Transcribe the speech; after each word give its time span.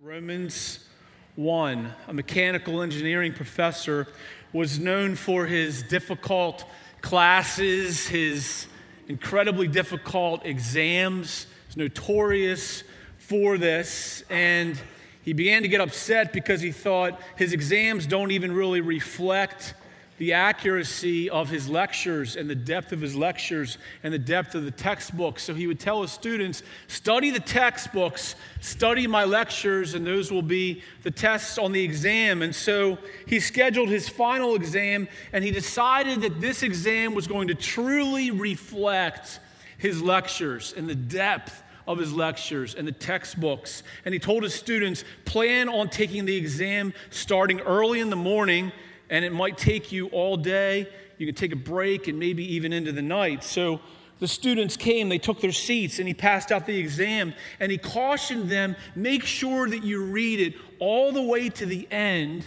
Romans 0.00 0.86
1, 1.34 1.92
a 2.06 2.12
mechanical 2.12 2.82
engineering 2.82 3.32
professor, 3.32 4.06
was 4.52 4.78
known 4.78 5.16
for 5.16 5.44
his 5.44 5.82
difficult 5.82 6.64
classes, 7.00 8.06
his 8.06 8.68
incredibly 9.08 9.66
difficult 9.66 10.46
exams. 10.46 11.48
He's 11.66 11.76
notorious 11.76 12.84
for 13.18 13.58
this. 13.58 14.22
And 14.30 14.80
he 15.22 15.32
began 15.32 15.62
to 15.62 15.68
get 15.68 15.80
upset 15.80 16.32
because 16.32 16.60
he 16.60 16.70
thought 16.70 17.20
his 17.34 17.52
exams 17.52 18.06
don't 18.06 18.30
even 18.30 18.52
really 18.52 18.80
reflect 18.80 19.74
the 20.18 20.32
accuracy 20.32 21.30
of 21.30 21.48
his 21.48 21.68
lectures 21.68 22.36
and 22.36 22.50
the 22.50 22.54
depth 22.54 22.92
of 22.92 23.00
his 23.00 23.14
lectures 23.14 23.78
and 24.02 24.12
the 24.12 24.18
depth 24.18 24.54
of 24.54 24.64
the 24.64 24.70
textbooks. 24.70 25.44
So 25.44 25.54
he 25.54 25.66
would 25.66 25.80
tell 25.80 26.02
his 26.02 26.10
students, 26.10 26.62
study 26.88 27.30
the 27.30 27.40
textbooks, 27.40 28.34
study 28.60 29.06
my 29.06 29.24
lectures, 29.24 29.94
and 29.94 30.06
those 30.06 30.30
will 30.30 30.42
be 30.42 30.82
the 31.04 31.10
tests 31.10 31.56
on 31.56 31.72
the 31.72 31.82
exam. 31.82 32.42
And 32.42 32.54
so 32.54 32.98
he 33.26 33.40
scheduled 33.40 33.88
his 33.88 34.08
final 34.08 34.54
exam, 34.56 35.08
and 35.32 35.44
he 35.44 35.52
decided 35.52 36.20
that 36.22 36.40
this 36.40 36.62
exam 36.62 37.14
was 37.14 37.26
going 37.26 37.48
to 37.48 37.54
truly 37.54 38.30
reflect 38.30 39.40
his 39.78 40.02
lectures 40.02 40.74
and 40.76 40.88
the 40.88 40.94
depth 40.96 41.62
of 41.86 41.96
his 41.98 42.12
lectures 42.12 42.74
and 42.74 42.86
the 42.86 42.92
textbooks. 42.92 43.82
And 44.04 44.12
he 44.12 44.18
told 44.18 44.42
his 44.42 44.54
students, 44.54 45.04
plan 45.24 45.68
on 45.68 45.88
taking 45.88 46.26
the 46.26 46.36
exam 46.36 46.92
starting 47.10 47.60
early 47.60 48.00
in 48.00 48.10
the 48.10 48.16
morning 48.16 48.72
and 49.10 49.24
it 49.24 49.32
might 49.32 49.58
take 49.58 49.92
you 49.92 50.08
all 50.08 50.36
day. 50.36 50.88
You 51.18 51.26
can 51.26 51.34
take 51.34 51.52
a 51.52 51.56
break 51.56 52.08
and 52.08 52.18
maybe 52.18 52.54
even 52.54 52.72
into 52.72 52.92
the 52.92 53.02
night. 53.02 53.42
So 53.42 53.80
the 54.20 54.28
students 54.28 54.76
came, 54.76 55.08
they 55.08 55.18
took 55.18 55.40
their 55.40 55.52
seats, 55.52 55.98
and 55.98 56.08
he 56.08 56.14
passed 56.14 56.50
out 56.50 56.66
the 56.66 56.76
exam, 56.76 57.34
and 57.60 57.70
he 57.70 57.78
cautioned 57.78 58.50
them 58.50 58.76
make 58.96 59.24
sure 59.24 59.68
that 59.68 59.84
you 59.84 60.02
read 60.02 60.40
it 60.40 60.54
all 60.78 61.12
the 61.12 61.22
way 61.22 61.48
to 61.50 61.66
the 61.66 61.86
end 61.90 62.44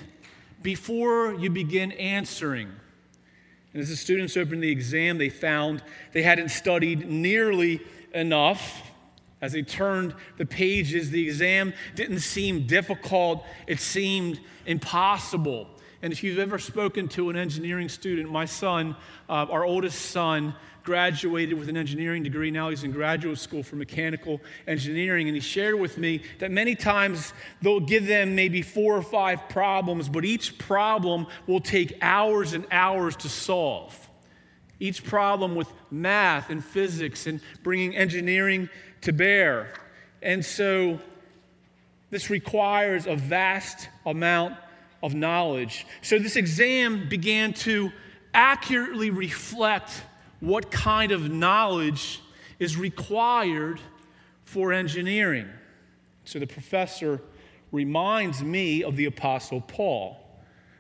before 0.62 1.34
you 1.34 1.50
begin 1.50 1.92
answering. 1.94 2.72
And 3.74 3.82
as 3.82 3.90
the 3.90 3.96
students 3.96 4.36
opened 4.36 4.62
the 4.62 4.70
exam, 4.70 5.18
they 5.18 5.30
found 5.30 5.82
they 6.12 6.24
hadn't 6.24 6.50
studied 6.50 7.10
nearly 7.10 7.82
enough. 8.14 8.90
As 9.42 9.54
they 9.54 9.64
turned 9.64 10.14
the 10.38 10.46
pages, 10.46 11.10
the 11.10 11.24
exam 11.24 11.74
didn't 11.96 12.20
seem 12.20 12.68
difficult, 12.68 13.46
it 13.66 13.80
seemed 13.80 14.40
impossible. 14.66 15.68
And 16.02 16.12
if 16.12 16.24
you've 16.24 16.40
ever 16.40 16.58
spoken 16.58 17.08
to 17.10 17.30
an 17.30 17.36
engineering 17.36 17.90
student, 17.90 18.32
my 18.32 18.46
son, 18.46 18.96
uh, 19.30 19.46
our 19.50 19.64
oldest 19.64 20.12
son, 20.12 20.56
graduated 20.84 21.58
with 21.58 21.70
an 21.70 21.78
engineering 21.78 22.24
degree. 22.24 22.50
Now 22.50 22.70
he's 22.70 22.84
in 22.84 22.92
graduate 22.92 23.38
school 23.38 23.64
for 23.64 23.76
mechanical 23.76 24.42
engineering. 24.68 25.28
And 25.28 25.36
he 25.36 25.42
shared 25.42 25.80
with 25.80 25.98
me 25.98 26.24
that 26.40 26.52
many 26.52 26.76
times 26.76 27.34
they'll 27.62 27.80
give 27.80 28.08
them 28.08 28.36
maybe 28.36 28.62
four 28.62 28.98
or 28.98 29.04
five 29.04 29.48
problems, 29.50 30.10
but 30.10 30.26
each 30.26 30.58
problem 30.58 31.28
will 31.48 31.60
take 31.60 31.98
hours 32.02 32.54
and 32.54 32.66
hours 32.72 33.16
to 33.18 33.30
solve. 33.30 34.10
Each 34.80 35.04
problem 35.04 35.56
with 35.56 35.72
math 35.92 36.50
and 36.50 36.66
physics 36.66 37.28
and 37.28 37.42
bringing 37.62 37.96
engineering 37.96 38.70
to 39.02 39.14
bear. 39.14 39.74
And 40.24 40.44
so 40.44 41.00
this 42.10 42.32
requires 42.32 43.06
a 43.06 43.16
vast 43.16 43.88
amount 44.06 44.56
of 45.04 45.14
knowledge. 45.14 45.86
So 46.02 46.20
this 46.20 46.36
exam 46.36 47.10
began 47.10 47.54
to 47.54 47.92
accurately 48.34 49.10
reflect 49.10 50.04
what 50.40 50.72
kind 50.72 51.12
of 51.12 51.30
knowledge 51.30 52.22
is 52.60 52.78
required 52.78 53.80
for 54.44 54.74
engineering. 54.74 55.48
So 56.26 56.40
the 56.40 56.48
professor 56.48 57.22
reminds 57.72 58.44
me 58.44 58.84
of 58.84 58.96
the 58.96 59.06
Apostle 59.06 59.62
Paul, 59.62 60.18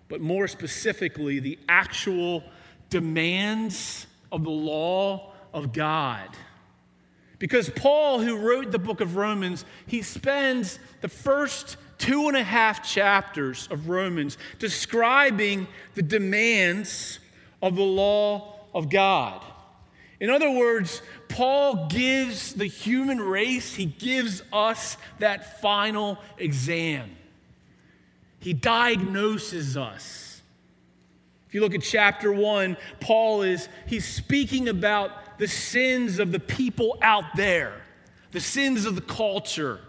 but 0.07 0.21
more 0.21 0.47
specifically, 0.47 1.39
the 1.39 1.57
actual 1.69 2.43
demands 2.89 4.07
of 4.31 4.43
the 4.43 4.49
law 4.49 5.31
of 5.53 5.73
God. 5.73 6.29
Because 7.39 7.69
Paul, 7.69 8.19
who 8.19 8.37
wrote 8.37 8.71
the 8.71 8.79
book 8.79 9.01
of 9.01 9.15
Romans, 9.15 9.65
he 9.87 10.03
spends 10.03 10.77
the 11.01 11.07
first 11.07 11.77
two 12.01 12.27
and 12.27 12.35
a 12.35 12.43
half 12.43 12.83
chapters 12.83 13.67
of 13.69 13.87
Romans 13.87 14.37
describing 14.57 15.67
the 15.93 16.01
demands 16.01 17.19
of 17.61 17.75
the 17.75 17.83
law 17.83 18.55
of 18.73 18.89
God. 18.89 19.41
In 20.19 20.31
other 20.31 20.49
words, 20.49 21.01
Paul 21.29 21.87
gives 21.87 22.53
the 22.53 22.65
human 22.65 23.21
race, 23.21 23.75
he 23.75 23.85
gives 23.85 24.41
us 24.51 24.97
that 25.19 25.61
final 25.61 26.17
exam. 26.37 27.15
He 28.39 28.53
diagnoses 28.53 29.77
us. 29.77 30.41
If 31.47 31.53
you 31.53 31.61
look 31.61 31.75
at 31.75 31.83
chapter 31.83 32.33
1, 32.33 32.77
Paul 32.99 33.43
is 33.43 33.69
he's 33.85 34.07
speaking 34.07 34.69
about 34.69 35.37
the 35.37 35.47
sins 35.47 36.17
of 36.17 36.31
the 36.31 36.39
people 36.39 36.97
out 37.01 37.35
there, 37.35 37.83
the 38.31 38.39
sins 38.41 38.85
of 38.85 38.95
the 38.95 39.01
culture 39.01 39.79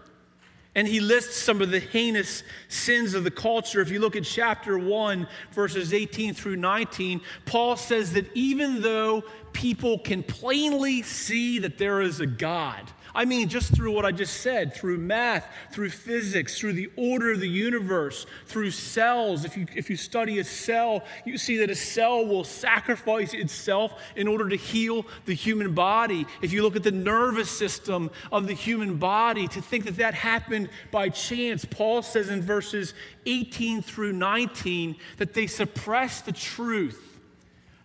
and 0.75 0.87
he 0.87 0.99
lists 0.99 1.37
some 1.37 1.61
of 1.61 1.69
the 1.69 1.79
heinous 1.79 2.43
sins 2.67 3.13
of 3.13 3.23
the 3.23 3.31
culture. 3.31 3.81
If 3.81 3.91
you 3.91 3.99
look 3.99 4.15
at 4.15 4.23
chapter 4.23 4.77
1, 4.77 5.27
verses 5.51 5.93
18 5.93 6.33
through 6.33 6.55
19, 6.55 7.21
Paul 7.45 7.75
says 7.75 8.13
that 8.13 8.25
even 8.35 8.81
though 8.81 9.23
people 9.53 9.99
can 9.99 10.23
plainly 10.23 11.03
see 11.03 11.59
that 11.59 11.77
there 11.77 12.01
is 12.01 12.19
a 12.19 12.25
God, 12.25 12.91
I 13.15 13.25
mean, 13.25 13.47
just 13.47 13.75
through 13.75 13.91
what 13.91 14.05
I 14.05 14.11
just 14.11 14.41
said, 14.41 14.73
through 14.73 14.97
math, 14.97 15.47
through 15.71 15.91
physics, 15.91 16.57
through 16.57 16.73
the 16.73 16.89
order 16.95 17.33
of 17.33 17.41
the 17.41 17.47
universe, 17.47 18.25
through 18.47 18.71
cells. 18.71 19.45
If 19.45 19.55
you, 19.55 19.67
if 19.75 19.89
you 19.89 19.95
study 19.95 20.39
a 20.39 20.43
cell, 20.43 21.03
you 21.23 21.37
see 21.37 21.57
that 21.57 21.69
a 21.69 21.75
cell 21.75 22.25
will 22.25 22.43
sacrifice 22.43 23.35
itself 23.35 24.01
in 24.15 24.27
order 24.27 24.49
to 24.49 24.55
heal 24.55 25.05
the 25.25 25.35
human 25.35 25.75
body. 25.75 26.25
If 26.41 26.51
you 26.51 26.63
look 26.63 26.75
at 26.75 26.81
the 26.81 26.91
nervous 26.91 27.51
system 27.51 28.09
of 28.31 28.47
the 28.47 28.53
human 28.53 28.97
body, 28.97 29.47
to 29.49 29.61
think 29.61 29.85
that 29.85 29.97
that 29.97 30.15
happened 30.15 30.69
by 30.89 31.09
chance, 31.09 31.65
Paul 31.65 32.01
says 32.01 32.29
in 32.29 32.41
verses 32.41 32.95
18 33.27 33.83
through 33.83 34.13
19 34.13 34.95
that 35.17 35.35
they 35.35 35.45
suppress 35.45 36.21
the 36.21 36.31
truth, 36.31 37.19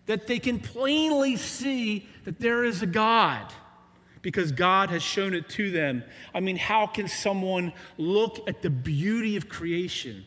that 0.07 0.27
they 0.27 0.39
can 0.39 0.59
plainly 0.59 1.37
see 1.37 2.09
that 2.25 2.41
there 2.41 2.65
is 2.65 2.81
a 2.81 2.87
God 2.87 3.53
because 4.23 4.53
God 4.53 4.91
has 4.91 5.03
shown 5.03 5.35
it 5.35 5.49
to 5.51 5.71
them. 5.71 6.03
I 6.35 6.41
mean, 6.41 6.57
how 6.57 6.87
can 6.87 7.09
someone 7.09 7.73
look 7.97 8.49
at 8.49 8.63
the 8.63 8.71
beauty 8.71 9.37
of 9.37 9.49
creation? 9.49 10.25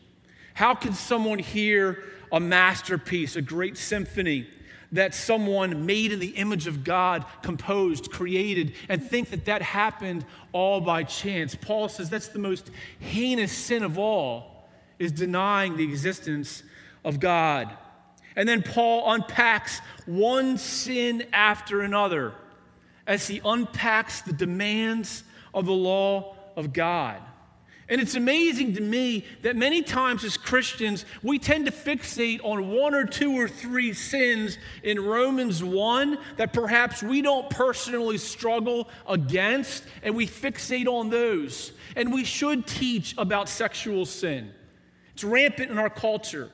How 0.54 0.74
can 0.74 0.92
someone 0.92 1.38
hear 1.38 2.02
a 2.30 2.40
masterpiece, 2.40 3.36
a 3.36 3.42
great 3.42 3.76
symphony 3.76 4.48
that 4.92 5.14
someone 5.14 5.86
made 5.86 6.12
in 6.12 6.18
the 6.18 6.28
image 6.28 6.66
of 6.66 6.84
God 6.84 7.24
composed, 7.42 8.10
created, 8.10 8.74
and 8.88 9.02
think 9.02 9.30
that 9.30 9.46
that 9.46 9.62
happened 9.62 10.24
all 10.52 10.80
by 10.80 11.02
chance? 11.02 11.54
Paul 11.54 11.88
says 11.88 12.10
that's 12.10 12.28
the 12.28 12.38
most 12.38 12.70
heinous 12.98 13.52
sin 13.52 13.82
of 13.82 13.98
all 13.98 14.68
is 14.98 15.12
denying 15.12 15.76
the 15.76 15.84
existence 15.84 16.62
of 17.04 17.18
God. 17.20 17.70
And 18.36 18.48
then 18.48 18.62
Paul 18.62 19.12
unpacks 19.12 19.80
one 20.06 20.56
sin 20.58 21.26
after 21.32 21.82
another 21.82 22.34
as 23.12 23.28
he 23.28 23.42
unpacks 23.44 24.22
the 24.22 24.32
demands 24.32 25.22
of 25.52 25.66
the 25.66 25.72
law 25.72 26.34
of 26.56 26.72
God. 26.72 27.20
And 27.90 28.00
it's 28.00 28.14
amazing 28.14 28.76
to 28.76 28.80
me 28.80 29.26
that 29.42 29.54
many 29.54 29.82
times 29.82 30.24
as 30.24 30.38
Christians, 30.38 31.04
we 31.22 31.38
tend 31.38 31.66
to 31.66 31.72
fixate 31.72 32.40
on 32.42 32.70
one 32.70 32.94
or 32.94 33.04
two 33.04 33.32
or 33.32 33.48
three 33.48 33.92
sins 33.92 34.56
in 34.82 34.98
Romans 34.98 35.62
1 35.62 36.16
that 36.38 36.54
perhaps 36.54 37.02
we 37.02 37.20
don't 37.20 37.50
personally 37.50 38.16
struggle 38.16 38.88
against, 39.06 39.84
and 40.02 40.16
we 40.16 40.26
fixate 40.26 40.86
on 40.86 41.10
those. 41.10 41.72
And 41.94 42.14
we 42.14 42.24
should 42.24 42.66
teach 42.66 43.14
about 43.18 43.50
sexual 43.50 44.06
sin. 44.06 44.54
It's 45.12 45.22
rampant 45.22 45.70
in 45.70 45.78
our 45.78 45.90
culture, 45.90 46.50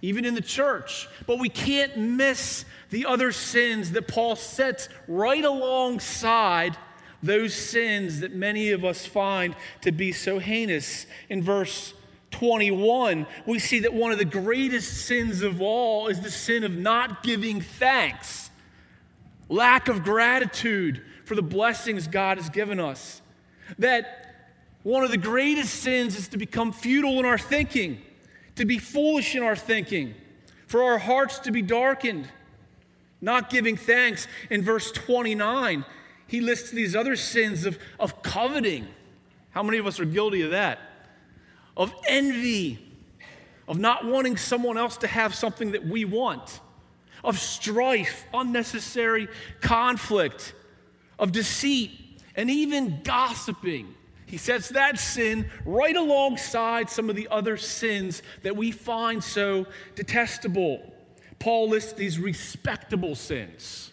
even 0.00 0.24
in 0.24 0.34
the 0.34 0.40
church, 0.40 1.06
but 1.26 1.38
we 1.38 1.50
can't 1.50 1.98
miss 1.98 2.64
the 2.90 3.06
other 3.06 3.32
sins 3.32 3.92
that 3.92 4.08
Paul 4.08 4.36
sets 4.36 4.88
right 5.06 5.44
alongside 5.44 6.76
those 7.22 7.54
sins 7.54 8.20
that 8.20 8.32
many 8.32 8.70
of 8.70 8.84
us 8.84 9.04
find 9.04 9.54
to 9.82 9.92
be 9.92 10.12
so 10.12 10.38
heinous. 10.38 11.06
In 11.28 11.42
verse 11.42 11.94
21, 12.30 13.26
we 13.46 13.58
see 13.58 13.80
that 13.80 13.92
one 13.92 14.12
of 14.12 14.18
the 14.18 14.24
greatest 14.24 15.06
sins 15.06 15.42
of 15.42 15.60
all 15.60 16.08
is 16.08 16.20
the 16.20 16.30
sin 16.30 16.64
of 16.64 16.76
not 16.76 17.22
giving 17.22 17.60
thanks, 17.60 18.50
lack 19.48 19.88
of 19.88 20.04
gratitude 20.04 21.02
for 21.24 21.34
the 21.34 21.42
blessings 21.42 22.06
God 22.06 22.38
has 22.38 22.48
given 22.48 22.78
us. 22.78 23.20
That 23.78 24.24
one 24.82 25.04
of 25.04 25.10
the 25.10 25.18
greatest 25.18 25.74
sins 25.74 26.16
is 26.16 26.28
to 26.28 26.38
become 26.38 26.72
futile 26.72 27.18
in 27.18 27.26
our 27.26 27.38
thinking, 27.38 28.00
to 28.56 28.64
be 28.64 28.78
foolish 28.78 29.34
in 29.34 29.42
our 29.42 29.56
thinking, 29.56 30.14
for 30.66 30.84
our 30.84 30.98
hearts 30.98 31.40
to 31.40 31.50
be 31.50 31.62
darkened 31.62 32.28
not 33.20 33.50
giving 33.50 33.76
thanks. 33.76 34.26
In 34.50 34.62
verse 34.62 34.92
29, 34.92 35.84
he 36.26 36.40
lists 36.40 36.70
these 36.70 36.94
other 36.94 37.16
sins 37.16 37.66
of, 37.66 37.78
of 37.98 38.22
coveting. 38.22 38.86
How 39.50 39.62
many 39.62 39.78
of 39.78 39.86
us 39.86 39.98
are 39.98 40.04
guilty 40.04 40.42
of 40.42 40.50
that? 40.52 40.78
of 41.78 41.94
envy, 42.08 42.84
of 43.68 43.78
not 43.78 44.04
wanting 44.04 44.36
someone 44.36 44.76
else 44.76 44.96
to 44.98 45.06
have 45.06 45.34
something 45.34 45.70
that 45.72 45.86
we 45.86 46.04
want, 46.04 46.60
of 47.22 47.38
strife, 47.38 48.26
unnecessary 48.34 49.28
conflict, 49.60 50.54
of 51.18 51.30
deceit, 51.30 51.92
and 52.34 52.50
even 52.50 53.00
gossiping. 53.04 53.94
He 54.26 54.36
sets 54.36 54.68
that 54.70 54.98
sin 54.98 55.48
right 55.64 55.96
alongside 55.96 56.90
some 56.90 57.08
of 57.08 57.16
the 57.16 57.28
other 57.30 57.56
sins 57.56 58.22
that 58.42 58.56
we 58.56 58.72
find 58.72 59.22
so 59.22 59.66
detestable. 59.94 60.92
Paul 61.38 61.68
lists 61.68 61.92
these 61.92 62.18
respectable 62.18 63.14
sins, 63.14 63.92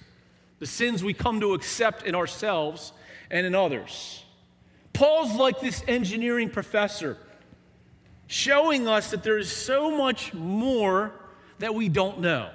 the 0.60 0.66
sins 0.66 1.04
we 1.04 1.14
come 1.14 1.40
to 1.42 1.54
accept 1.54 2.04
in 2.04 2.16
ourselves 2.16 2.92
and 3.30 3.46
in 3.46 3.54
others. 3.54 4.24
Paul's 4.94 5.36
like 5.36 5.60
this 5.60 5.84
engineering 5.88 6.50
professor, 6.50 7.18
showing 8.28 8.88
us 8.88 9.12
that 9.12 9.24
there 9.24 9.38
is 9.38 9.52
so 9.52 9.96
much 9.96 10.34
more 10.34 11.12
that 11.60 11.76
we 11.76 11.90
don't 11.90 12.20
know. 12.20 12.50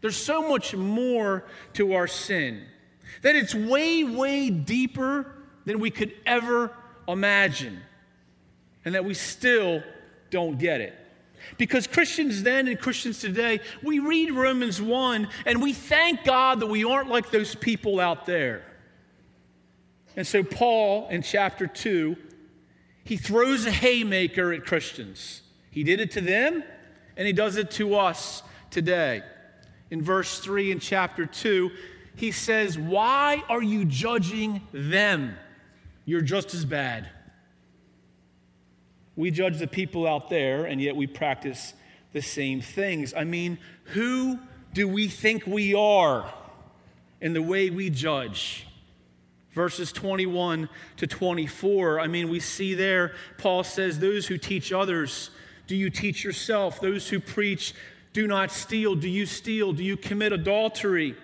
There's 0.00 0.16
so 0.16 0.48
much 0.48 0.74
more 0.74 1.44
to 1.74 1.94
our 1.94 2.06
sin, 2.06 2.64
that 3.22 3.36
it's 3.36 3.54
way, 3.54 4.04
way 4.04 4.50
deeper 4.50 5.32
than 5.64 5.80
we 5.80 5.90
could 5.90 6.14
ever 6.24 6.72
imagine, 7.08 7.80
and 8.84 8.94
that 8.94 9.04
we 9.04 9.14
still 9.14 9.82
don't 10.30 10.58
get 10.58 10.80
it. 10.80 10.94
Because 11.58 11.86
Christians 11.86 12.42
then 12.42 12.68
and 12.68 12.78
Christians 12.78 13.20
today, 13.20 13.60
we 13.82 13.98
read 13.98 14.32
Romans 14.32 14.80
1 14.80 15.28
and 15.44 15.62
we 15.62 15.72
thank 15.72 16.24
God 16.24 16.60
that 16.60 16.66
we 16.66 16.84
aren't 16.84 17.08
like 17.08 17.30
those 17.30 17.54
people 17.54 18.00
out 18.00 18.26
there. 18.26 18.62
And 20.16 20.26
so, 20.26 20.42
Paul 20.42 21.08
in 21.08 21.22
chapter 21.22 21.66
2, 21.66 22.16
he 23.04 23.16
throws 23.16 23.66
a 23.66 23.70
haymaker 23.70 24.52
at 24.52 24.64
Christians. 24.64 25.42
He 25.70 25.84
did 25.84 26.00
it 26.00 26.10
to 26.12 26.20
them, 26.20 26.64
and 27.16 27.26
he 27.26 27.32
does 27.32 27.56
it 27.56 27.70
to 27.72 27.96
us 27.96 28.42
today. 28.70 29.22
In 29.90 30.02
verse 30.02 30.40
3 30.40 30.72
in 30.72 30.80
chapter 30.80 31.26
2, 31.26 31.70
he 32.16 32.32
says, 32.32 32.78
Why 32.78 33.44
are 33.48 33.62
you 33.62 33.84
judging 33.84 34.62
them? 34.72 35.36
You're 36.06 36.22
just 36.22 36.54
as 36.54 36.64
bad. 36.64 37.08
We 39.16 39.30
judge 39.30 39.58
the 39.58 39.66
people 39.66 40.06
out 40.06 40.28
there, 40.28 40.66
and 40.66 40.80
yet 40.80 40.94
we 40.94 41.06
practice 41.06 41.74
the 42.12 42.22
same 42.22 42.60
things. 42.60 43.14
I 43.14 43.24
mean, 43.24 43.58
who 43.84 44.38
do 44.74 44.86
we 44.86 45.08
think 45.08 45.46
we 45.46 45.74
are 45.74 46.32
in 47.20 47.32
the 47.32 47.42
way 47.42 47.70
we 47.70 47.90
judge? 47.90 48.66
Verses 49.52 49.90
21 49.90 50.68
to 50.98 51.06
24, 51.06 51.98
I 51.98 52.06
mean, 52.08 52.28
we 52.28 52.40
see 52.40 52.74
there, 52.74 53.14
Paul 53.38 53.64
says, 53.64 53.98
Those 53.98 54.26
who 54.26 54.36
teach 54.36 54.70
others, 54.70 55.30
do 55.66 55.74
you 55.74 55.88
teach 55.88 56.22
yourself? 56.22 56.78
Those 56.80 57.08
who 57.08 57.18
preach, 57.18 57.74
do 58.12 58.26
not 58.26 58.50
steal. 58.50 58.94
Do 58.94 59.08
you 59.08 59.26
steal? 59.26 59.72
Do 59.72 59.82
you 59.82 59.96
commit 59.96 60.32
adultery? 60.32 61.16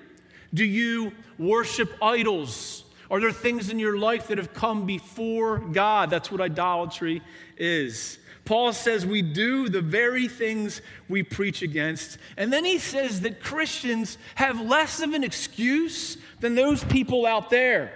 Do 0.52 0.64
you 0.64 1.12
worship 1.38 1.90
idols? 2.02 2.84
Are 3.12 3.20
there 3.20 3.31
things 3.31 3.69
in 3.69 3.79
your 3.79 3.99
life 3.99 4.29
that 4.29 4.38
have 4.38 4.55
come 4.55 4.87
before 4.87 5.59
God? 5.59 6.09
That's 6.09 6.32
what 6.32 6.41
idolatry 6.41 7.20
is. 7.59 8.19
Paul 8.47 8.73
says 8.73 9.05
we 9.05 9.20
do 9.20 9.69
the 9.69 9.82
very 9.82 10.29
things 10.29 10.81
we 11.11 11.23
preach 11.23 11.61
against. 11.61 12.17
And 12.38 12.50
then 12.50 12.64
he 12.64 12.79
says 12.79 13.20
that 13.20 13.43
Christians 13.43 14.17
have 14.35 14.62
less 14.62 15.03
of 15.03 15.12
an 15.12 15.25
excuse 15.25 16.17
than 16.41 16.55
those 16.55 16.82
people 16.85 17.26
out 17.26 17.50
there 17.50 17.93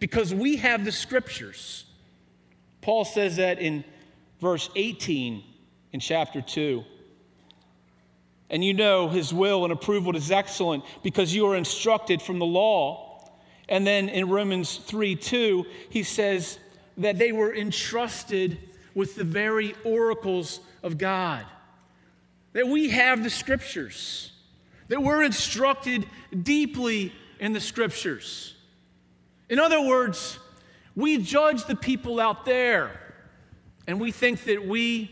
because 0.00 0.32
we 0.32 0.56
have 0.56 0.86
the 0.86 0.92
scriptures. 0.92 1.84
Paul 2.80 3.04
says 3.04 3.36
that 3.36 3.58
in 3.58 3.84
verse 4.40 4.70
18 4.74 5.44
in 5.92 6.00
chapter 6.00 6.40
2. 6.40 6.82
And 8.48 8.64
you 8.64 8.72
know 8.72 9.10
his 9.10 9.34
will 9.34 9.64
and 9.64 9.72
approval 9.72 10.16
is 10.16 10.30
excellent 10.30 10.82
because 11.02 11.34
you 11.34 11.46
are 11.46 11.56
instructed 11.56 12.22
from 12.22 12.38
the 12.38 12.46
law. 12.46 13.05
And 13.68 13.86
then 13.86 14.08
in 14.08 14.28
Romans 14.28 14.76
3 14.76 15.16
2, 15.16 15.66
he 15.90 16.02
says 16.02 16.58
that 16.98 17.18
they 17.18 17.32
were 17.32 17.54
entrusted 17.54 18.58
with 18.94 19.16
the 19.16 19.24
very 19.24 19.74
oracles 19.84 20.60
of 20.82 20.98
God. 20.98 21.44
That 22.52 22.68
we 22.68 22.90
have 22.90 23.22
the 23.22 23.30
scriptures, 23.30 24.32
that 24.88 25.02
we're 25.02 25.22
instructed 25.22 26.06
deeply 26.42 27.12
in 27.38 27.52
the 27.52 27.60
scriptures. 27.60 28.54
In 29.48 29.58
other 29.58 29.80
words, 29.80 30.38
we 30.94 31.18
judge 31.18 31.64
the 31.66 31.76
people 31.76 32.18
out 32.18 32.44
there 32.44 33.00
and 33.86 34.00
we 34.00 34.10
think 34.10 34.44
that 34.44 34.66
we 34.66 35.10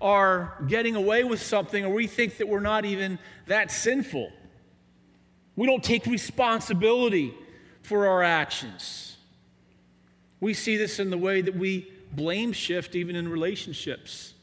are 0.00 0.54
getting 0.66 0.96
away 0.96 1.24
with 1.24 1.40
something 1.40 1.84
or 1.84 1.94
we 1.94 2.06
think 2.06 2.38
that 2.38 2.48
we're 2.48 2.60
not 2.60 2.84
even 2.84 3.18
that 3.46 3.70
sinful. 3.70 4.30
We 5.56 5.66
don't 5.66 5.84
take 5.84 6.04
responsibility 6.06 7.32
for 7.84 8.08
our 8.08 8.22
actions. 8.22 9.16
We 10.40 10.54
see 10.54 10.76
this 10.76 10.98
in 10.98 11.10
the 11.10 11.18
way 11.18 11.42
that 11.42 11.54
we 11.54 11.92
blame 12.12 12.52
shift 12.52 12.96
even 12.96 13.14
in 13.14 13.28
relationships. 13.28 14.34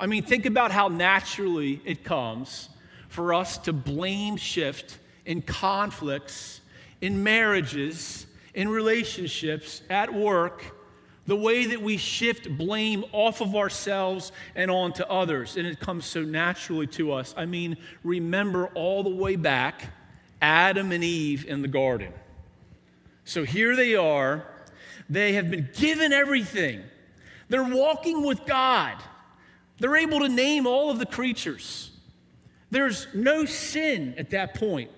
I 0.00 0.06
mean, 0.06 0.24
think 0.24 0.46
about 0.46 0.72
how 0.72 0.88
naturally 0.88 1.80
it 1.84 2.04
comes 2.04 2.68
for 3.08 3.32
us 3.34 3.58
to 3.58 3.72
blame 3.72 4.36
shift 4.36 4.98
in 5.24 5.42
conflicts, 5.42 6.60
in 7.00 7.22
marriages, 7.22 8.26
in 8.54 8.68
relationships, 8.68 9.82
at 9.90 10.12
work, 10.12 10.64
the 11.26 11.36
way 11.36 11.66
that 11.66 11.82
we 11.82 11.96
shift 11.96 12.56
blame 12.56 13.04
off 13.12 13.40
of 13.40 13.54
ourselves 13.54 14.32
and 14.54 14.70
onto 14.70 15.02
others. 15.04 15.56
And 15.56 15.66
it 15.66 15.80
comes 15.80 16.06
so 16.06 16.22
naturally 16.22 16.86
to 16.88 17.12
us. 17.12 17.34
I 17.36 17.44
mean, 17.44 17.76
remember 18.04 18.68
all 18.68 19.02
the 19.02 19.10
way 19.10 19.36
back 19.36 19.92
Adam 20.40 20.92
and 20.92 21.04
Eve 21.04 21.46
in 21.46 21.62
the 21.62 21.68
garden. 21.68 22.12
So 23.26 23.42
here 23.42 23.76
they 23.76 23.96
are. 23.96 24.46
They 25.10 25.34
have 25.34 25.50
been 25.50 25.68
given 25.74 26.12
everything. 26.12 26.82
They're 27.48 27.62
walking 27.62 28.24
with 28.24 28.46
God. 28.46 28.96
They're 29.78 29.96
able 29.96 30.20
to 30.20 30.28
name 30.28 30.66
all 30.66 30.90
of 30.90 30.98
the 30.98 31.06
creatures. 31.06 31.90
There's 32.70 33.08
no 33.12 33.44
sin 33.44 34.14
at 34.16 34.30
that 34.30 34.54
point. 34.54 34.90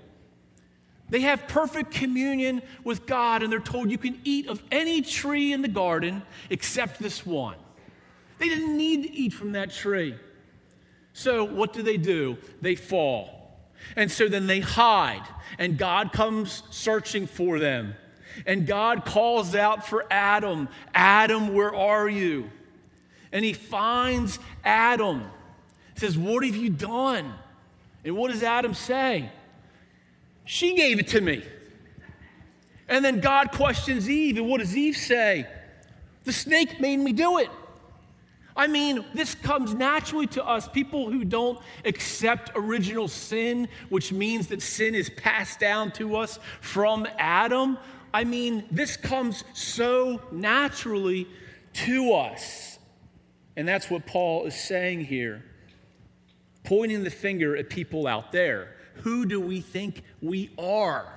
They 1.08 1.20
have 1.20 1.48
perfect 1.48 1.90
communion 1.90 2.60
with 2.84 3.06
God, 3.06 3.42
and 3.42 3.50
they're 3.50 3.60
told 3.60 3.90
you 3.90 3.96
can 3.96 4.20
eat 4.24 4.46
of 4.46 4.62
any 4.70 5.00
tree 5.00 5.54
in 5.54 5.62
the 5.62 5.68
garden 5.68 6.22
except 6.50 7.00
this 7.00 7.24
one. 7.24 7.56
They 8.38 8.48
didn't 8.48 8.76
need 8.76 9.04
to 9.04 9.12
eat 9.12 9.32
from 9.32 9.52
that 9.52 9.70
tree. 9.70 10.14
So, 11.14 11.44
what 11.44 11.72
do 11.72 11.82
they 11.82 11.96
do? 11.96 12.36
They 12.60 12.76
fall. 12.76 13.58
And 13.96 14.10
so 14.10 14.28
then 14.28 14.46
they 14.46 14.60
hide, 14.60 15.26
and 15.58 15.78
God 15.78 16.12
comes 16.12 16.62
searching 16.70 17.26
for 17.26 17.58
them. 17.58 17.94
And 18.46 18.66
God 18.66 19.04
calls 19.04 19.54
out 19.54 19.86
for 19.86 20.04
Adam 20.10 20.68
Adam, 20.94 21.54
where 21.54 21.74
are 21.74 22.08
you? 22.08 22.50
And 23.32 23.44
he 23.44 23.52
finds 23.52 24.38
Adam. 24.64 25.22
He 25.94 26.00
says, 26.00 26.16
What 26.16 26.44
have 26.44 26.56
you 26.56 26.70
done? 26.70 27.34
And 28.04 28.16
what 28.16 28.32
does 28.32 28.42
Adam 28.42 28.74
say? 28.74 29.30
She 30.44 30.74
gave 30.76 30.98
it 30.98 31.08
to 31.08 31.20
me. 31.20 31.44
And 32.88 33.04
then 33.04 33.20
God 33.20 33.52
questions 33.52 34.08
Eve, 34.08 34.38
and 34.38 34.48
what 34.48 34.60
does 34.60 34.74
Eve 34.76 34.96
say? 34.96 35.46
The 36.24 36.32
snake 36.32 36.80
made 36.80 36.96
me 36.96 37.12
do 37.12 37.38
it. 37.38 37.50
I 38.56 38.66
mean, 38.66 39.04
this 39.14 39.36
comes 39.36 39.72
naturally 39.72 40.26
to 40.28 40.44
us, 40.44 40.68
people 40.68 41.10
who 41.10 41.24
don't 41.24 41.60
accept 41.84 42.50
original 42.56 43.06
sin, 43.06 43.68
which 43.88 44.12
means 44.12 44.48
that 44.48 44.62
sin 44.62 44.96
is 44.96 45.10
passed 45.10 45.60
down 45.60 45.92
to 45.92 46.16
us 46.16 46.40
from 46.60 47.06
Adam. 47.18 47.78
I 48.12 48.24
mean, 48.24 48.64
this 48.70 48.96
comes 48.96 49.44
so 49.54 50.20
naturally 50.32 51.28
to 51.74 52.12
us. 52.14 52.78
And 53.56 53.66
that's 53.66 53.90
what 53.90 54.06
Paul 54.06 54.46
is 54.46 54.54
saying 54.54 55.04
here, 55.04 55.44
pointing 56.64 57.02
the 57.04 57.10
finger 57.10 57.56
at 57.56 57.68
people 57.68 58.06
out 58.06 58.30
there. 58.32 58.76
Who 59.02 59.26
do 59.26 59.40
we 59.40 59.60
think 59.60 60.02
we 60.22 60.50
are? 60.58 61.12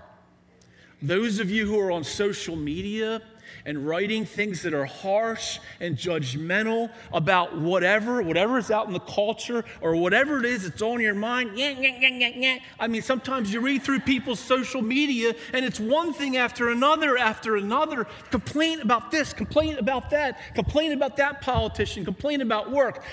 Those 1.01 1.39
of 1.39 1.49
you 1.49 1.65
who 1.65 1.79
are 1.79 1.91
on 1.91 2.03
social 2.03 2.55
media 2.55 3.21
and 3.65 3.87
writing 3.87 4.25
things 4.25 4.61
that 4.63 4.73
are 4.73 4.85
harsh 4.85 5.59
and 5.79 5.97
judgmental 5.97 6.91
about 7.13 7.57
whatever, 7.57 8.21
whatever 8.21 8.57
is 8.57 8.71
out 8.71 8.87
in 8.87 8.93
the 8.93 8.99
culture 8.99 9.63
or 9.81 9.95
whatever 9.95 10.39
it 10.39 10.45
is 10.45 10.63
that's 10.63 10.81
on 10.81 10.99
your 10.99 11.13
mind. 11.13 11.57
Yeah, 11.57 11.69
yeah, 11.69 11.97
yeah, 11.99 12.31
yeah, 12.35 12.59
I 12.79 12.87
mean, 12.87 13.01
sometimes 13.01 13.51
you 13.53 13.61
read 13.61 13.83
through 13.83 14.01
people's 14.01 14.39
social 14.39 14.81
media 14.81 15.33
and 15.53 15.65
it's 15.65 15.79
one 15.79 16.13
thing 16.13 16.37
after 16.37 16.69
another 16.69 17.17
after 17.17 17.57
another. 17.57 18.07
Complain 18.29 18.81
about 18.81 19.11
this, 19.11 19.33
complain 19.33 19.77
about 19.77 20.09
that, 20.09 20.39
complain 20.53 20.91
about 20.93 21.17
that 21.17 21.41
politician, 21.41 22.05
complain 22.05 22.41
about 22.41 22.71
work, 22.71 23.03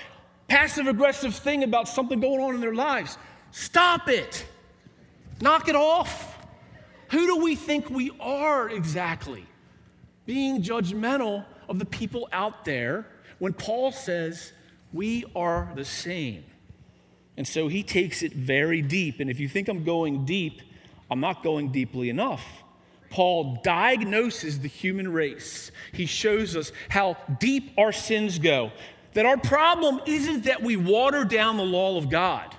passive 0.49 0.87
aggressive 0.87 1.35
thing 1.35 1.63
about 1.63 1.89
something 1.89 2.21
going 2.21 2.41
on 2.41 2.55
in 2.55 2.61
their 2.61 2.75
lives. 2.75 3.19
Stop 3.51 4.09
it. 4.09 4.47
Knock 5.41 5.69
it 5.69 5.77
off. 5.77 6.37
Who 7.11 7.27
do 7.27 7.43
we 7.43 7.55
think 7.55 7.89
we 7.89 8.11
are 8.21 8.69
exactly? 8.69 9.47
Being 10.29 10.63
judgmental 10.63 11.47
of 11.71 11.79
the 11.79 11.87
people 11.87 12.29
out 12.33 12.67
there 12.67 13.07
when 13.39 13.55
Paul 13.55 13.91
says 13.91 14.53
We 14.93 15.25
are 15.35 15.73
the 15.75 15.87
same. 15.87 16.45
And 17.39 17.49
so 17.49 17.69
he 17.69 17.83
takes 17.83 18.23
it 18.23 18.35
very 18.35 18.83
deep. 18.83 19.21
And 19.21 19.31
if 19.31 19.41
you 19.41 19.49
think 19.49 19.69
I'm 19.69 19.85
going 19.85 20.27
deep, 20.27 20.61
I'm 21.11 21.21
not 21.21 21.43
going 21.43 21.73
deeply 21.73 22.11
enough. 22.11 22.45
Paul 23.09 23.61
diagnoses 23.65 24.61
the 24.61 24.69
human 24.69 25.11
race. 25.11 25.71
He 25.93 26.05
shows 26.05 26.55
us 26.57 26.73
how 26.91 27.17
deep 27.41 27.73
our 27.79 27.93
sins 27.93 28.39
go. 28.39 28.71
That 29.15 29.25
our 29.25 29.39
problem 29.39 30.01
isn't 30.05 30.45
that 30.45 30.63
we 30.63 30.77
water 30.77 31.25
down 31.25 31.57
the 31.57 31.65
law 31.65 31.97
of 31.97 32.11
God. 32.11 32.55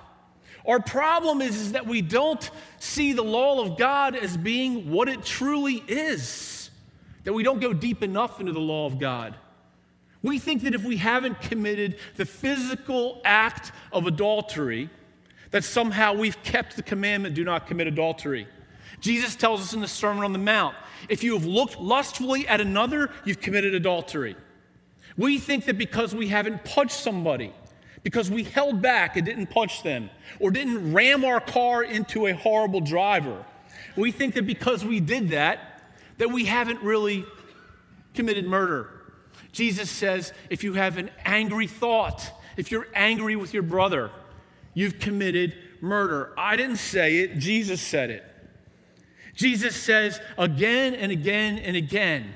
Our 0.66 0.80
problem 0.80 1.40
is, 1.40 1.56
is 1.56 1.72
that 1.72 1.86
we 1.86 2.02
don't 2.02 2.50
see 2.80 3.12
the 3.12 3.22
law 3.22 3.62
of 3.62 3.78
God 3.78 4.16
as 4.16 4.36
being 4.36 4.90
what 4.90 5.08
it 5.08 5.24
truly 5.24 5.84
is, 5.86 6.59
that 7.24 7.32
we 7.32 7.42
don't 7.42 7.60
go 7.60 7.72
deep 7.72 8.02
enough 8.02 8.40
into 8.40 8.52
the 8.52 8.60
law 8.60 8.86
of 8.86 8.98
God. 8.98 9.36
We 10.22 10.38
think 10.38 10.62
that 10.62 10.74
if 10.74 10.84
we 10.84 10.96
haven't 10.98 11.40
committed 11.40 11.96
the 12.16 12.26
physical 12.26 13.20
act 13.24 13.72
of 13.92 14.06
adultery, 14.06 14.90
that 15.50 15.64
somehow 15.64 16.14
we've 16.14 16.40
kept 16.42 16.76
the 16.76 16.82
commandment 16.82 17.34
do 17.34 17.44
not 17.44 17.66
commit 17.66 17.86
adultery. 17.86 18.46
Jesus 19.00 19.34
tells 19.34 19.62
us 19.62 19.72
in 19.72 19.80
the 19.80 19.88
Sermon 19.88 20.24
on 20.24 20.32
the 20.32 20.38
Mount 20.38 20.74
if 21.08 21.24
you 21.24 21.32
have 21.32 21.46
looked 21.46 21.80
lustfully 21.80 22.46
at 22.46 22.60
another, 22.60 23.10
you've 23.24 23.40
committed 23.40 23.74
adultery. 23.74 24.36
We 25.16 25.38
think 25.38 25.64
that 25.64 25.78
because 25.78 26.14
we 26.14 26.28
haven't 26.28 26.64
punched 26.64 26.96
somebody, 26.96 27.52
because 28.02 28.30
we 28.30 28.44
held 28.44 28.82
back 28.82 29.16
and 29.16 29.24
didn't 29.24 29.46
punch 29.48 29.82
them, 29.82 30.10
or 30.38 30.50
didn't 30.50 30.92
ram 30.92 31.24
our 31.24 31.40
car 31.40 31.82
into 31.82 32.26
a 32.26 32.34
horrible 32.34 32.80
driver, 32.80 33.44
we 33.96 34.12
think 34.12 34.34
that 34.34 34.46
because 34.46 34.84
we 34.84 35.00
did 35.00 35.30
that, 35.30 35.69
that 36.20 36.30
we 36.30 36.44
haven't 36.44 36.80
really 36.82 37.24
committed 38.14 38.46
murder. 38.46 38.88
Jesus 39.52 39.90
says 39.90 40.32
if 40.48 40.62
you 40.62 40.74
have 40.74 40.96
an 40.96 41.10
angry 41.24 41.66
thought, 41.66 42.30
if 42.56 42.70
you're 42.70 42.86
angry 42.94 43.36
with 43.36 43.52
your 43.52 43.62
brother, 43.62 44.10
you've 44.72 45.00
committed 45.00 45.54
murder. 45.80 46.32
I 46.38 46.56
didn't 46.56 46.76
say 46.76 47.18
it, 47.18 47.38
Jesus 47.38 47.80
said 47.80 48.10
it. 48.10 48.24
Jesus 49.34 49.74
says 49.74 50.20
again 50.38 50.94
and 50.94 51.10
again 51.10 51.58
and 51.58 51.76
again 51.76 52.34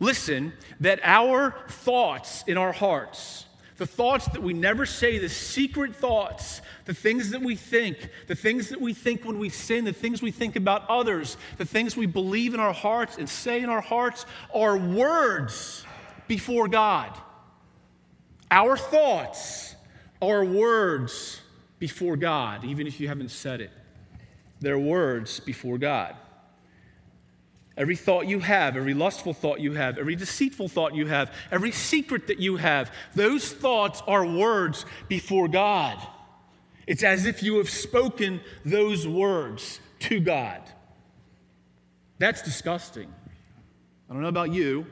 listen, 0.00 0.52
that 0.80 1.00
our 1.02 1.54
thoughts 1.68 2.44
in 2.46 2.56
our 2.56 2.72
hearts, 2.72 3.46
the 3.78 3.86
thoughts 3.86 4.26
that 4.26 4.42
we 4.42 4.52
never 4.52 4.84
say, 4.84 5.18
the 5.18 5.28
secret 5.28 5.94
thoughts, 5.94 6.60
the 6.84 6.92
things 6.92 7.30
that 7.30 7.40
we 7.40 7.54
think, 7.54 8.10
the 8.26 8.34
things 8.34 8.68
that 8.68 8.80
we 8.80 8.92
think 8.92 9.24
when 9.24 9.38
we 9.38 9.48
sin, 9.48 9.84
the 9.84 9.92
things 9.92 10.20
we 10.20 10.32
think 10.32 10.56
about 10.56 10.88
others, 10.90 11.36
the 11.56 11.64
things 11.64 11.96
we 11.96 12.06
believe 12.06 12.54
in 12.54 12.60
our 12.60 12.72
hearts 12.72 13.16
and 13.18 13.28
say 13.28 13.62
in 13.62 13.68
our 13.70 13.80
hearts 13.80 14.26
are 14.52 14.76
words 14.76 15.84
before 16.26 16.66
God. 16.66 17.16
Our 18.50 18.76
thoughts 18.76 19.76
are 20.20 20.44
words 20.44 21.40
before 21.78 22.16
God, 22.16 22.64
even 22.64 22.88
if 22.88 22.98
you 22.98 23.06
haven't 23.06 23.30
said 23.30 23.60
it. 23.60 23.70
They're 24.60 24.78
words 24.78 25.38
before 25.38 25.78
God. 25.78 26.16
Every 27.78 27.94
thought 27.94 28.26
you 28.26 28.40
have, 28.40 28.76
every 28.76 28.92
lustful 28.92 29.32
thought 29.32 29.60
you 29.60 29.74
have, 29.74 29.98
every 29.98 30.16
deceitful 30.16 30.68
thought 30.68 30.96
you 30.96 31.06
have, 31.06 31.32
every 31.52 31.70
secret 31.70 32.26
that 32.26 32.40
you 32.40 32.56
have, 32.56 32.92
those 33.14 33.52
thoughts 33.52 34.02
are 34.08 34.26
words 34.26 34.84
before 35.06 35.46
God. 35.46 35.96
It's 36.88 37.04
as 37.04 37.24
if 37.24 37.40
you 37.40 37.58
have 37.58 37.70
spoken 37.70 38.40
those 38.64 39.06
words 39.06 39.78
to 40.00 40.18
God. 40.18 40.60
That's 42.18 42.42
disgusting. 42.42 43.14
I 44.10 44.12
don't 44.12 44.22
know 44.22 44.28
about 44.28 44.52
you, 44.52 44.84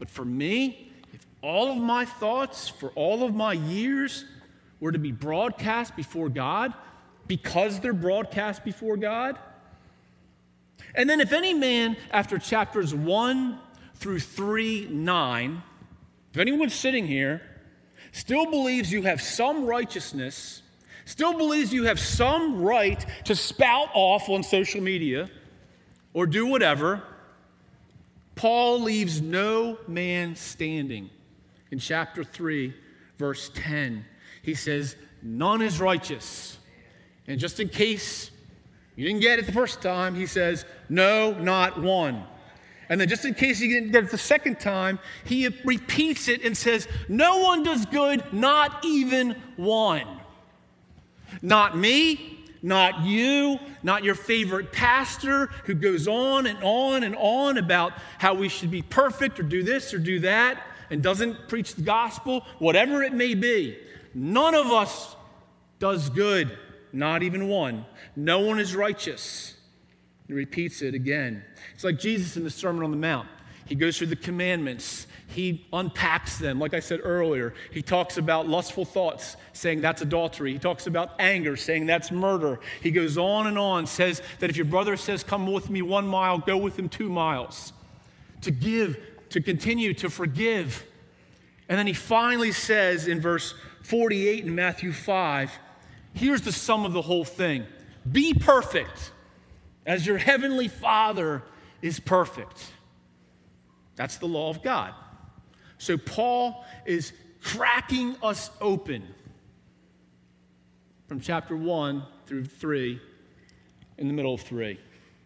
but 0.00 0.10
for 0.10 0.24
me, 0.24 0.90
if 1.12 1.24
all 1.42 1.70
of 1.70 1.78
my 1.78 2.06
thoughts 2.06 2.68
for 2.68 2.90
all 2.96 3.22
of 3.22 3.36
my 3.36 3.52
years 3.52 4.24
were 4.80 4.90
to 4.90 4.98
be 4.98 5.12
broadcast 5.12 5.94
before 5.94 6.28
God, 6.28 6.74
because 7.28 7.78
they're 7.78 7.92
broadcast 7.92 8.64
before 8.64 8.96
God, 8.96 9.38
and 10.96 11.08
then, 11.08 11.20
if 11.20 11.32
any 11.32 11.52
man, 11.52 11.96
after 12.10 12.38
chapters 12.38 12.94
1 12.94 13.58
through 13.96 14.20
3, 14.20 14.88
9, 14.90 15.62
if 16.32 16.38
anyone 16.38 16.70
sitting 16.70 17.06
here 17.06 17.42
still 18.12 18.50
believes 18.50 18.90
you 18.90 19.02
have 19.02 19.20
some 19.20 19.66
righteousness, 19.66 20.62
still 21.04 21.36
believes 21.36 21.72
you 21.72 21.84
have 21.84 22.00
some 22.00 22.62
right 22.62 23.04
to 23.24 23.36
spout 23.36 23.90
off 23.94 24.28
on 24.28 24.42
social 24.42 24.80
media 24.80 25.30
or 26.14 26.26
do 26.26 26.46
whatever, 26.46 27.02
Paul 28.34 28.80
leaves 28.80 29.20
no 29.20 29.78
man 29.86 30.34
standing. 30.34 31.10
In 31.70 31.78
chapter 31.78 32.24
3, 32.24 32.74
verse 33.18 33.50
10, 33.54 34.04
he 34.42 34.54
says, 34.54 34.96
None 35.22 35.60
is 35.60 35.80
righteous. 35.80 36.58
And 37.26 37.40
just 37.40 37.60
in 37.60 37.68
case 37.68 38.30
you 38.96 39.06
didn't 39.06 39.20
get 39.20 39.38
it 39.38 39.46
the 39.46 39.52
first 39.52 39.82
time, 39.82 40.14
he 40.14 40.26
says, 40.26 40.64
No, 40.88 41.32
not 41.32 41.80
one. 41.80 42.24
And 42.88 43.00
then, 43.00 43.08
just 43.08 43.24
in 43.24 43.34
case 43.34 43.60
you 43.60 43.68
didn't 43.68 43.92
get 43.92 44.04
it 44.04 44.10
the 44.10 44.18
second 44.18 44.60
time, 44.60 44.98
he 45.24 45.48
repeats 45.64 46.28
it 46.28 46.44
and 46.44 46.56
says, 46.56 46.88
No 47.08 47.38
one 47.38 47.62
does 47.62 47.84
good, 47.86 48.24
not 48.32 48.84
even 48.84 49.36
one. 49.56 50.06
Not 51.42 51.76
me, 51.76 52.44
not 52.62 53.04
you, 53.04 53.58
not 53.82 54.02
your 54.02 54.14
favorite 54.14 54.72
pastor 54.72 55.46
who 55.64 55.74
goes 55.74 56.08
on 56.08 56.46
and 56.46 56.58
on 56.62 57.02
and 57.04 57.14
on 57.16 57.58
about 57.58 57.92
how 58.18 58.34
we 58.34 58.48
should 58.48 58.70
be 58.70 58.82
perfect 58.82 59.38
or 59.38 59.42
do 59.42 59.62
this 59.62 59.92
or 59.92 59.98
do 59.98 60.20
that 60.20 60.62
and 60.90 61.02
doesn't 61.02 61.48
preach 61.48 61.74
the 61.74 61.82
gospel, 61.82 62.44
whatever 62.58 63.02
it 63.02 63.12
may 63.12 63.34
be. 63.34 63.76
None 64.14 64.54
of 64.54 64.66
us 64.68 65.14
does 65.78 66.08
good, 66.08 66.56
not 66.96 67.22
even 67.22 67.48
one. 67.48 67.84
No 68.16 68.40
one 68.40 68.58
is 68.58 68.74
righteous. 68.74 69.54
He 70.26 70.32
repeats 70.32 70.82
it 70.82 70.94
again. 70.94 71.44
It's 71.74 71.84
like 71.84 71.98
Jesus 71.98 72.36
in 72.36 72.44
the 72.44 72.50
Sermon 72.50 72.82
on 72.82 72.90
the 72.90 72.96
Mount. 72.96 73.28
He 73.66 73.74
goes 73.74 73.98
through 73.98 74.08
the 74.08 74.16
commandments, 74.16 75.08
he 75.26 75.66
unpacks 75.72 76.38
them. 76.38 76.60
Like 76.60 76.72
I 76.72 76.80
said 76.80 77.00
earlier, 77.02 77.52
he 77.72 77.82
talks 77.82 78.16
about 78.16 78.48
lustful 78.48 78.84
thoughts, 78.84 79.36
saying 79.52 79.80
that's 79.80 80.02
adultery. 80.02 80.52
He 80.52 80.58
talks 80.58 80.86
about 80.86 81.10
anger, 81.18 81.56
saying 81.56 81.86
that's 81.86 82.12
murder. 82.12 82.60
He 82.80 82.92
goes 82.92 83.18
on 83.18 83.48
and 83.48 83.58
on, 83.58 83.86
says 83.86 84.22
that 84.38 84.50
if 84.50 84.56
your 84.56 84.66
brother 84.66 84.96
says, 84.96 85.24
Come 85.24 85.52
with 85.52 85.68
me 85.68 85.82
one 85.82 86.06
mile, 86.06 86.38
go 86.38 86.56
with 86.56 86.78
him 86.78 86.88
two 86.88 87.08
miles. 87.08 87.72
To 88.42 88.52
give, 88.52 88.98
to 89.30 89.40
continue, 89.40 89.94
to 89.94 90.10
forgive. 90.10 90.84
And 91.68 91.76
then 91.76 91.88
he 91.88 91.92
finally 91.92 92.52
says 92.52 93.08
in 93.08 93.20
verse 93.20 93.54
48 93.82 94.44
in 94.44 94.54
Matthew 94.54 94.92
5, 94.92 95.58
here's 96.16 96.42
the 96.42 96.52
sum 96.52 96.84
of 96.84 96.92
the 96.92 97.02
whole 97.02 97.24
thing 97.24 97.64
be 98.10 98.34
perfect 98.34 99.12
as 99.84 100.06
your 100.06 100.18
heavenly 100.18 100.68
Father 100.68 101.42
is 101.82 102.00
perfect. 102.00 102.72
That's 103.94 104.16
the 104.16 104.26
law 104.26 104.50
of 104.50 104.62
God. 104.62 104.94
So 105.78 105.96
Paul 105.96 106.64
is 106.84 107.12
cracking 107.42 108.16
us 108.22 108.50
open 108.60 109.04
from 111.06 111.20
chapter 111.20 111.56
1 111.56 112.02
through 112.26 112.46
3, 112.46 113.00
in 113.98 114.08
the 114.08 114.14
middle 114.14 114.34
of 114.34 114.40
3. 114.40 114.78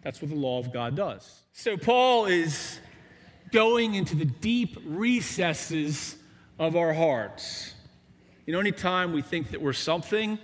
That's 0.03 0.21
what 0.21 0.31
the 0.31 0.37
law 0.37 0.59
of 0.59 0.73
God 0.73 0.95
does. 0.97 1.41
So 1.53 1.77
Paul 1.77 2.27
is 2.27 2.79
going 3.53 3.95
into 3.95 4.15
the 4.15 4.25
deep 4.25 4.77
recesses 4.85 6.17
of 6.59 6.77
our 6.77 6.93
hearts. 6.93 7.75
You 8.47 8.53
know, 8.53 8.61
anytime 8.61 9.13
we 9.13 9.23
think 9.23 9.51
that 9.51 9.61
we're 9.61 9.73
something, 9.73 10.39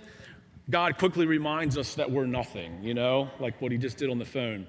God 0.69 0.97
quickly 0.97 1.25
reminds 1.25 1.77
us 1.77 1.95
that 1.95 2.11
we're 2.11 2.25
nothing, 2.25 2.83
you 2.83 2.93
know, 2.93 3.29
like 3.39 3.61
what 3.61 3.71
he 3.71 3.77
just 3.77 3.97
did 3.97 4.09
on 4.09 4.19
the 4.19 4.25
phone. 4.25 4.67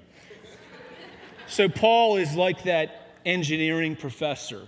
so, 1.47 1.67
Paul 1.67 2.17
is 2.17 2.35
like 2.35 2.63
that 2.63 3.17
engineering 3.25 3.95
professor. 3.95 4.67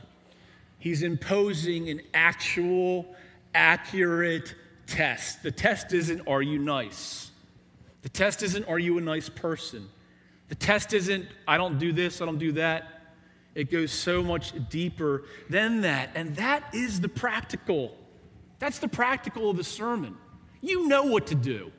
He's 0.77 1.03
imposing 1.03 1.89
an 1.89 2.01
actual, 2.13 3.05
accurate 3.53 4.55
test. 4.87 5.43
The 5.43 5.51
test 5.51 5.93
isn't, 5.93 6.27
are 6.27 6.41
you 6.41 6.59
nice? 6.59 7.31
The 8.01 8.09
test 8.09 8.43
isn't, 8.43 8.67
are 8.67 8.79
you 8.79 8.97
a 8.97 9.01
nice 9.01 9.29
person? 9.29 9.87
The 10.49 10.55
test 10.55 10.93
isn't, 10.93 11.27
I 11.47 11.57
don't 11.57 11.79
do 11.79 11.93
this, 11.93 12.21
I 12.21 12.25
don't 12.25 12.39
do 12.39 12.51
that. 12.53 13.13
It 13.55 13.71
goes 13.71 13.91
so 13.91 14.23
much 14.23 14.53
deeper 14.69 15.23
than 15.49 15.81
that. 15.81 16.09
And 16.15 16.35
that 16.37 16.73
is 16.73 16.99
the 16.99 17.09
practical. 17.09 17.95
That's 18.59 18.79
the 18.79 18.87
practical 18.87 19.49
of 19.49 19.57
the 19.57 19.63
sermon. 19.63 20.17
You 20.61 20.87
know 20.87 21.03
what 21.03 21.27
to 21.27 21.35
do. 21.35 21.71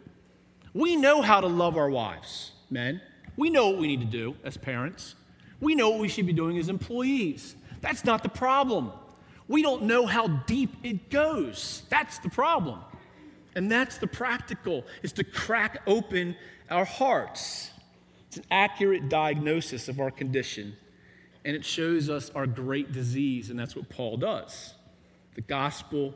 We 0.75 0.97
know 0.97 1.23
how 1.23 1.41
to 1.41 1.47
love 1.47 1.77
our 1.77 1.91
wives, 1.91 2.53
men. 2.71 3.01
We 3.37 3.51
know 3.51 3.69
what 3.69 3.79
we 3.79 3.87
need 3.87 4.01
to 4.01 4.07
do 4.07 4.37
as 4.45 4.57
parents. 4.57 5.15
We 5.61 5.75
know 5.75 5.91
what 5.91 6.01
we 6.01 6.09
should 6.09 6.27
be 6.27 6.33
doing 6.33 6.59
as 6.59 6.69
employees. 6.69 7.57
That's 7.81 8.05
not 8.05 8.23
the 8.23 8.29
problem. 8.29 8.93
We 9.49 9.62
don't 9.62 9.85
know 9.85 10.07
how 10.07 10.29
deep 10.29 10.75
it 10.83 11.11
goes. 11.11 11.83
That's 11.89 12.19
the 12.19 12.31
problem. 12.31 12.81
And 13.55 13.71
that's 13.71 13.99
the 13.99 14.07
practical, 14.07 14.85
is 15.03 15.12
to 15.12 15.25
crack 15.25 15.83
open 15.87 16.37
our 16.71 16.85
hearts. 16.85 17.71
It's 18.29 18.39
an 18.39 18.45
accurate 18.51 19.11
diagnosis 19.11 19.89
of 19.89 20.01
our 20.01 20.11
condition, 20.11 20.75
and 21.45 21.55
it 21.55 21.65
shows 21.65 22.09
us 22.09 22.31
our 22.31 22.47
great 22.47 22.93
disease, 22.93 23.51
and 23.51 23.59
that's 23.59 23.77
what 23.77 23.91
Paul 23.91 24.17
does. 24.17 24.75
The 25.35 25.43
gospel 25.43 26.15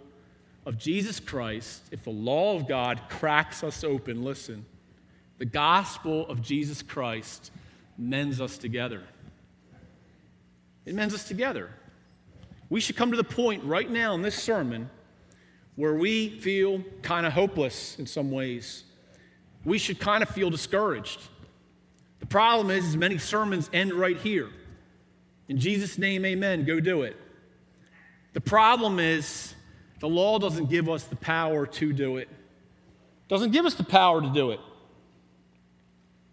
of 0.66 0.76
Jesus 0.76 1.20
Christ, 1.20 1.82
if 1.92 2.02
the 2.02 2.10
law 2.10 2.56
of 2.56 2.66
God 2.66 3.00
cracks 3.08 3.62
us 3.62 3.84
open, 3.84 4.24
listen, 4.24 4.66
the 5.38 5.44
gospel 5.44 6.26
of 6.28 6.42
Jesus 6.42 6.82
Christ 6.82 7.52
mends 7.96 8.40
us 8.40 8.58
together. 8.58 9.02
It 10.84 10.94
mends 10.94 11.14
us 11.14 11.26
together. 11.26 11.70
We 12.68 12.80
should 12.80 12.96
come 12.96 13.12
to 13.12 13.16
the 13.16 13.24
point 13.24 13.62
right 13.64 13.88
now 13.88 14.14
in 14.14 14.22
this 14.22 14.34
sermon 14.34 14.90
where 15.76 15.94
we 15.94 16.40
feel 16.40 16.82
kind 17.02 17.26
of 17.26 17.32
hopeless 17.32 17.98
in 17.98 18.06
some 18.06 18.30
ways. 18.30 18.82
We 19.64 19.78
should 19.78 20.00
kind 20.00 20.22
of 20.22 20.28
feel 20.30 20.50
discouraged. 20.50 21.20
The 22.18 22.26
problem 22.26 22.70
is, 22.70 22.84
is 22.86 22.96
many 22.96 23.18
sermons 23.18 23.70
end 23.72 23.92
right 23.92 24.16
here. 24.16 24.50
In 25.48 25.58
Jesus' 25.58 25.96
name, 25.96 26.24
amen. 26.24 26.64
Go 26.64 26.80
do 26.80 27.02
it. 27.02 27.16
The 28.32 28.40
problem 28.40 28.98
is 28.98 29.54
the 30.00 30.08
law 30.08 30.38
doesn't 30.38 30.68
give 30.70 30.88
us 30.88 31.04
the 31.04 31.16
power 31.16 31.66
to 31.66 31.92
do 31.92 32.18
it. 32.18 32.28
Doesn't 33.28 33.50
give 33.50 33.64
us 33.64 33.74
the 33.74 33.84
power 33.84 34.20
to 34.20 34.28
do 34.28 34.50
it. 34.50 34.60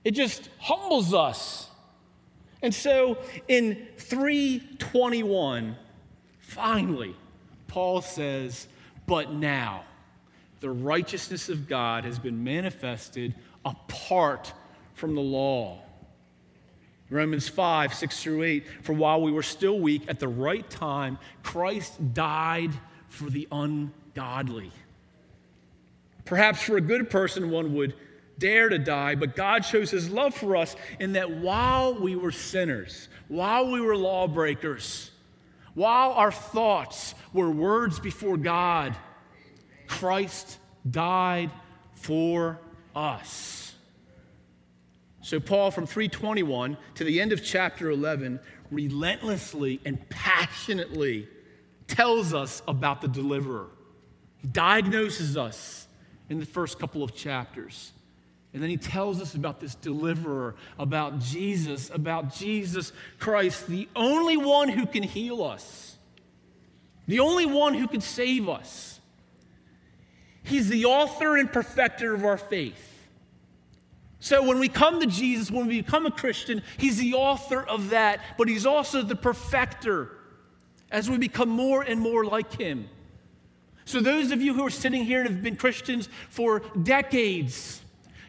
It 0.04 0.12
just 0.12 0.50
humbles 0.60 1.14
us. 1.14 1.70
And 2.62 2.74
so 2.74 3.18
in 3.48 3.88
321, 3.98 5.76
finally, 6.40 7.16
Paul 7.68 8.02
says, 8.02 8.68
But 9.06 9.34
now 9.34 9.84
the 10.60 10.70
righteousness 10.70 11.50
of 11.50 11.68
God 11.68 12.06
has 12.06 12.20
been 12.20 12.44
manifested 12.44 13.36
apart 13.66 14.54
from 14.94 15.16
the 15.16 15.22
law. 15.22 15.82
Romans 17.10 17.48
5, 17.48 17.94
6 17.94 18.24
through 18.24 18.44
8. 18.44 18.66
For 18.82 18.94
while 18.94 19.22
we 19.22 19.32
were 19.32 19.44
still 19.44 19.80
weak, 19.80 20.04
at 20.08 20.20
the 20.20 20.28
right 20.28 20.68
time, 20.70 21.18
Christ 21.44 22.14
died 22.14 22.72
for 23.14 23.30
the 23.30 23.48
ungodly. 23.52 24.72
Perhaps 26.26 26.64
for 26.64 26.78
a 26.78 26.82
good 26.82 27.10
person, 27.10 27.52
one 27.52 27.76
would 27.76 27.94
dare 28.40 28.70
to 28.70 28.80
die, 28.80 29.14
but 29.14 29.36
God 29.36 29.64
shows 29.64 29.92
his 29.92 30.10
love 30.10 30.34
for 30.34 30.56
us 30.56 30.76
in 31.00 31.14
that 31.14 31.30
while 31.30 31.94
we 31.94 32.16
were 32.16 32.32
sinners, 32.32 33.08
while 33.28 33.72
we 33.72 33.80
were 33.80 33.96
lawbreakers, 33.96 35.12
while 35.76 36.12
our 36.14 36.32
thoughts 36.32 37.14
were 37.34 37.52
words 37.52 38.00
before 38.00 38.38
God, 38.38 38.96
Christ 39.88 40.58
died 40.90 41.52
for 41.94 42.60
us. 42.96 43.76
So, 45.22 45.40
Paul, 45.40 45.70
from 45.70 45.86
321 45.86 46.78
to 46.96 47.04
the 47.04 47.22
end 47.22 47.32
of 47.32 47.44
chapter 47.44 47.92
11, 47.92 48.40
relentlessly 48.72 49.80
and 49.86 50.10
passionately 50.10 51.28
tells 51.88 52.34
us 52.34 52.62
about 52.68 53.02
the 53.02 53.08
deliverer. 53.08 53.68
He 54.38 54.48
diagnoses 54.48 55.38
us 55.38 55.88
in 56.30 56.40
the 56.40 56.46
first 56.46 56.80
couple 56.80 57.04
of 57.04 57.16
chapters. 57.16 57.92
And 58.54 58.62
then 58.62 58.70
he 58.70 58.78
tells 58.78 59.20
us 59.22 59.34
about 59.34 59.60
this 59.60 59.74
deliverer, 59.76 60.56
about 60.78 61.20
Jesus, 61.20 61.90
about 61.90 62.34
Jesus 62.34 62.94
Christ, 63.20 63.68
the 63.68 63.88
only 63.96 64.38
one 64.38 64.70
who 64.70 64.86
can 64.86 65.02
heal 65.02 65.44
us, 65.44 65.98
the 67.08 67.20
only 67.20 67.48
one 67.48 67.74
who 67.74 67.88
can 67.88 68.02
save 68.02 68.48
us. 68.48 69.00
He's 70.44 70.70
the 70.70 70.86
author 70.86 71.38
and 71.38 71.52
perfecter 71.52 72.14
of 72.14 72.26
our 72.26 72.38
faith. 72.38 72.90
So 74.20 74.44
when 74.44 74.60
we 74.60 74.70
come 74.70 75.00
to 75.00 75.08
Jesus, 75.08 75.50
when 75.50 75.68
we 75.68 75.82
become 75.82 76.06
a 76.06 76.12
Christian, 76.12 76.62
he's 76.78 76.98
the 76.98 77.16
author 77.16 77.62
of 77.62 77.90
that, 77.90 78.22
but 78.38 78.48
he's 78.48 78.66
also 78.66 79.02
the 79.02 79.16
perfecter 79.16 80.12
as 80.94 81.10
we 81.10 81.18
become 81.18 81.50
more 81.50 81.82
and 81.82 82.00
more 82.00 82.24
like 82.24 82.54
him. 82.54 82.88
So, 83.84 84.00
those 84.00 84.32
of 84.32 84.42
you 84.42 84.54
who 84.54 84.66
are 84.66 84.70
sitting 84.70 85.04
here 85.04 85.20
and 85.20 85.30
have 85.30 85.44
been 85.44 85.58
Christians 85.58 86.08
for 86.30 86.62
decades, 86.82 87.82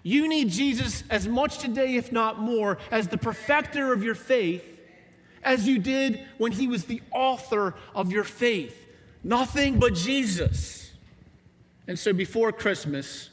you 0.03 0.27
need 0.27 0.49
Jesus 0.51 1.05
as 1.09 1.29
much 1.29 1.59
today, 1.59 1.95
if 1.95 2.11
not 2.11 2.41
more, 2.41 2.79
as 2.91 3.07
the 3.07 3.19
perfecter 3.19 3.93
of 3.93 4.03
your 4.03 4.17
faith 4.17 4.65
as 5.45 5.69
you 5.69 5.79
did 5.79 6.21
when 6.39 6.53
he 6.53 6.67
was 6.67 6.87
the 6.87 7.03
author 7.13 7.75
of 7.95 8.11
your 8.11 8.25
faith. 8.25 8.89
Nothing 9.23 9.79
but 9.79 9.95
Jesus. 9.95 10.91
And 11.87 11.99
so 11.99 12.13
before 12.13 12.51
Christmas, 12.51 13.31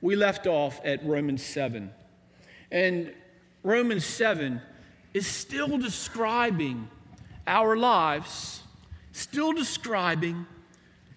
we 0.00 0.16
left 0.16 0.46
off 0.46 0.80
at 0.84 1.04
Romans 1.04 1.42
7. 1.44 1.90
And 2.70 3.12
Romans 3.62 4.04
7 4.04 4.60
is 5.14 5.26
still 5.26 5.78
describing 5.78 6.88
our 7.46 7.76
lives, 7.76 8.61
still 9.12 9.52
describing 9.52 10.46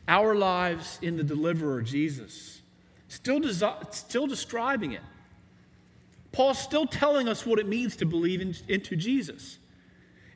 our 0.08 0.36
lives 0.36 1.00
in 1.02 1.18
the 1.18 1.24
deliverer, 1.24 1.82
Jesus. 1.82 2.62
Still, 3.08 3.40
desi- 3.40 3.94
still 3.94 4.28
describing 4.28 4.92
it. 4.92 5.02
Paul's 6.32 6.60
still 6.60 6.86
telling 6.86 7.30
us 7.30 7.46
what 7.46 7.60
it 7.60 7.68
means 7.68 7.96
to 7.98 8.06
believe 8.06 8.42
in, 8.42 8.56
into 8.68 8.96
Jesus. 8.96 9.58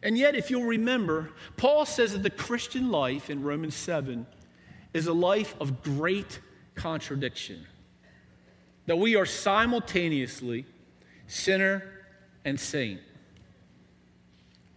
And 0.02 0.18
yet, 0.18 0.34
if 0.34 0.50
you'll 0.50 0.64
remember, 0.64 1.32
Paul 1.58 1.86
says 1.86 2.14
that 2.14 2.24
the 2.24 2.30
Christian 2.30 2.90
life 2.90 3.30
in 3.30 3.44
Romans 3.44 3.76
7 3.76 4.26
is 4.94 5.08
a 5.08 5.14
life 5.14 5.56
of 5.60 5.84
great 5.84 6.40
contradiction. 6.76 7.68
That 8.86 8.98
we 8.98 9.16
are 9.18 9.26
simultaneously 9.26 10.66
sinner 11.28 11.84
and 12.46 12.60
saint. 12.60 13.02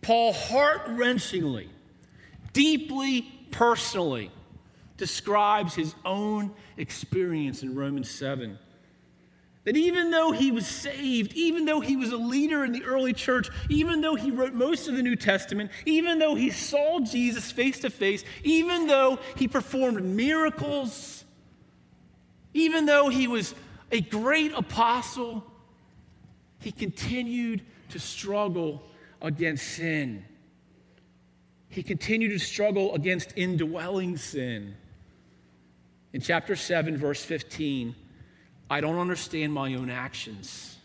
Paul 0.02 0.32
heart 0.32 0.86
wrenchingly, 0.88 1.68
deeply 2.52 3.22
personally, 3.50 4.30
describes 4.96 5.74
his 5.74 5.94
own 6.04 6.52
experience 6.76 7.62
in 7.62 7.74
Romans 7.74 8.10
7. 8.10 8.58
That 9.64 9.76
even 9.76 10.10
though 10.10 10.32
he 10.32 10.50
was 10.50 10.66
saved, 10.66 11.34
even 11.34 11.64
though 11.64 11.80
he 11.80 11.96
was 11.96 12.10
a 12.10 12.16
leader 12.16 12.64
in 12.64 12.72
the 12.72 12.84
early 12.84 13.12
church, 13.12 13.48
even 13.68 14.00
though 14.00 14.16
he 14.16 14.30
wrote 14.32 14.54
most 14.54 14.88
of 14.88 14.96
the 14.96 15.02
New 15.02 15.14
Testament, 15.14 15.70
even 15.86 16.18
though 16.18 16.34
he 16.34 16.50
saw 16.50 16.98
Jesus 16.98 17.52
face 17.52 17.78
to 17.80 17.90
face, 17.90 18.24
even 18.42 18.88
though 18.88 19.20
he 19.36 19.46
performed 19.46 20.02
miracles, 20.04 21.24
even 22.54 22.86
though 22.86 23.08
he 23.08 23.28
was 23.28 23.54
a 23.92 24.00
great 24.00 24.52
apostle, 24.52 25.44
he 26.58 26.72
continued 26.72 27.62
to 27.90 28.00
struggle 28.00 28.82
against 29.20 29.66
sin. 29.66 30.24
He 31.72 31.82
continued 31.82 32.28
to 32.32 32.38
struggle 32.38 32.94
against 32.94 33.32
indwelling 33.34 34.18
sin. 34.18 34.76
In 36.12 36.20
chapter 36.20 36.54
7, 36.54 36.98
verse 36.98 37.24
15, 37.24 37.96
I 38.68 38.82
don't 38.82 38.98
understand 38.98 39.54
my 39.54 39.74
own 39.74 39.88
actions. 39.88 40.76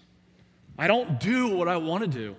I 0.80 0.88
don't 0.88 1.20
do 1.20 1.50
what 1.50 1.68
I 1.68 1.76
want 1.76 2.06
to 2.06 2.10
do. 2.10 2.38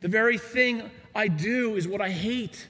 The 0.00 0.08
very 0.08 0.36
thing 0.36 0.90
I 1.14 1.28
do 1.28 1.76
is 1.76 1.88
what 1.88 2.02
I 2.02 2.10
hate. 2.10 2.68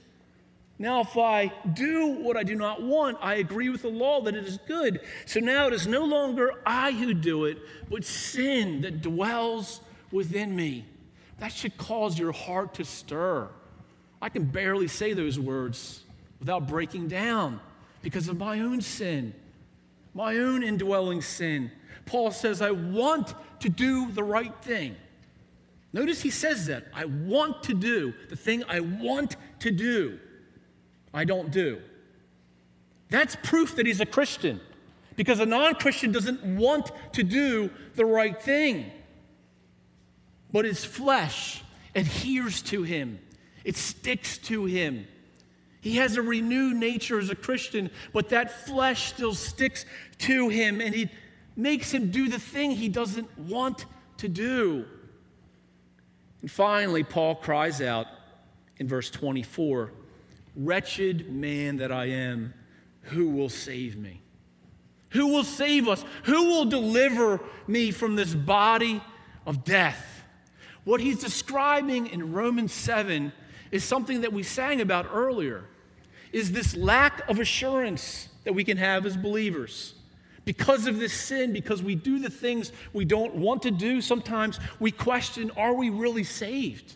Now, 0.79 1.01
if 1.01 1.17
I 1.17 1.51
do 1.73 2.07
what 2.07 2.37
I 2.37 2.43
do 2.43 2.55
not 2.55 2.81
want, 2.81 3.17
I 3.19 3.35
agree 3.35 3.67
with 3.67 3.81
the 3.81 3.89
law 3.89 4.21
that 4.21 4.33
it 4.33 4.45
is 4.45 4.59
good. 4.65 5.01
So 5.25 5.41
now 5.41 5.67
it 5.67 5.73
is 5.73 5.87
no 5.87 6.05
longer 6.05 6.53
I 6.65 6.93
who 6.93 7.13
do 7.13 7.43
it, 7.43 7.57
but 7.89 8.05
sin 8.05 8.79
that 8.83 9.01
dwells 9.01 9.81
within 10.09 10.55
me. 10.55 10.85
That 11.39 11.51
should 11.51 11.75
cause 11.75 12.17
your 12.17 12.31
heart 12.31 12.75
to 12.75 12.85
stir. 12.85 13.49
I 14.21 14.29
can 14.29 14.45
barely 14.45 14.87
say 14.87 15.13
those 15.13 15.39
words 15.39 16.01
without 16.39 16.67
breaking 16.67 17.07
down 17.07 17.59
because 18.01 18.27
of 18.27 18.37
my 18.37 18.59
own 18.59 18.81
sin 18.81 19.33
my 20.13 20.37
own 20.37 20.63
indwelling 20.63 21.21
sin. 21.21 21.71
Paul 22.05 22.31
says, 22.31 22.61
I 22.61 22.71
want 22.71 23.33
to 23.61 23.69
do 23.69 24.11
the 24.11 24.23
right 24.23 24.53
thing. 24.61 24.95
Notice 25.93 26.21
he 26.21 26.29
says 26.29 26.67
that. 26.67 26.85
I 26.93 27.05
want 27.05 27.63
to 27.63 27.73
do 27.73 28.13
the 28.29 28.35
thing 28.35 28.63
I 28.67 28.79
want 28.79 29.35
to 29.59 29.71
do, 29.71 30.19
I 31.13 31.25
don't 31.25 31.51
do. 31.51 31.81
That's 33.09 33.35
proof 33.43 33.75
that 33.75 33.85
he's 33.85 33.99
a 33.99 34.05
Christian 34.05 34.61
because 35.17 35.39
a 35.41 35.45
non 35.45 35.75
Christian 35.75 36.11
doesn't 36.11 36.43
want 36.43 36.91
to 37.13 37.23
do 37.23 37.69
the 37.95 38.05
right 38.05 38.41
thing. 38.41 38.89
But 40.53 40.65
his 40.65 40.83
flesh 40.83 41.61
adheres 41.93 42.61
to 42.63 42.83
him, 42.83 43.19
it 43.63 43.75
sticks 43.75 44.37
to 44.39 44.65
him. 44.65 45.07
He 45.81 45.95
has 45.95 46.15
a 46.15 46.21
renewed 46.21 46.75
nature 46.75 47.19
as 47.19 47.29
a 47.29 47.35
Christian, 47.35 47.89
but 48.13 48.29
that 48.29 48.65
flesh 48.65 49.13
still 49.13 49.33
sticks 49.33 49.85
to 50.19 50.49
him 50.49 50.79
and 50.79 50.93
he 50.93 51.09
makes 51.55 51.91
him 51.91 52.11
do 52.11 52.29
the 52.29 52.39
thing 52.39 52.71
he 52.71 52.89
doesn't 52.89 53.37
want 53.37 53.85
to 54.17 54.27
do. 54.27 54.85
And 56.41 56.49
finally, 56.49 57.03
Paul 57.03 57.35
cries 57.35 57.81
out 57.81 58.07
in 58.77 58.87
verse 58.87 59.09
24 59.09 59.91
Wretched 60.55 61.31
man 61.31 61.77
that 61.77 61.91
I 61.91 62.05
am, 62.05 62.53
who 63.03 63.29
will 63.29 63.49
save 63.49 63.97
me? 63.97 64.21
Who 65.11 65.27
will 65.27 65.43
save 65.43 65.87
us? 65.87 66.03
Who 66.23 66.45
will 66.45 66.65
deliver 66.65 67.39
me 67.67 67.91
from 67.91 68.15
this 68.15 68.33
body 68.33 69.01
of 69.45 69.63
death? 69.63 70.23
What 70.83 70.99
he's 70.99 71.19
describing 71.19 72.07
in 72.07 72.33
Romans 72.33 72.73
7 72.73 73.31
is 73.71 73.83
something 73.83 74.21
that 74.21 74.33
we 74.33 74.43
sang 74.43 74.81
about 74.81 75.07
earlier. 75.11 75.65
is 76.31 76.51
this 76.53 76.75
lack 76.77 77.27
of 77.29 77.39
assurance 77.39 78.29
that 78.45 78.53
we 78.53 78.63
can 78.63 78.77
have 78.77 79.05
as 79.05 79.17
believers. 79.17 79.95
Because 80.45 80.87
of 80.87 80.97
this 80.97 81.13
sin, 81.13 81.53
because 81.53 81.83
we 81.83 81.93
do 81.93 82.19
the 82.19 82.29
things 82.29 82.71
we 82.93 83.05
don't 83.05 83.35
want 83.35 83.61
to 83.63 83.71
do, 83.71 84.01
sometimes 84.01 84.59
we 84.79 84.91
question 84.91 85.51
are 85.51 85.73
we 85.73 85.89
really 85.89 86.23
saved? 86.23 86.95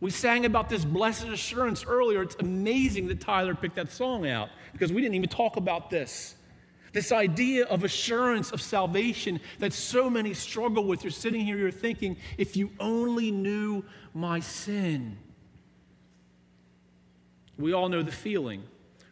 We 0.00 0.10
sang 0.10 0.46
about 0.46 0.68
this 0.68 0.84
blessed 0.84 1.28
assurance 1.28 1.84
earlier. 1.84 2.22
It's 2.22 2.34
amazing 2.40 3.06
that 3.08 3.20
Tyler 3.20 3.54
picked 3.54 3.76
that 3.76 3.92
song 3.92 4.26
out 4.26 4.48
because 4.72 4.92
we 4.92 5.00
didn't 5.00 5.14
even 5.14 5.28
talk 5.28 5.56
about 5.56 5.90
this. 5.90 6.34
This 6.92 7.10
idea 7.10 7.64
of 7.66 7.84
assurance 7.84 8.52
of 8.52 8.60
salvation 8.60 9.40
that 9.58 9.72
so 9.72 10.10
many 10.10 10.34
struggle 10.34 10.84
with. 10.84 11.04
You're 11.04 11.10
sitting 11.10 11.44
here, 11.44 11.56
you're 11.56 11.70
thinking, 11.70 12.16
if 12.36 12.56
you 12.56 12.70
only 12.78 13.30
knew 13.30 13.84
my 14.12 14.40
sin. 14.40 15.16
We 17.58 17.72
all 17.72 17.88
know 17.88 18.02
the 18.02 18.12
feeling. 18.12 18.64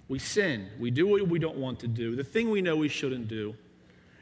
We 0.08 0.18
sin. 0.18 0.68
We 0.78 0.90
do 0.90 1.06
what 1.06 1.26
we 1.28 1.38
don't 1.38 1.56
want 1.56 1.80
to 1.80 1.88
do, 1.88 2.16
the 2.16 2.24
thing 2.24 2.50
we 2.50 2.62
know 2.62 2.76
we 2.76 2.88
shouldn't 2.88 3.28
do. 3.28 3.54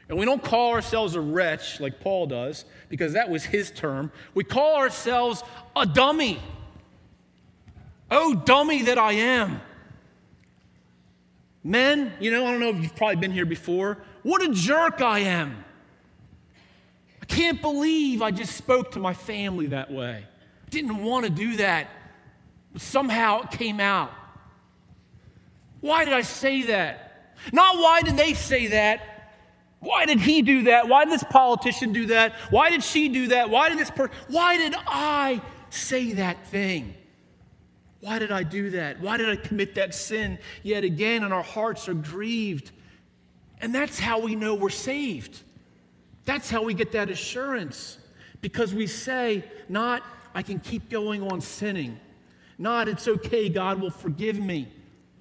And 0.07 0.17
we 0.17 0.25
don't 0.25 0.43
call 0.43 0.71
ourselves 0.71 1.15
a 1.15 1.21
wretch 1.21 1.79
like 1.79 1.99
Paul 1.99 2.27
does, 2.27 2.65
because 2.89 3.13
that 3.13 3.29
was 3.29 3.43
his 3.43 3.71
term. 3.71 4.11
We 4.33 4.43
call 4.43 4.75
ourselves 4.77 5.43
a 5.75 5.85
dummy. 5.85 6.39
Oh, 8.09 8.33
dummy 8.33 8.83
that 8.83 8.97
I 8.97 9.13
am. 9.13 9.61
Men, 11.63 12.13
you 12.19 12.31
know, 12.31 12.45
I 12.45 12.51
don't 12.51 12.59
know 12.59 12.69
if 12.69 12.81
you've 12.81 12.95
probably 12.95 13.17
been 13.17 13.31
here 13.31 13.45
before. 13.45 13.97
What 14.23 14.41
a 14.41 14.53
jerk 14.53 15.01
I 15.01 15.19
am. 15.19 15.63
I 17.21 17.25
can't 17.25 17.61
believe 17.61 18.21
I 18.21 18.31
just 18.31 18.55
spoke 18.55 18.91
to 18.91 18.99
my 18.99 19.13
family 19.13 19.67
that 19.67 19.91
way. 19.91 20.23
I 20.65 20.69
didn't 20.69 21.03
want 21.03 21.25
to 21.25 21.31
do 21.31 21.57
that, 21.57 21.89
but 22.71 22.81
somehow 22.81 23.41
it 23.41 23.51
came 23.51 23.79
out. 23.79 24.11
Why 25.81 26.05
did 26.05 26.13
I 26.13 26.21
say 26.21 26.63
that? 26.63 27.35
Not 27.51 27.77
why 27.77 28.01
did 28.01 28.17
they 28.17 28.33
say 28.33 28.67
that? 28.67 29.01
Why 29.79 30.05
did 30.05 30.19
he 30.19 30.41
do 30.41 30.63
that? 30.63 30.89
Why 30.89 31.05
did 31.05 31.13
this 31.13 31.23
politician 31.23 31.93
do 31.93 32.07
that? 32.07 32.33
Why 32.49 32.69
did 32.69 32.83
she 32.83 33.07
do 33.07 33.27
that? 33.27 33.49
Why 33.49 33.69
did 33.69 33.79
this 33.79 33.89
person? 33.89 34.15
Why 34.27 34.57
did 34.57 34.75
I 34.77 35.41
say 35.69 36.13
that 36.13 36.47
thing? 36.47 36.95
Why 38.01 38.19
did 38.19 38.31
I 38.31 38.43
do 38.43 38.69
that? 38.71 38.99
Why 39.01 39.17
did 39.17 39.29
I 39.29 39.35
commit 39.35 39.75
that 39.75 39.93
sin 39.93 40.39
yet 40.63 40.83
again? 40.83 41.23
And 41.23 41.33
our 41.33 41.43
hearts 41.43 41.89
are 41.89 41.93
grieved. 41.93 42.71
And 43.61 43.75
that's 43.75 43.99
how 43.99 44.19
we 44.19 44.35
know 44.35 44.55
we're 44.55 44.69
saved. 44.69 45.41
That's 46.25 46.49
how 46.49 46.63
we 46.63 46.73
get 46.73 46.93
that 46.93 47.09
assurance. 47.09 47.97
Because 48.41 48.73
we 48.73 48.87
say, 48.87 49.43
not, 49.67 50.03
I 50.33 50.43
can 50.43 50.59
keep 50.59 50.89
going 50.89 51.23
on 51.29 51.41
sinning. 51.41 51.99
Not, 52.57 52.87
it's 52.87 53.07
okay, 53.07 53.49
God 53.49 53.81
will 53.81 53.89
forgive 53.89 54.39
me. 54.39 54.69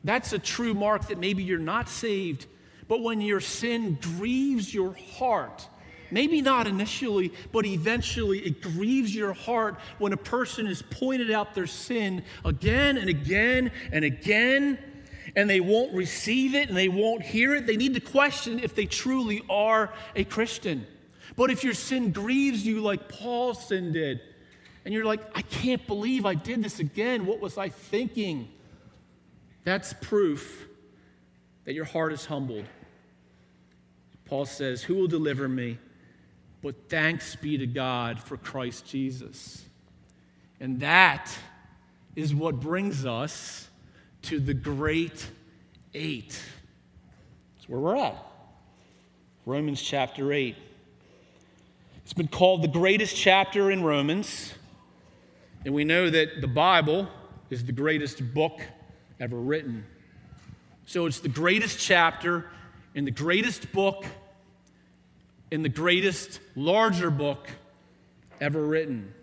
That's 0.04 0.32
a 0.32 0.38
true 0.38 0.74
mark 0.74 1.08
that 1.08 1.18
maybe 1.18 1.42
you're 1.42 1.58
not 1.58 1.88
saved. 1.88 2.46
But 2.86 3.02
when 3.02 3.20
your 3.20 3.40
sin 3.40 3.98
grieves 4.00 4.72
your 4.72 4.94
heart, 5.18 5.68
maybe 6.10 6.42
not 6.42 6.66
initially, 6.66 7.32
but 7.52 7.66
eventually 7.66 8.40
it 8.40 8.60
grieves 8.60 9.14
your 9.14 9.32
heart 9.32 9.78
when 9.98 10.12
a 10.12 10.16
person 10.16 10.66
has 10.66 10.82
pointed 10.82 11.30
out 11.30 11.54
their 11.54 11.66
sin 11.66 12.22
again 12.44 12.96
and 12.96 13.08
again 13.08 13.70
and 13.92 14.04
again, 14.04 14.78
and 15.36 15.48
they 15.48 15.60
won't 15.60 15.94
receive 15.94 16.54
it 16.54 16.68
and 16.68 16.76
they 16.76 16.88
won't 16.88 17.22
hear 17.22 17.54
it. 17.54 17.66
They 17.66 17.76
need 17.76 17.94
to 17.94 18.00
question 18.00 18.58
if 18.60 18.74
they 18.74 18.86
truly 18.86 19.42
are 19.48 19.92
a 20.16 20.24
Christian. 20.24 20.86
But 21.36 21.50
if 21.50 21.62
your 21.62 21.74
sin 21.74 22.10
grieves 22.12 22.66
you 22.66 22.80
like 22.80 23.08
Paul's 23.08 23.68
sin 23.68 23.92
did, 23.92 24.20
and 24.84 24.94
you're 24.94 25.04
like, 25.04 25.20
I 25.34 25.42
can't 25.42 25.86
believe 25.86 26.24
I 26.24 26.34
did 26.34 26.64
this 26.64 26.80
again, 26.80 27.26
what 27.26 27.40
was 27.40 27.58
I 27.58 27.68
thinking? 27.68 28.48
That's 29.64 29.92
proof 29.92 30.66
that 31.66 31.74
your 31.74 31.84
heart 31.84 32.12
is 32.14 32.24
humbled. 32.24 32.64
Paul 34.24 34.46
says, 34.46 34.82
Who 34.82 34.94
will 34.94 35.06
deliver 35.06 35.48
me? 35.48 35.78
But 36.62 36.88
thanks 36.88 37.36
be 37.36 37.58
to 37.58 37.66
God 37.66 38.20
for 38.20 38.36
Christ 38.36 38.86
Jesus. 38.86 39.64
And 40.60 40.80
that 40.80 41.30
is 42.16 42.34
what 42.34 42.58
brings 42.58 43.06
us 43.06 43.68
to 44.22 44.40
the 44.40 44.54
great 44.54 45.26
eight. 45.94 46.40
That's 47.56 47.68
where 47.68 47.80
we're 47.80 47.96
at. 47.96 48.16
Romans 49.46 49.80
chapter 49.80 50.32
8. 50.32 50.56
It's 52.02 52.12
been 52.12 52.28
called 52.28 52.62
the 52.62 52.68
greatest 52.68 53.16
chapter 53.16 53.70
in 53.70 53.82
Romans. 53.82 54.52
And 55.64 55.74
we 55.74 55.84
know 55.84 56.10
that 56.10 56.40
the 56.40 56.48
Bible 56.48 57.08
is 57.50 57.64
the 57.64 57.72
greatest 57.72 58.34
book 58.34 58.60
ever 59.20 59.36
written. 59.36 59.84
So 60.86 61.06
it's 61.06 61.20
the 61.20 61.28
greatest 61.28 61.78
chapter 61.78 62.46
in 62.94 63.04
the 63.04 63.10
greatest 63.10 63.72
book, 63.72 64.04
in 65.50 65.62
the 65.62 65.68
greatest, 65.68 66.40
larger 66.54 67.10
book 67.10 67.48
ever 68.40 68.64
written. 68.64 69.14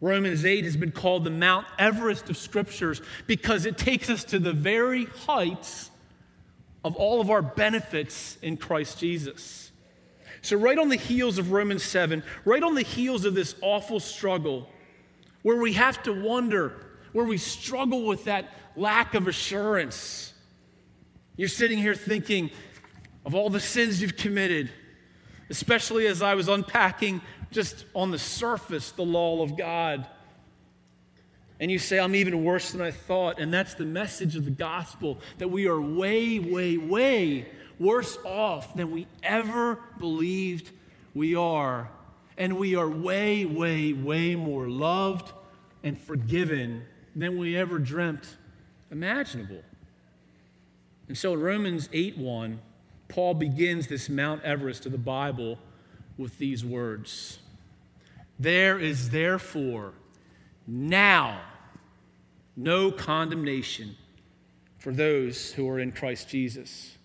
Romans 0.00 0.44
8 0.44 0.64
has 0.64 0.76
been 0.76 0.92
called 0.92 1.24
the 1.24 1.30
Mount 1.30 1.66
Everest 1.78 2.28
of 2.28 2.36
Scriptures 2.36 3.00
because 3.26 3.64
it 3.64 3.78
takes 3.78 4.10
us 4.10 4.24
to 4.24 4.38
the 4.38 4.52
very 4.52 5.06
heights 5.06 5.90
of 6.84 6.96
all 6.96 7.20
of 7.20 7.30
our 7.30 7.42
benefits 7.42 8.36
in 8.42 8.56
Christ 8.56 8.98
Jesus. 8.98 9.72
So, 10.42 10.58
right 10.58 10.78
on 10.78 10.90
the 10.90 10.96
heels 10.96 11.38
of 11.38 11.52
Romans 11.52 11.82
7, 11.82 12.22
right 12.44 12.62
on 12.62 12.74
the 12.74 12.82
heels 12.82 13.24
of 13.24 13.34
this 13.34 13.54
awful 13.62 13.98
struggle, 13.98 14.68
where 15.40 15.56
we 15.56 15.72
have 15.72 16.02
to 16.02 16.12
wonder, 16.12 16.74
where 17.12 17.24
we 17.24 17.38
struggle 17.38 18.04
with 18.04 18.24
that 18.24 18.52
lack 18.76 19.14
of 19.14 19.26
assurance. 19.26 20.34
You're 21.36 21.48
sitting 21.48 21.78
here 21.78 21.94
thinking 21.94 22.50
of 23.24 23.34
all 23.34 23.48
the 23.48 23.60
sins 23.60 24.02
you've 24.02 24.18
committed, 24.18 24.70
especially 25.50 26.06
as 26.06 26.22
I 26.22 26.34
was 26.34 26.48
unpacking 26.48 27.20
just 27.50 27.84
on 27.94 28.10
the 28.10 28.18
surface 28.18 28.90
the 28.90 29.04
law 29.04 29.42
of 29.42 29.56
God. 29.56 30.06
And 31.60 31.70
you 31.70 31.78
say, 31.78 31.98
I'm 31.98 32.14
even 32.14 32.44
worse 32.44 32.72
than 32.72 32.80
I 32.80 32.90
thought. 32.90 33.38
And 33.38 33.52
that's 33.52 33.74
the 33.74 33.84
message 33.84 34.36
of 34.36 34.44
the 34.44 34.50
gospel 34.50 35.18
that 35.38 35.48
we 35.48 35.66
are 35.66 35.80
way, 35.80 36.38
way, 36.38 36.76
way 36.76 37.46
worse 37.78 38.18
off 38.24 38.74
than 38.74 38.90
we 38.90 39.06
ever 39.22 39.78
believed 39.98 40.70
we 41.14 41.34
are. 41.34 41.88
And 42.36 42.58
we 42.58 42.74
are 42.74 42.88
way, 42.88 43.44
way, 43.44 43.92
way 43.92 44.34
more 44.34 44.68
loved 44.68 45.32
and 45.84 45.98
forgiven 45.98 46.82
than 47.14 47.38
we 47.38 47.56
ever 47.56 47.78
dreamt 47.78 48.36
imaginable. 48.90 49.62
And 51.06 51.16
so 51.16 51.34
Romans 51.34 51.88
8 51.92 52.18
1, 52.18 52.58
Paul 53.14 53.34
begins 53.34 53.86
this 53.86 54.08
Mount 54.08 54.42
Everest 54.42 54.86
of 54.86 54.90
the 54.90 54.98
Bible 54.98 55.56
with 56.18 56.36
these 56.38 56.64
words 56.64 57.38
There 58.40 58.76
is 58.76 59.10
therefore 59.10 59.92
now 60.66 61.40
no 62.56 62.90
condemnation 62.90 63.94
for 64.78 64.92
those 64.92 65.52
who 65.52 65.68
are 65.68 65.78
in 65.78 65.92
Christ 65.92 66.28
Jesus. 66.28 66.98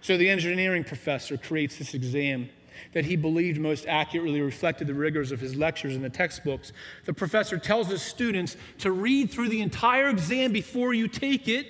So 0.00 0.16
the 0.16 0.28
engineering 0.28 0.82
professor 0.82 1.36
creates 1.36 1.78
this 1.78 1.94
exam 1.94 2.48
that 2.92 3.04
he 3.04 3.14
believed 3.14 3.60
most 3.60 3.86
accurately 3.86 4.40
reflected 4.40 4.88
the 4.88 4.94
rigors 4.94 5.30
of 5.30 5.38
his 5.38 5.54
lectures 5.54 5.94
and 5.94 6.04
the 6.04 6.10
textbooks. 6.10 6.72
The 7.04 7.14
professor 7.14 7.56
tells 7.56 7.86
his 7.86 8.02
students 8.02 8.56
to 8.78 8.90
read 8.90 9.30
through 9.30 9.50
the 9.50 9.62
entire 9.62 10.08
exam 10.08 10.50
before 10.50 10.92
you 10.92 11.06
take 11.06 11.46
it. 11.46 11.68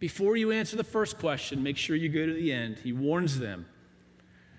Before 0.00 0.34
you 0.34 0.50
answer 0.50 0.76
the 0.76 0.82
first 0.82 1.18
question, 1.18 1.62
make 1.62 1.76
sure 1.76 1.94
you 1.94 2.08
go 2.08 2.26
to 2.26 2.32
the 2.32 2.52
end. 2.52 2.78
He 2.78 2.92
warns 2.92 3.38
them. 3.38 3.66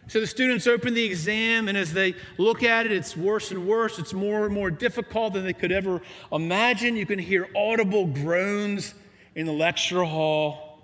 So 0.08 0.19
the 0.19 0.27
students 0.27 0.67
open 0.67 0.93
the 0.93 1.04
exam, 1.04 1.67
and 1.67 1.77
as 1.77 1.93
they 1.93 2.15
look 2.38 2.63
at 2.63 2.86
it, 2.86 2.91
it's 2.91 3.17
worse 3.17 3.49
and 3.51 3.67
worse. 3.67 3.97
It's 3.97 4.13
more 4.13 4.45
and 4.45 4.54
more 4.54 4.69
difficult 4.69 5.34
than 5.34 5.43
they 5.43 5.54
could 5.54 5.71
ever 5.71 6.01
imagine. 6.32 6.95
You 6.95 7.08
can 7.08 7.17
hear 7.17 7.49
audible 7.56 8.06
groans 8.06 8.93
in 9.36 9.47
the 9.47 9.51
lecture 9.51 10.04
hall. 10.04 10.80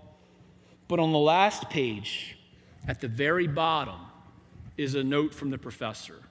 But 0.87 0.99
on 0.99 1.11
the 1.11 1.19
last 1.19 1.69
page, 1.69 2.37
at 2.87 2.99
the 2.99 3.07
very 3.07 3.47
bottom, 3.47 3.99
is 4.75 4.95
a 4.95 5.03
note 5.03 5.35
from 5.35 5.51
the 5.51 5.57
professor. 5.57 6.21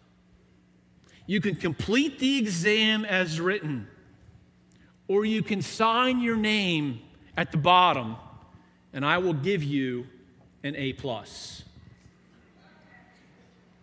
You 1.27 1.41
can 1.41 1.55
complete 1.55 2.19
the 2.19 2.39
exam 2.39 3.05
as 3.05 3.41
written, 3.41 3.89
or 5.07 5.25
you 5.25 5.43
can 5.43 5.63
sign 5.63 6.21
your 6.21 6.37
name 6.37 7.01
at 7.37 7.53
the 7.53 7.59
bottom, 7.59 8.17
and 8.93 9.05
I 9.05 9.19
will 9.19 9.35
give 9.35 9.63
you 9.63 10.07
an 10.63 10.75
A. 10.77 10.95
plus. 10.95 11.63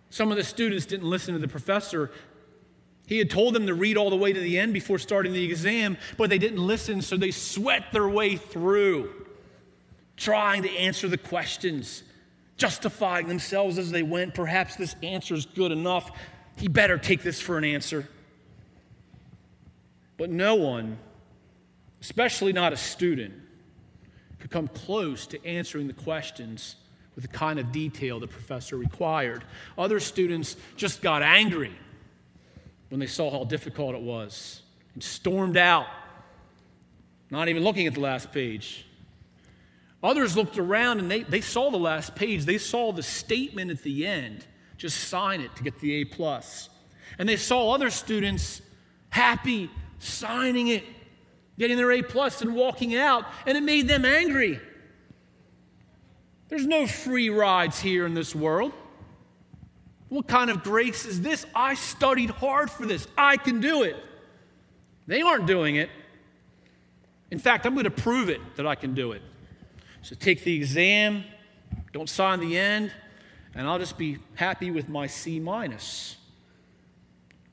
Some 0.09 0.31
of 0.31 0.37
the 0.37 0.43
students 0.43 0.85
didn't 0.85 1.09
listen 1.09 1.33
to 1.33 1.39
the 1.39 1.47
professor. 1.47 2.11
He 3.07 3.17
had 3.17 3.29
told 3.29 3.53
them 3.53 3.67
to 3.67 3.73
read 3.73 3.97
all 3.97 4.09
the 4.09 4.15
way 4.15 4.33
to 4.33 4.39
the 4.39 4.57
end 4.57 4.73
before 4.73 4.97
starting 4.97 5.33
the 5.33 5.43
exam, 5.43 5.97
but 6.17 6.29
they 6.29 6.37
didn't 6.37 6.65
listen, 6.65 7.01
so 7.01 7.17
they 7.17 7.31
sweat 7.31 7.91
their 7.91 8.07
way 8.07 8.35
through, 8.35 9.27
trying 10.17 10.63
to 10.63 10.69
answer 10.71 11.07
the 11.07 11.17
questions 11.17 12.03
justifying 12.55 13.27
themselves 13.27 13.77
as 13.77 13.91
they 13.91 14.03
went. 14.03 14.33
Perhaps 14.33 14.75
this 14.75 14.95
answer 15.01 15.33
is 15.33 15.45
good 15.45 15.71
enough. 15.71 16.11
He 16.57 16.67
better 16.67 16.97
take 16.97 17.23
this 17.23 17.41
for 17.41 17.57
an 17.57 17.63
answer. 17.63 18.07
But 20.17 20.29
no 20.29 20.55
one 20.55 20.99
especially 22.03 22.51
not 22.51 22.73
a 22.73 22.77
student, 22.77 23.33
could 24.43 24.51
come 24.51 24.67
close 24.67 25.25
to 25.25 25.45
answering 25.45 25.87
the 25.87 25.93
questions 25.93 26.75
with 27.15 27.21
the 27.21 27.29
kind 27.29 27.59
of 27.59 27.71
detail 27.71 28.19
the 28.19 28.27
professor 28.27 28.75
required. 28.75 29.41
Other 29.77 30.01
students 30.01 30.57
just 30.75 31.01
got 31.01 31.23
angry 31.23 31.71
when 32.89 32.99
they 32.99 33.07
saw 33.07 33.31
how 33.31 33.45
difficult 33.45 33.95
it 33.95 34.01
was 34.01 34.61
and 34.95 35.01
stormed 35.01 35.55
out, 35.55 35.87
not 37.31 37.47
even 37.47 37.63
looking 37.63 37.87
at 37.87 37.93
the 37.93 38.01
last 38.01 38.33
page. 38.33 38.85
Others 40.03 40.35
looked 40.35 40.57
around 40.57 40.99
and 40.99 41.09
they, 41.09 41.23
they 41.23 41.39
saw 41.39 41.71
the 41.71 41.77
last 41.77 42.13
page. 42.13 42.43
They 42.43 42.57
saw 42.57 42.91
the 42.91 43.01
statement 43.01 43.71
at 43.71 43.81
the 43.81 44.05
end. 44.05 44.45
Just 44.75 45.07
sign 45.07 45.39
it 45.39 45.55
to 45.55 45.63
get 45.63 45.79
the 45.79 46.01
A 46.01 46.03
plus. 46.03 46.67
And 47.17 47.29
they 47.29 47.37
saw 47.37 47.71
other 47.71 47.89
students 47.89 48.61
happy 49.09 49.71
signing 49.99 50.67
it, 50.67 50.83
getting 51.63 51.77
their 51.77 51.93
A 51.93 52.01
plus 52.01 52.41
and 52.41 52.53
walking 52.53 52.93
out, 52.93 53.23
and 53.45 53.57
it 53.57 53.63
made 53.63 53.87
them 53.87 54.03
angry. 54.03 54.59
There's 56.49 56.67
no 56.67 56.85
free 56.85 57.29
rides 57.29 57.79
here 57.79 58.05
in 58.05 58.13
this 58.13 58.35
world. 58.35 58.73
What 60.09 60.27
kind 60.27 60.49
of 60.49 60.61
grace 60.61 61.05
is 61.05 61.21
this? 61.21 61.45
I 61.55 61.75
studied 61.75 62.31
hard 62.31 62.69
for 62.69 62.85
this. 62.85 63.07
I 63.17 63.37
can 63.37 63.61
do 63.61 63.83
it. 63.83 63.95
They 65.07 65.21
aren't 65.21 65.45
doing 65.45 65.77
it. 65.77 65.89
In 67.31 67.39
fact, 67.39 67.65
I'm 67.65 67.75
going 67.75 67.85
to 67.85 67.91
prove 67.91 68.29
it 68.29 68.41
that 68.57 68.67
I 68.67 68.75
can 68.75 68.93
do 68.93 69.13
it. 69.13 69.21
So 70.01 70.13
take 70.15 70.43
the 70.43 70.53
exam, 70.53 71.23
don't 71.93 72.09
sign 72.09 72.41
the 72.41 72.57
end, 72.57 72.91
and 73.55 73.65
I'll 73.69 73.79
just 73.79 73.97
be 73.97 74.17
happy 74.35 74.69
with 74.69 74.89
my 74.89 75.07
C 75.07 75.39
minus. 75.39 76.17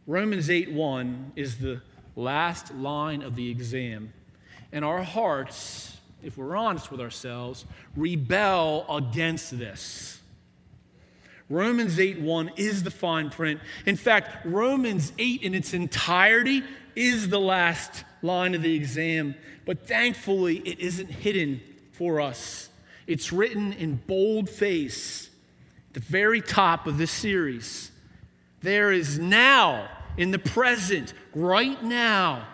Romans 0.08 0.50
8 0.50 0.72
1 0.72 1.32
is 1.36 1.58
the 1.58 1.80
last 2.16 2.74
line 2.74 3.22
of 3.22 3.36
the 3.36 3.50
exam. 3.50 4.12
And 4.72 4.84
our 4.84 5.02
hearts 5.02 5.96
if 6.22 6.36
we're 6.36 6.56
honest 6.56 6.90
with 6.90 7.00
ourselves, 7.00 7.64
rebel 7.96 8.84
against 8.88 9.58
this. 9.58 10.20
Romans 11.48 11.98
8 11.98 12.20
1 12.20 12.52
is 12.56 12.82
the 12.82 12.90
fine 12.90 13.30
print. 13.30 13.60
In 13.86 13.96
fact, 13.96 14.46
Romans 14.46 15.12
8 15.18 15.42
in 15.42 15.54
its 15.54 15.74
entirety 15.74 16.62
is 16.94 17.28
the 17.28 17.40
last 17.40 18.04
line 18.22 18.54
of 18.54 18.62
the 18.62 18.74
exam, 18.74 19.34
but 19.64 19.86
thankfully 19.86 20.58
it 20.58 20.78
isn't 20.78 21.10
hidden 21.10 21.60
for 21.92 22.20
us. 22.20 22.68
It's 23.06 23.32
written 23.32 23.72
in 23.72 23.96
bold 23.96 24.48
face 24.48 25.28
at 25.88 25.94
the 25.94 26.00
very 26.00 26.40
top 26.40 26.86
of 26.86 26.98
this 26.98 27.10
series. 27.10 27.90
There 28.62 28.92
is 28.92 29.18
now, 29.18 29.88
in 30.16 30.30
the 30.30 30.38
present, 30.38 31.14
right 31.34 31.82
now, 31.82 32.46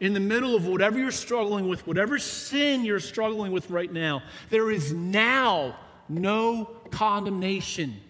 in 0.00 0.14
the 0.14 0.20
middle 0.20 0.56
of 0.56 0.66
whatever 0.66 0.98
you're 0.98 1.10
struggling 1.10 1.68
with, 1.68 1.86
whatever 1.86 2.18
sin 2.18 2.84
you're 2.84 3.00
struggling 3.00 3.52
with 3.52 3.70
right 3.70 3.92
now, 3.92 4.22
there 4.48 4.70
is 4.70 4.92
now 4.92 5.76
no 6.08 6.64
condemnation. 6.90 8.00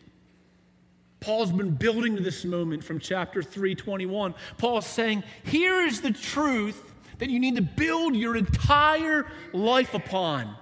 Paul's 1.21 1.53
been 1.53 1.73
building 1.73 2.17
to 2.17 2.23
this 2.23 2.45
moment 2.45 2.83
from 2.83 2.99
chapter 2.99 3.43
321. 3.43 4.35
Paul's 4.57 4.87
saying, 4.87 5.23
Here 5.45 5.85
is 5.85 6.01
the 6.01 6.13
truth 6.13 6.83
that 7.19 7.29
you 7.29 7.39
need 7.39 7.57
to 7.57 7.63
build 7.63 8.17
your 8.17 8.37
entire 8.37 9.31
life 9.53 9.93
upon. 9.93 10.57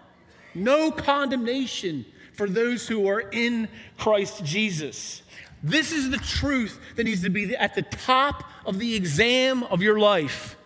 No 0.54 0.90
condemnation 0.90 2.04
for 2.32 2.48
those 2.48 2.88
who 2.88 3.08
are 3.08 3.20
in 3.20 3.68
Christ 3.96 4.44
Jesus. 4.44 5.22
This 5.62 5.92
is 5.92 6.10
the 6.10 6.18
truth 6.18 6.78
that 6.96 7.04
needs 7.04 7.22
to 7.22 7.30
be 7.30 7.56
at 7.56 7.74
the 7.74 7.82
top 7.82 8.44
of 8.64 8.78
the 8.78 8.94
exam 8.94 9.64
of 9.64 9.82
your 9.82 9.98
life 9.98 10.56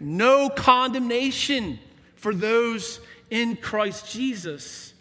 no 0.00 0.48
condemnation 0.48 1.78
for 2.16 2.34
those 2.34 3.00
in 3.28 3.56
Christ 3.56 4.10
Jesus. 4.10 4.94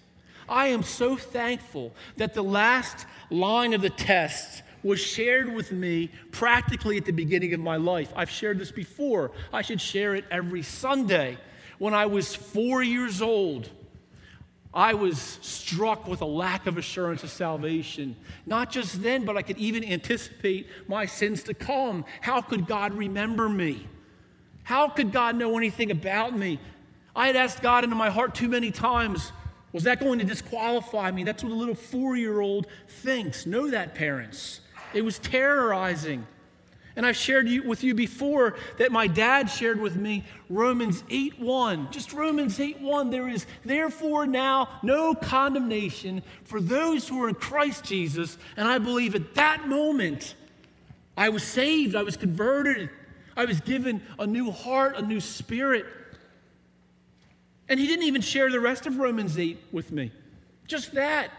I 0.48 0.68
am 0.68 0.84
so 0.84 1.16
thankful 1.16 1.94
that 2.18 2.34
the 2.34 2.44
last 2.44 3.06
line 3.30 3.74
of 3.74 3.82
the 3.82 3.90
test 3.90 4.64
was 4.84 5.00
shared 5.00 5.54
with 5.54 5.72
me 5.72 6.10
practically 6.32 6.98
at 6.98 7.06
the 7.06 7.12
beginning 7.12 7.54
of 7.54 7.60
my 7.60 7.76
life. 7.76 8.12
I've 8.16 8.30
shared 8.30 8.60
this 8.60 8.72
before. 8.72 9.32
I 9.52 9.62
should 9.62 9.82
share 9.82 10.16
it 10.16 10.26
every 10.32 10.64
Sunday. 10.64 11.38
When 11.78 11.94
I 11.94 12.06
was 12.06 12.36
four 12.36 12.84
years 12.84 13.22
old, 13.22 13.70
I 14.74 14.94
was 14.94 15.20
struck 15.42 16.08
with 16.08 16.22
a 16.22 16.26
lack 16.26 16.68
of 16.68 16.78
assurance 16.78 17.24
of 17.24 17.32
salvation. 17.32 18.16
Not 18.46 18.72
just 18.72 19.02
then, 19.02 19.26
but 19.26 19.36
I 19.36 19.42
could 19.42 19.58
even 19.58 19.84
anticipate 19.84 20.68
my 20.88 21.06
sins 21.06 21.44
to 21.44 21.54
come. 21.54 22.06
How 22.22 22.42
could 22.42 22.68
God 22.68 22.94
remember 22.94 23.50
me? 23.50 23.88
How 24.64 24.88
could 24.88 25.12
God 25.12 25.36
know 25.36 25.58
anything 25.58 25.90
about 25.90 26.38
me? 26.38 26.60
I 27.16 27.28
had 27.28 27.36
asked 27.36 27.64
God 27.64 27.84
into 27.84 27.96
my 27.96 28.12
heart 28.12 28.36
too 28.36 28.48
many 28.48 28.70
times, 28.70 29.32
was 29.74 29.84
that 29.84 30.00
going 30.00 30.20
to 30.20 30.26
disqualify 30.26 31.10
me? 31.12 31.24
That's 31.24 31.44
what 31.44 31.52
a 31.52 31.56
little 31.56 31.76
four 31.76 32.16
year 32.16 32.40
old 32.40 32.68
thinks. 32.88 33.48
Know 33.48 33.72
that, 33.72 33.96
parents. 33.96 34.62
It 34.94 35.04
was 35.04 35.18
terrorizing. 35.18 36.26
And 37.00 37.06
I've 37.06 37.16
shared 37.16 37.48
with 37.66 37.82
you 37.82 37.96
before 37.96 38.58
that 38.78 38.92
my 38.92 39.08
dad 39.08 39.50
shared 39.50 39.80
with 39.80 39.96
me 39.96 40.26
Romans 40.50 41.02
8 41.10 41.40
1. 41.40 41.92
Just 41.92 42.12
Romans 42.12 42.60
8 42.60 42.82
1. 42.82 43.10
There 43.10 43.30
is 43.30 43.46
therefore 43.64 44.28
now 44.28 44.68
no 44.84 45.16
condemnation 45.16 46.22
for 46.44 46.60
those 46.60 47.08
who 47.08 47.24
are 47.24 47.30
in 47.30 47.36
Christ 47.36 47.86
Jesus. 47.86 48.38
And 48.58 48.68
I 48.68 48.80
believe 48.80 49.16
at 49.16 49.36
that 49.36 49.66
moment, 49.66 50.36
I 51.16 51.30
was 51.30 51.42
saved, 51.42 51.96
I 51.96 52.04
was 52.04 52.18
converted, 52.18 52.90
I 53.38 53.46
was 53.46 53.62
given 53.62 54.02
a 54.20 54.28
new 54.28 54.52
heart, 54.52 54.98
a 54.98 55.02
new 55.02 55.22
spirit. 55.22 55.86
And 57.70 57.80
he 57.80 57.88
didn't 57.88 58.08
even 58.08 58.22
share 58.22 58.52
the 58.52 58.60
rest 58.60 58.88
of 58.88 58.98
Romans 58.98 59.40
8 59.40 59.58
with 59.72 59.94
me. 59.94 60.12
Just 60.68 60.96
that. 60.96 61.32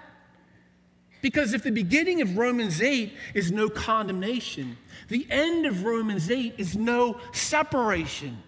Because 1.22 1.52
if 1.52 1.62
the 1.62 1.70
beginning 1.70 2.22
of 2.22 2.36
Romans 2.36 2.80
8 2.80 3.12
is 3.34 3.52
no 3.52 3.68
condemnation, 3.68 4.78
the 5.08 5.26
end 5.30 5.66
of 5.66 5.84
Romans 5.84 6.30
8 6.30 6.54
is 6.56 6.76
no 6.76 7.18
separation. 7.32 8.42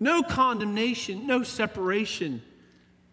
No 0.00 0.22
condemnation, 0.22 1.26
no 1.26 1.42
separation. 1.42 2.42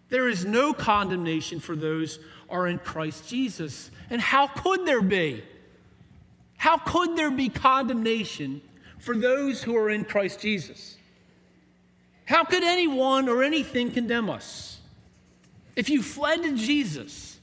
There 0.09 0.27
is 0.27 0.45
no 0.45 0.73
condemnation 0.73 1.59
for 1.59 1.75
those 1.75 2.19
are 2.49 2.67
in 2.67 2.79
Christ 2.79 3.27
Jesus. 3.27 3.91
And 4.09 4.21
how 4.21 4.47
could 4.47 4.85
there 4.85 5.01
be? 5.01 5.43
How 6.57 6.77
could 6.77 7.15
there 7.15 7.31
be 7.31 7.49
condemnation 7.49 8.61
for 8.99 9.15
those 9.15 9.63
who 9.63 9.75
are 9.75 9.89
in 9.89 10.03
Christ 10.03 10.41
Jesus. 10.41 10.97
How 12.25 12.43
could 12.43 12.63
anyone 12.63 13.27
or 13.27 13.41
anything 13.41 13.91
condemn 13.91 14.29
us? 14.29 14.79
If 15.75 15.89
you 15.89 16.03
fled 16.03 16.43
to 16.43 16.55
Jesus, 16.55 17.38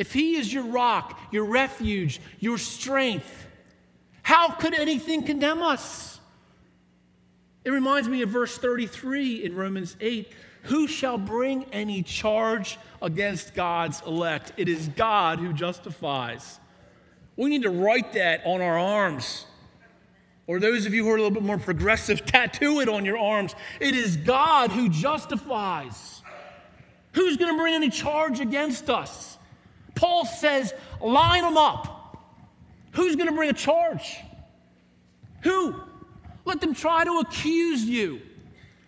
if 0.00 0.14
He 0.14 0.36
is 0.36 0.50
your 0.50 0.64
rock, 0.64 1.20
your 1.30 1.44
refuge, 1.44 2.22
your 2.38 2.56
strength, 2.56 3.46
how 4.22 4.48
could 4.48 4.72
anything 4.72 5.22
condemn 5.24 5.62
us? 5.62 6.18
It 7.66 7.70
reminds 7.70 8.08
me 8.08 8.22
of 8.22 8.30
verse 8.30 8.56
33 8.56 9.44
in 9.44 9.54
Romans 9.54 9.98
8 10.00 10.32
Who 10.64 10.88
shall 10.88 11.18
bring 11.18 11.64
any 11.64 12.02
charge 12.02 12.78
against 13.02 13.54
God's 13.54 14.00
elect? 14.06 14.54
It 14.56 14.70
is 14.70 14.88
God 14.88 15.38
who 15.38 15.52
justifies. 15.52 16.58
We 17.36 17.50
need 17.50 17.64
to 17.64 17.70
write 17.70 18.14
that 18.14 18.40
on 18.46 18.62
our 18.62 18.78
arms. 18.78 19.44
Or 20.46 20.60
those 20.60 20.86
of 20.86 20.94
you 20.94 21.04
who 21.04 21.10
are 21.10 21.16
a 21.16 21.22
little 21.22 21.30
bit 21.30 21.42
more 21.42 21.58
progressive, 21.58 22.24
tattoo 22.24 22.80
it 22.80 22.88
on 22.88 23.04
your 23.04 23.18
arms. 23.18 23.54
It 23.80 23.94
is 23.94 24.16
God 24.16 24.70
who 24.70 24.88
justifies. 24.88 26.22
Who's 27.12 27.36
going 27.36 27.54
to 27.54 27.60
bring 27.60 27.74
any 27.74 27.90
charge 27.90 28.40
against 28.40 28.88
us? 28.88 29.29
Paul 30.00 30.24
says, 30.24 30.72
line 30.98 31.42
them 31.42 31.58
up. 31.58 32.16
Who's 32.92 33.16
going 33.16 33.28
to 33.28 33.34
bring 33.34 33.50
a 33.50 33.52
charge? 33.52 34.16
Who? 35.42 35.74
Let 36.46 36.62
them 36.62 36.74
try 36.74 37.04
to 37.04 37.18
accuse 37.18 37.84
you. 37.84 38.22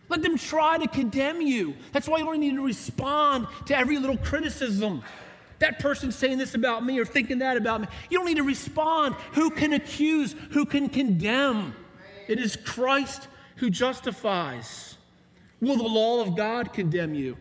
Let 0.08 0.22
them 0.22 0.38
try 0.38 0.78
to 0.78 0.88
condemn 0.88 1.42
you. 1.42 1.74
That's 1.92 2.08
why 2.08 2.16
you 2.16 2.24
don't 2.24 2.40
need 2.40 2.54
to 2.54 2.64
respond 2.64 3.46
to 3.66 3.76
every 3.76 3.98
little 3.98 4.16
criticism 4.16 5.02
that 5.58 5.80
person's 5.80 6.16
saying 6.16 6.38
this 6.38 6.54
about 6.54 6.82
me 6.82 6.98
or 6.98 7.04
thinking 7.04 7.40
that 7.40 7.58
about 7.58 7.82
me. 7.82 7.88
You 8.08 8.18
don't 8.18 8.26
need 8.26 8.38
to 8.38 8.42
respond. 8.42 9.14
Who 9.34 9.50
can 9.50 9.74
accuse? 9.74 10.34
Who 10.52 10.64
can 10.64 10.88
condemn? 10.88 11.74
It 12.26 12.40
is 12.40 12.56
Christ 12.56 13.28
who 13.56 13.68
justifies. 13.68 14.96
Will 15.60 15.76
the 15.76 15.82
law 15.82 16.22
of 16.22 16.38
God 16.38 16.72
condemn 16.72 17.14
you? 17.14 17.36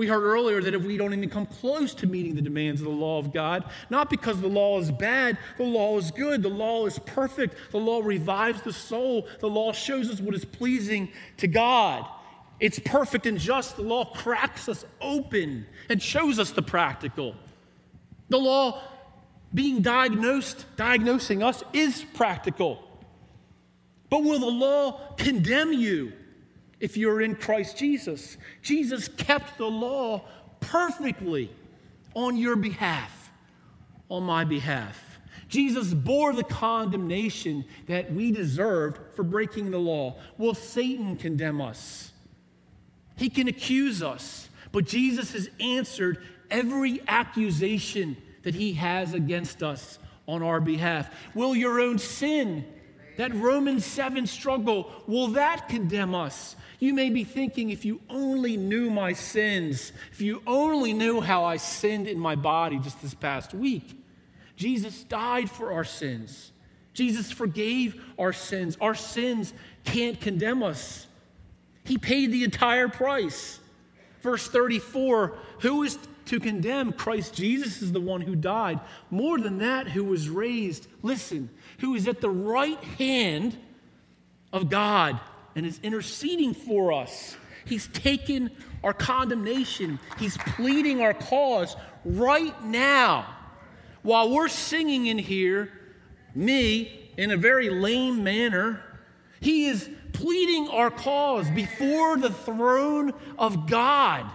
We 0.00 0.06
heard 0.06 0.22
earlier 0.22 0.62
that 0.62 0.72
if 0.72 0.82
we 0.82 0.96
don't 0.96 1.12
even 1.12 1.28
come 1.28 1.44
close 1.44 1.92
to 1.96 2.06
meeting 2.06 2.34
the 2.34 2.40
demands 2.40 2.80
of 2.80 2.86
the 2.86 2.90
law 2.90 3.18
of 3.18 3.34
God, 3.34 3.70
not 3.90 4.08
because 4.08 4.40
the 4.40 4.48
law 4.48 4.80
is 4.80 4.90
bad, 4.90 5.36
the 5.58 5.64
law 5.64 5.98
is 5.98 6.10
good, 6.10 6.42
the 6.42 6.48
law 6.48 6.86
is 6.86 6.98
perfect, 7.00 7.54
the 7.70 7.76
law 7.76 8.00
revives 8.02 8.62
the 8.62 8.72
soul, 8.72 9.28
the 9.40 9.46
law 9.46 9.74
shows 9.74 10.08
us 10.08 10.18
what 10.18 10.34
is 10.34 10.46
pleasing 10.46 11.12
to 11.36 11.46
God. 11.46 12.06
It's 12.60 12.78
perfect 12.78 13.26
and 13.26 13.38
just. 13.38 13.76
The 13.76 13.82
law 13.82 14.06
cracks 14.06 14.70
us 14.70 14.86
open 15.02 15.66
and 15.90 16.02
shows 16.02 16.38
us 16.38 16.50
the 16.50 16.62
practical. 16.62 17.34
The 18.30 18.38
law 18.38 18.80
being 19.52 19.82
diagnosed, 19.82 20.64
diagnosing 20.76 21.42
us, 21.42 21.62
is 21.74 22.06
practical. 22.14 22.82
But 24.08 24.24
will 24.24 24.38
the 24.38 24.46
law 24.46 25.14
condemn 25.18 25.74
you? 25.74 26.14
If 26.80 26.96
you're 26.96 27.20
in 27.20 27.34
Christ 27.36 27.76
Jesus. 27.76 28.36
Jesus 28.62 29.08
kept 29.08 29.58
the 29.58 29.66
law 29.66 30.24
perfectly 30.60 31.50
on 32.14 32.36
your 32.36 32.56
behalf, 32.56 33.30
on 34.08 34.24
my 34.24 34.44
behalf. 34.44 35.18
Jesus 35.48 35.92
bore 35.92 36.32
the 36.32 36.44
condemnation 36.44 37.64
that 37.86 38.12
we 38.12 38.30
deserved 38.30 38.98
for 39.14 39.22
breaking 39.22 39.70
the 39.70 39.78
law. 39.78 40.16
Will 40.38 40.54
Satan 40.54 41.16
condemn 41.16 41.60
us? 41.60 42.12
He 43.16 43.28
can 43.28 43.48
accuse 43.48 44.02
us, 44.02 44.48
but 44.72 44.86
Jesus 44.86 45.32
has 45.32 45.50
answered 45.58 46.22
every 46.50 47.02
accusation 47.06 48.16
that 48.44 48.54
he 48.54 48.72
has 48.74 49.12
against 49.12 49.62
us 49.62 49.98
on 50.26 50.42
our 50.42 50.60
behalf. 50.60 51.10
Will 51.34 51.54
your 51.54 51.80
own 51.80 51.98
sin, 51.98 52.64
that 53.16 53.34
Romans 53.34 53.84
7 53.84 54.26
struggle, 54.26 54.90
will 55.06 55.28
that 55.28 55.68
condemn 55.68 56.14
us? 56.14 56.56
You 56.80 56.94
may 56.94 57.10
be 57.10 57.24
thinking, 57.24 57.68
if 57.70 57.84
you 57.84 58.00
only 58.08 58.56
knew 58.56 58.90
my 58.90 59.12
sins, 59.12 59.92
if 60.12 60.22
you 60.22 60.42
only 60.46 60.94
knew 60.94 61.20
how 61.20 61.44
I 61.44 61.58
sinned 61.58 62.08
in 62.08 62.18
my 62.18 62.34
body 62.34 62.78
just 62.78 63.00
this 63.02 63.14
past 63.14 63.52
week. 63.52 63.96
Jesus 64.56 65.04
died 65.04 65.50
for 65.50 65.72
our 65.72 65.84
sins. 65.84 66.52
Jesus 66.94 67.30
forgave 67.30 68.02
our 68.18 68.32
sins. 68.32 68.78
Our 68.80 68.94
sins 68.94 69.52
can't 69.84 70.18
condemn 70.20 70.62
us. 70.62 71.06
He 71.84 71.98
paid 71.98 72.32
the 72.32 72.44
entire 72.44 72.88
price. 72.88 73.60
Verse 74.22 74.48
34 74.48 75.36
Who 75.60 75.82
is 75.82 75.98
to 76.26 76.40
condemn? 76.40 76.92
Christ 76.92 77.34
Jesus 77.34 77.82
is 77.82 77.92
the 77.92 78.00
one 78.00 78.22
who 78.22 78.34
died. 78.34 78.80
More 79.10 79.38
than 79.38 79.58
that, 79.58 79.88
who 79.88 80.04
was 80.04 80.30
raised. 80.30 80.86
Listen, 81.02 81.50
who 81.80 81.94
is 81.94 82.08
at 82.08 82.22
the 82.22 82.30
right 82.30 82.82
hand 82.98 83.56
of 84.50 84.70
God 84.70 85.20
and 85.54 85.66
is 85.66 85.80
interceding 85.82 86.54
for 86.54 86.92
us. 86.92 87.36
He's 87.64 87.88
taken 87.88 88.50
our 88.82 88.92
condemnation, 88.92 89.98
He's 90.18 90.36
pleading 90.38 91.00
our 91.00 91.14
cause 91.14 91.76
right 92.04 92.64
now. 92.64 93.36
While 94.02 94.30
we're 94.30 94.48
singing 94.48 95.06
in 95.06 95.18
here, 95.18 95.70
me, 96.34 97.10
in 97.16 97.30
a 97.30 97.36
very 97.36 97.68
lame 97.68 98.24
manner, 98.24 98.82
He 99.40 99.66
is 99.66 99.88
pleading 100.12 100.68
our 100.68 100.90
cause 100.90 101.48
before 101.50 102.16
the 102.16 102.30
throne 102.30 103.12
of 103.38 103.68
God. 103.68 104.30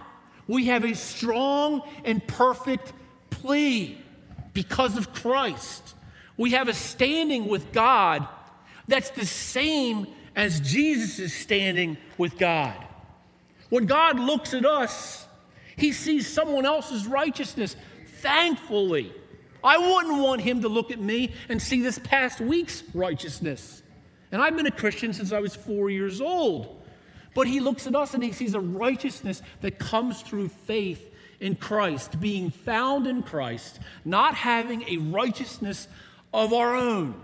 We 0.46 0.66
have 0.66 0.84
a 0.84 0.94
strong 0.94 1.82
and 2.04 2.24
perfect 2.26 2.92
plea 3.30 4.00
because 4.52 4.96
of 4.96 5.12
Christ. 5.12 5.94
We 6.36 6.52
have 6.52 6.68
a 6.68 6.74
standing 6.74 7.48
with 7.48 7.72
God 7.72 8.26
that's 8.88 9.10
the 9.10 9.26
same 9.26 10.06
as 10.36 10.60
Jesus 10.60 11.18
is 11.18 11.34
standing 11.34 11.96
with 12.18 12.38
God. 12.38 12.76
When 13.70 13.86
God 13.86 14.20
looks 14.20 14.54
at 14.54 14.66
us, 14.66 15.26
he 15.76 15.92
sees 15.92 16.30
someone 16.30 16.66
else's 16.66 17.06
righteousness. 17.06 17.74
Thankfully, 18.20 19.12
I 19.64 19.78
wouldn't 19.78 20.22
want 20.22 20.42
him 20.42 20.60
to 20.60 20.68
look 20.68 20.90
at 20.90 21.00
me 21.00 21.32
and 21.48 21.60
see 21.60 21.80
this 21.80 21.98
past 21.98 22.40
week's 22.40 22.84
righteousness. 22.94 23.82
And 24.30 24.42
I've 24.42 24.56
been 24.56 24.66
a 24.66 24.70
Christian 24.70 25.12
since 25.12 25.32
I 25.32 25.40
was 25.40 25.56
four 25.56 25.90
years 25.90 26.20
old. 26.20 26.82
But 27.34 27.46
he 27.46 27.60
looks 27.60 27.86
at 27.86 27.94
us 27.94 28.14
and 28.14 28.22
he 28.22 28.32
sees 28.32 28.54
a 28.54 28.60
righteousness 28.60 29.42
that 29.62 29.78
comes 29.78 30.22
through 30.22 30.48
faith 30.48 31.14
in 31.40 31.54
Christ, 31.54 32.20
being 32.20 32.50
found 32.50 33.06
in 33.06 33.22
Christ, 33.22 33.78
not 34.04 34.34
having 34.34 34.82
a 34.88 34.96
righteousness 34.98 35.88
of 36.32 36.52
our 36.52 36.74
own 36.74 37.14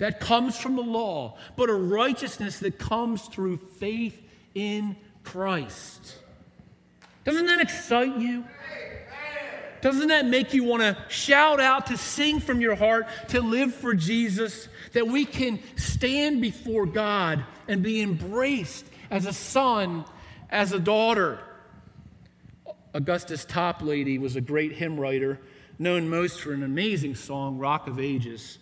that 0.00 0.18
comes 0.18 0.58
from 0.58 0.76
the 0.76 0.82
law, 0.82 1.36
but 1.56 1.68
a 1.68 1.74
righteousness 1.74 2.58
that 2.58 2.78
comes 2.78 3.26
through 3.26 3.58
faith 3.58 4.20
in 4.54 4.96
Christ. 5.22 6.16
Doesn't 7.24 7.46
that 7.46 7.60
excite 7.60 8.16
you? 8.16 8.44
Doesn't 9.82 10.08
that 10.08 10.26
make 10.26 10.52
you 10.54 10.64
want 10.64 10.82
to 10.82 10.96
shout 11.08 11.60
out, 11.60 11.86
to 11.86 11.98
sing 11.98 12.40
from 12.40 12.62
your 12.62 12.74
heart, 12.74 13.06
to 13.28 13.42
live 13.42 13.74
for 13.74 13.94
Jesus? 13.94 14.68
That 14.94 15.06
we 15.06 15.26
can 15.26 15.60
stand 15.76 16.40
before 16.40 16.86
God 16.86 17.44
and 17.68 17.82
be 17.82 18.00
embraced 18.00 18.86
as 19.10 19.26
a 19.26 19.32
son, 19.34 20.06
as 20.48 20.72
a 20.72 20.80
daughter. 20.80 21.40
Augustus 22.94 23.44
Toplady 23.44 24.18
was 24.18 24.34
a 24.34 24.40
great 24.40 24.72
hymn 24.72 24.98
writer, 24.98 25.38
known 25.78 26.08
most 26.08 26.40
for 26.40 26.54
an 26.54 26.62
amazing 26.62 27.14
song, 27.14 27.58
Rock 27.58 27.86
of 27.86 28.00
Ages. 28.00 28.58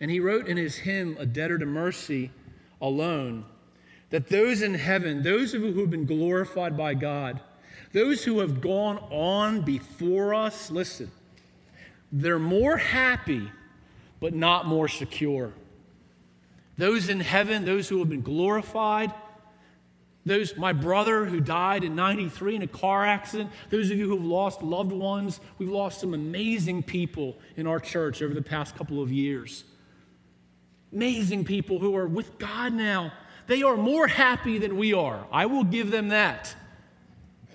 And 0.00 0.10
he 0.10 0.18
wrote 0.18 0.46
in 0.46 0.56
his 0.56 0.76
hymn, 0.76 1.16
A 1.18 1.26
Debtor 1.26 1.58
to 1.58 1.66
Mercy 1.66 2.30
Alone, 2.80 3.44
that 4.08 4.28
those 4.28 4.62
in 4.62 4.74
heaven, 4.74 5.22
those 5.22 5.54
of 5.54 5.60
who 5.60 5.80
have 5.80 5.90
been 5.90 6.06
glorified 6.06 6.76
by 6.76 6.94
God, 6.94 7.40
those 7.92 8.24
who 8.24 8.40
have 8.40 8.60
gone 8.60 8.98
on 9.10 9.62
before 9.62 10.34
us, 10.34 10.70
listen, 10.70 11.10
they're 12.10 12.38
more 12.38 12.76
happy, 12.76 13.50
but 14.20 14.34
not 14.34 14.66
more 14.66 14.88
secure. 14.88 15.52
Those 16.78 17.08
in 17.08 17.20
heaven, 17.20 17.64
those 17.64 17.88
who 17.88 17.98
have 17.98 18.08
been 18.08 18.22
glorified, 18.22 19.12
those, 20.24 20.56
my 20.56 20.72
brother 20.72 21.24
who 21.24 21.40
died 21.40 21.84
in 21.84 21.94
93 21.94 22.56
in 22.56 22.62
a 22.62 22.66
car 22.66 23.04
accident, 23.04 23.50
those 23.70 23.90
of 23.90 23.98
you 23.98 24.06
who 24.06 24.16
have 24.16 24.24
lost 24.24 24.62
loved 24.62 24.92
ones, 24.92 25.40
we've 25.58 25.70
lost 25.70 26.00
some 26.00 26.14
amazing 26.14 26.82
people 26.82 27.36
in 27.56 27.66
our 27.66 27.80
church 27.80 28.22
over 28.22 28.34
the 28.34 28.42
past 28.42 28.76
couple 28.76 29.02
of 29.02 29.10
years. 29.10 29.64
Amazing 30.92 31.44
people 31.44 31.78
who 31.78 31.96
are 31.96 32.06
with 32.06 32.38
God 32.38 32.72
now. 32.72 33.12
They 33.46 33.62
are 33.62 33.76
more 33.76 34.06
happy 34.06 34.58
than 34.58 34.76
we 34.76 34.92
are. 34.92 35.26
I 35.32 35.46
will 35.46 35.64
give 35.64 35.90
them 35.90 36.08
that. 36.08 36.54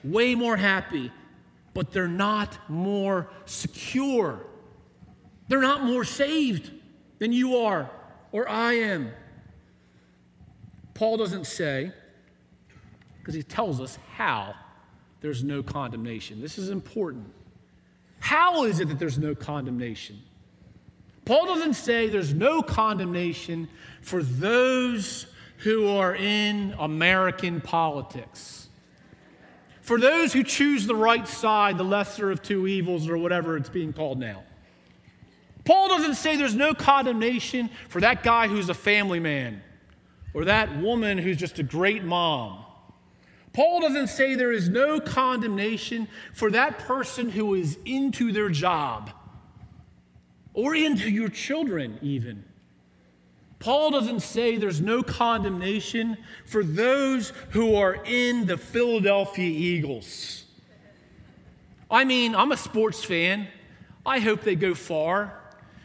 Way 0.04 0.36
more 0.36 0.58
happy, 0.58 1.12
but 1.74 1.92
they're 1.92 2.08
not 2.08 2.58
more 2.70 3.30
secure. 3.46 4.46
They're 5.48 5.62
not 5.62 5.84
more 5.84 6.04
saved 6.04 6.72
than 7.20 7.32
you 7.32 7.58
are 7.58 7.90
or 8.32 8.50
I 8.50 8.74
am. 8.74 9.12
Paul 10.94 11.18
doesn't 11.18 11.46
say, 11.46 11.94
because 13.20 13.34
he 13.34 13.44
tells 13.44 13.80
us 13.80 13.98
how 14.16 14.56
there's 15.22 15.44
no 15.44 15.64
condemnation. 15.64 16.42
This 16.42 16.58
is 16.58 16.70
important. 16.70 17.32
How 18.20 18.66
is 18.66 18.82
it 18.82 18.90
that 18.90 19.00
there's 19.00 19.18
no 19.18 19.34
condemnation? 19.34 20.20
Paul 21.26 21.48
doesn't 21.48 21.74
say 21.74 22.08
there's 22.08 22.34
no 22.34 22.62
condemnation 22.62 23.68
for 24.02 24.22
those 24.22 25.26
who 25.58 25.88
are 25.88 26.16
in 26.16 26.76
American 26.78 27.62
politics. 27.62 28.70
For 29.82 30.00
those 30.00 30.34
who 30.34 30.44
choose 30.44 30.86
the 30.86 30.96
right 30.96 31.28
side, 31.28 31.78
the 31.78 31.84
lesser 31.84 32.30
of 32.30 32.44
two 32.44 32.68
evils, 32.68 33.10
or 33.10 33.18
whatever 33.18 33.58
it's 33.58 33.70
being 33.70 33.94
called 33.94 34.20
now. 34.20 34.44
Paul 35.64 35.90
doesn't 35.90 36.16
say 36.16 36.36
there's 36.36 36.56
no 36.56 36.76
condemnation 36.76 37.72
for 37.90 38.02
that 38.02 38.22
guy 38.22 38.48
who's 38.48 38.70
a 38.70 38.76
family 38.76 39.20
man 39.20 39.64
or 40.36 40.46
that 40.46 40.80
woman 40.80 41.18
who's 41.18 41.38
just 41.38 41.58
a 41.58 41.64
great 41.64 42.04
mom. 42.04 42.64
Paul 43.54 43.82
doesn't 43.82 44.08
say 44.08 44.36
there 44.36 44.52
is 44.52 44.70
no 44.70 45.00
condemnation 45.00 46.08
for 46.34 46.52
that 46.52 46.80
person 46.80 47.30
who 47.30 47.56
is 47.56 47.80
into 47.86 48.32
their 48.32 48.50
job 48.50 49.12
or 50.56 50.74
into 50.74 51.12
your 51.12 51.30
children, 51.30 52.00
even. 52.02 52.44
Paul 53.60 53.92
doesn't 53.92 54.22
say 54.22 54.58
there's 54.58 54.82
no 54.82 55.04
condemnation 55.04 56.18
for 56.46 56.64
those 56.64 57.34
who 57.52 57.76
are 57.76 57.98
in 58.06 58.46
the 58.46 58.58
Philadelphia 58.58 59.50
Eagles. 59.50 60.46
I 61.90 62.04
mean, 62.04 62.36
I'm 62.36 62.52
a 62.52 62.58
sports 62.58 63.04
fan. 63.04 63.48
I 64.06 64.20
hope 64.20 64.42
they 64.42 64.56
go 64.56 64.74
far. 64.74 65.34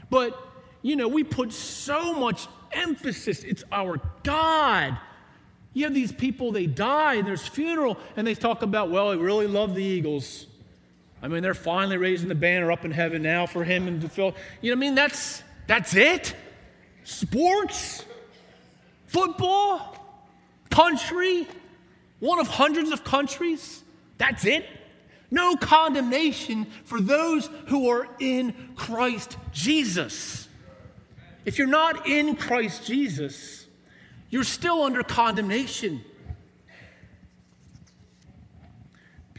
But, 0.09 0.39
you 0.83 0.97
know, 0.97 1.09
we 1.09 1.25
put 1.25 1.53
so 1.53 2.15
much 2.15 2.49
emphasis. 2.73 3.45
It's 3.45 3.65
our 3.73 4.01
God. 4.23 4.99
You 5.73 5.85
have 5.85 5.95
these 5.95 6.13
people, 6.13 6.53
they 6.53 6.67
die, 6.67 7.15
and 7.15 7.27
there's 7.27 7.47
funeral, 7.47 7.97
and 8.17 8.27
they 8.27 8.35
talk 8.35 8.63
about, 8.63 8.91
well, 8.91 9.11
I 9.11 9.15
really 9.15 9.47
love 9.47 9.75
the 9.75 9.85
Eagles. 9.85 10.47
I 11.23 11.29
mean, 11.29 11.43
they're 11.43 11.55
finally 11.55 11.97
raising 11.97 12.29
the 12.29 12.35
banner 12.35 12.73
up 12.73 12.85
in 12.85 12.91
heaven 12.91 13.23
now 13.23 13.47
for 13.47 13.63
him 13.65 13.87
and 13.89 14.01
to 14.01 14.09
fill. 14.09 14.35
You 14.61 14.71
know 14.71 14.77
what 14.77 14.85
I 14.85 14.89
mean? 14.89 14.95
That's, 14.95 15.43
that's 15.67 15.95
it? 15.95 16.35
Sports? 17.05 18.05
Football? 19.07 19.97
Country? 20.71 21.47
One 22.21 22.39
of 22.39 22.49
hundreds 22.49 22.91
of 22.91 23.05
countries? 23.05 23.83
That's 24.19 24.45
it? 24.45 24.67
No 25.31 25.57
condemnation 25.57 26.67
for 26.85 27.01
those 27.01 27.49
who 27.67 27.89
are 27.91 28.09
in 28.19 28.73
Christ 28.75 29.37
Jesus. 29.53 30.49
If 31.45 31.59
you're 31.59 31.67
not 31.67 32.07
in 32.09 32.37
Christ 32.37 32.85
Jesus, 32.87 33.67
you're 34.29 34.45
still 34.45 34.83
under 34.83 35.03
condemnation. 35.03 36.05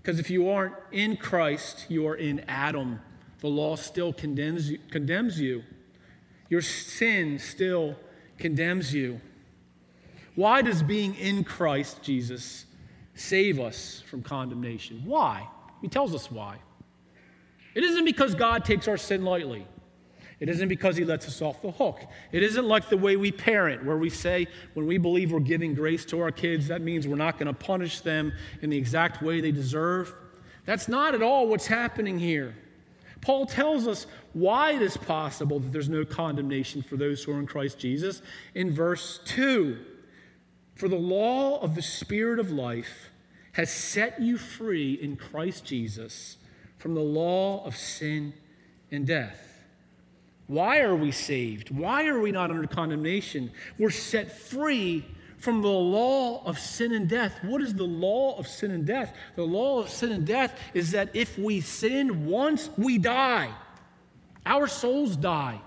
Because 0.02 0.20
if 0.20 0.30
you 0.30 0.50
aren't 0.50 0.74
in 0.92 1.18
Christ, 1.18 1.86
you 1.90 2.08
are 2.08 2.16
in 2.16 2.44
Adam. 2.48 3.00
The 3.40 3.48
law 3.48 3.76
still 3.76 4.14
condemns 4.14 4.70
you. 4.72 4.80
Condemns 4.90 5.40
you. 5.40 5.64
Your 6.50 6.62
sin 6.62 7.40
still 7.40 7.96
condemns 8.38 8.94
you. 8.94 9.22
Why 10.36 10.62
does 10.62 10.82
being 10.82 11.16
in 11.16 11.44
Christ 11.44 12.02
Jesus 12.02 12.66
save 13.14 13.60
us 13.60 14.04
from 14.08 14.24
condemnation? 14.24 15.04
Why? 15.06 15.48
He 15.82 15.88
tells 15.88 16.16
us 16.16 16.32
why. 16.32 16.58
It 17.76 17.84
isn't 17.84 18.06
because 18.06 18.36
God 18.36 18.66
takes 18.66 18.88
our 18.88 18.98
sin 18.98 19.24
lightly. 19.24 19.66
It 20.42 20.50
isn't 20.50 20.70
because 20.70 20.98
he 20.98 21.06
lets 21.06 21.28
us 21.28 21.40
off 21.40 21.62
the 21.62 21.70
hook. 21.70 22.02
It 22.32 22.42
isn't 22.42 22.66
like 22.66 22.90
the 22.90 22.98
way 22.98 23.16
we 23.16 23.32
parent, 23.32 23.86
where 23.86 23.96
we 23.96 24.10
say 24.10 24.48
when 24.74 24.88
we 24.88 24.98
believe 24.98 25.32
we're 25.32 25.40
giving 25.40 25.76
grace 25.76 26.04
to 26.06 26.20
our 26.20 26.32
kids, 26.32 26.68
that 26.68 26.82
means 26.82 27.08
we're 27.08 27.16
not 27.16 27.38
going 27.38 27.46
to 27.46 27.54
punish 27.54 28.00
them 28.02 28.34
in 28.64 28.72
the 28.72 28.78
exact 28.78 29.22
way 29.22 29.40
they 29.40 29.52
deserve. 29.52 30.12
That's 30.66 30.88
not 30.88 31.14
at 31.14 31.22
all 31.22 31.48
what's 31.48 31.68
happening 31.68 32.18
here. 32.18 32.56
Paul 33.22 33.46
tells 33.46 33.86
us 33.86 34.08
why 34.34 34.72
it 34.72 34.82
is 34.82 34.98
possible 34.98 35.60
that 35.60 35.72
there's 35.72 35.90
no 35.90 36.04
condemnation 36.04 36.82
for 36.82 36.98
those 36.98 37.24
who 37.24 37.34
are 37.34 37.40
in 37.40 37.46
Christ 37.46 37.78
Jesus 37.78 38.24
in 38.56 38.72
verse 38.72 39.20
2. 39.26 39.78
For 40.74 40.88
the 40.88 40.96
law 40.96 41.60
of 41.60 41.76
the 41.76 41.84
Spirit 41.84 42.40
of 42.40 42.50
life 42.50 43.12
has 43.52 43.72
set 43.72 44.20
you 44.20 44.40
free 44.40 44.94
in 44.94 45.18
Christ 45.18 45.66
Jesus 45.66 46.38
from 46.80 46.96
the 46.96 47.02
law 47.02 47.64
of 47.64 47.78
sin 47.78 48.34
and 48.90 49.06
death. 49.06 49.51
Why 50.52 50.82
are 50.82 50.98
we 50.98 51.12
saved? 51.12 51.70
Why 51.70 52.08
are 52.08 52.20
we 52.20 52.34
not 52.34 52.52
under 52.52 52.68
condemnation? 52.68 53.52
We're 53.80 53.90
set 53.90 54.38
free 54.38 55.06
from 55.38 55.62
the 55.62 55.70
law 55.70 56.44
of 56.44 56.60
sin 56.60 56.92
and 56.92 57.08
death. 57.08 57.42
What 57.42 57.62
is 57.62 57.74
the 57.74 57.86
law 57.86 58.38
of 58.38 58.48
sin 58.48 58.72
and 58.72 58.86
death? 58.86 59.16
The 59.38 59.46
law 59.46 59.80
of 59.80 59.88
sin 59.88 60.12
and 60.12 60.28
death 60.28 60.60
is 60.74 60.92
that 60.92 61.16
if 61.16 61.38
we 61.38 61.62
sin 61.62 62.26
once, 62.26 62.70
we 62.78 62.98
die. 62.98 63.50
Our 64.46 64.68
souls 64.68 65.16
die. 65.16 65.62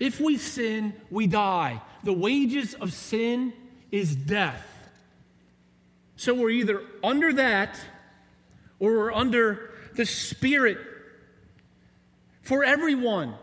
If 0.00 0.18
we 0.18 0.38
sin, 0.38 0.92
we 1.08 1.28
die. 1.28 1.80
The 2.02 2.12
wages 2.12 2.74
of 2.74 2.92
sin 2.92 3.52
is 3.92 4.16
death. 4.16 4.66
So 6.16 6.34
we're 6.34 6.50
either 6.50 6.82
under 7.04 7.32
that 7.34 7.78
or 8.80 8.90
we're 8.90 9.12
under 9.12 9.70
the 9.94 10.04
Spirit 10.04 10.78
for 12.42 12.64
everyone. 12.64 13.36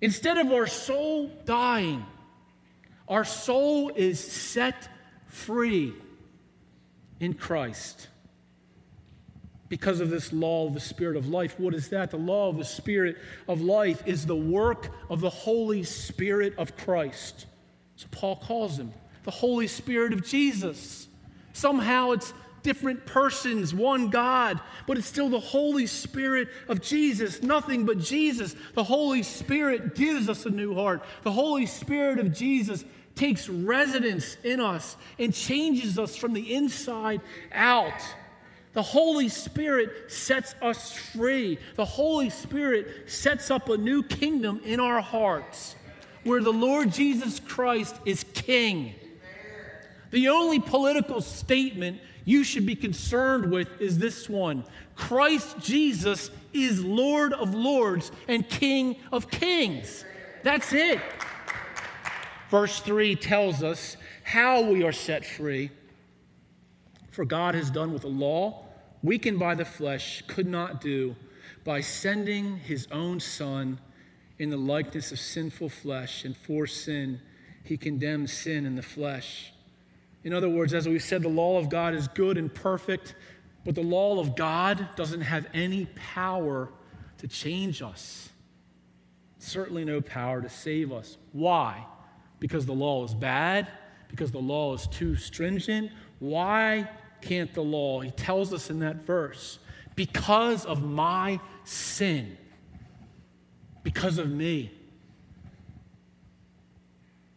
Instead 0.00 0.38
of 0.38 0.52
our 0.52 0.66
soul 0.66 1.28
dying, 1.44 2.04
our 3.08 3.24
soul 3.24 3.90
is 3.94 4.20
set 4.20 4.88
free 5.28 5.94
in 7.20 7.34
Christ 7.34 8.08
because 9.68 10.00
of 10.00 10.10
this 10.10 10.32
law 10.32 10.66
of 10.66 10.74
the 10.74 10.80
Spirit 10.80 11.16
of 11.16 11.28
life. 11.28 11.58
What 11.58 11.74
is 11.74 11.88
that? 11.88 12.10
The 12.10 12.18
law 12.18 12.48
of 12.48 12.58
the 12.58 12.64
Spirit 12.64 13.16
of 13.48 13.60
life 13.60 14.02
is 14.06 14.26
the 14.26 14.36
work 14.36 14.90
of 15.10 15.20
the 15.20 15.30
Holy 15.30 15.82
Spirit 15.82 16.54
of 16.58 16.76
Christ. 16.76 17.46
So 17.96 18.06
Paul 18.10 18.36
calls 18.36 18.78
him 18.78 18.92
the 19.24 19.30
Holy 19.30 19.66
Spirit 19.66 20.12
of 20.12 20.24
Jesus. 20.24 21.08
Somehow 21.52 22.12
it's 22.12 22.32
different 22.66 23.06
persons, 23.06 23.72
one 23.72 24.10
God, 24.10 24.58
but 24.88 24.98
it's 24.98 25.06
still 25.06 25.28
the 25.28 25.38
Holy 25.38 25.86
Spirit 25.86 26.48
of 26.66 26.82
Jesus, 26.82 27.40
nothing 27.40 27.86
but 27.86 28.00
Jesus. 28.00 28.56
The 28.74 28.82
Holy 28.82 29.22
Spirit 29.22 29.94
gives 29.94 30.28
us 30.28 30.46
a 30.46 30.50
new 30.50 30.74
heart. 30.74 31.04
The 31.22 31.30
Holy 31.30 31.66
Spirit 31.66 32.18
of 32.18 32.34
Jesus 32.34 32.84
takes 33.14 33.48
residence 33.48 34.36
in 34.42 34.60
us 34.60 34.96
and 35.16 35.32
changes 35.32 35.96
us 35.96 36.16
from 36.16 36.32
the 36.32 36.54
inside 36.54 37.20
out. 37.52 38.02
The 38.72 38.82
Holy 38.82 39.28
Spirit 39.28 40.10
sets 40.10 40.56
us 40.60 40.92
free. 40.92 41.58
The 41.76 41.84
Holy 41.84 42.30
Spirit 42.30 43.08
sets 43.08 43.48
up 43.48 43.68
a 43.68 43.76
new 43.76 44.02
kingdom 44.02 44.60
in 44.64 44.80
our 44.80 45.00
hearts 45.00 45.76
where 46.24 46.42
the 46.42 46.52
Lord 46.52 46.90
Jesus 46.90 47.38
Christ 47.38 47.94
is 48.04 48.24
king. 48.34 48.96
The 50.10 50.28
only 50.28 50.58
political 50.58 51.20
statement 51.20 52.00
you 52.26 52.42
should 52.42 52.66
be 52.66 52.74
concerned 52.74 53.52
with 53.52 53.80
is 53.80 53.98
this 53.98 54.28
one 54.28 54.64
Christ 54.96 55.58
Jesus 55.60 56.30
is 56.52 56.84
Lord 56.84 57.32
of 57.32 57.54
lords 57.54 58.12
and 58.28 58.46
King 58.46 58.96
of 59.10 59.30
kings. 59.30 60.04
That's 60.42 60.72
it. 60.74 61.00
Verse 62.50 62.80
3 62.80 63.16
tells 63.16 63.62
us 63.62 63.96
how 64.24 64.60
we 64.60 64.84
are 64.84 64.92
set 64.92 65.24
free. 65.24 65.70
For 67.12 67.24
God 67.24 67.54
has 67.54 67.70
done 67.70 67.92
with 67.92 68.02
the 68.02 68.08
law, 68.08 68.66
weakened 69.02 69.38
by 69.38 69.54
the 69.54 69.64
flesh, 69.64 70.22
could 70.26 70.46
not 70.46 70.80
do 70.80 71.16
by 71.64 71.80
sending 71.80 72.58
his 72.58 72.86
own 72.90 73.20
Son 73.20 73.78
in 74.38 74.50
the 74.50 74.56
likeness 74.56 75.12
of 75.12 75.18
sinful 75.18 75.68
flesh, 75.68 76.24
and 76.24 76.36
for 76.36 76.66
sin, 76.66 77.20
he 77.64 77.76
condemned 77.76 78.30
sin 78.30 78.66
in 78.66 78.76
the 78.76 78.82
flesh 78.82 79.52
in 80.26 80.34
other 80.34 80.48
words, 80.48 80.74
as 80.74 80.88
we 80.88 80.98
said, 80.98 81.22
the 81.22 81.28
law 81.28 81.56
of 81.56 81.68
God 81.68 81.94
is 81.94 82.08
good 82.08 82.36
and 82.36 82.52
perfect, 82.52 83.14
but 83.64 83.76
the 83.76 83.80
law 83.80 84.18
of 84.18 84.34
God 84.34 84.88
doesn't 84.96 85.20
have 85.20 85.46
any 85.54 85.86
power 85.94 86.68
to 87.18 87.28
change 87.28 87.80
us. 87.80 88.28
Certainly 89.38 89.84
no 89.84 90.00
power 90.00 90.42
to 90.42 90.48
save 90.48 90.90
us. 90.90 91.16
Why? 91.30 91.86
Because 92.40 92.66
the 92.66 92.72
law 92.72 93.04
is 93.04 93.14
bad? 93.14 93.68
Because 94.08 94.32
the 94.32 94.40
law 94.40 94.74
is 94.74 94.88
too 94.88 95.14
stringent? 95.14 95.92
Why 96.18 96.90
can't 97.22 97.54
the 97.54 97.62
law? 97.62 98.00
He 98.00 98.10
tells 98.10 98.52
us 98.52 98.68
in 98.68 98.80
that 98.80 99.06
verse, 99.06 99.60
because 99.94 100.66
of 100.66 100.82
my 100.82 101.38
sin, 101.62 102.36
because 103.84 104.18
of 104.18 104.28
me. 104.28 104.72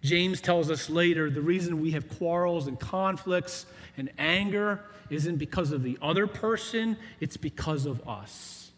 James 0.02 0.40
tells 0.40 0.72
us 0.72 0.90
later 0.90 1.30
the 1.30 1.42
reason 1.42 1.82
we 1.82 1.92
have 1.92 2.08
quarrels 2.18 2.68
and 2.68 2.80
conflicts 2.80 3.66
and 3.98 4.10
anger 4.18 4.84
isn't 5.10 5.38
because 5.38 5.72
of 5.72 5.84
the 5.84 5.98
other 6.02 6.28
person, 6.28 6.96
it's 7.20 7.38
because 7.38 7.86
of 7.86 8.08
us, 8.08 8.72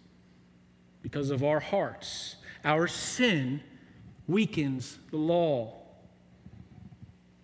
because 1.01 1.29
of 1.29 1.43
our 1.43 1.59
hearts. 1.59 2.37
Our 2.63 2.87
sin 2.87 3.61
weakens 4.27 4.97
the 5.11 5.17
law. 5.17 5.73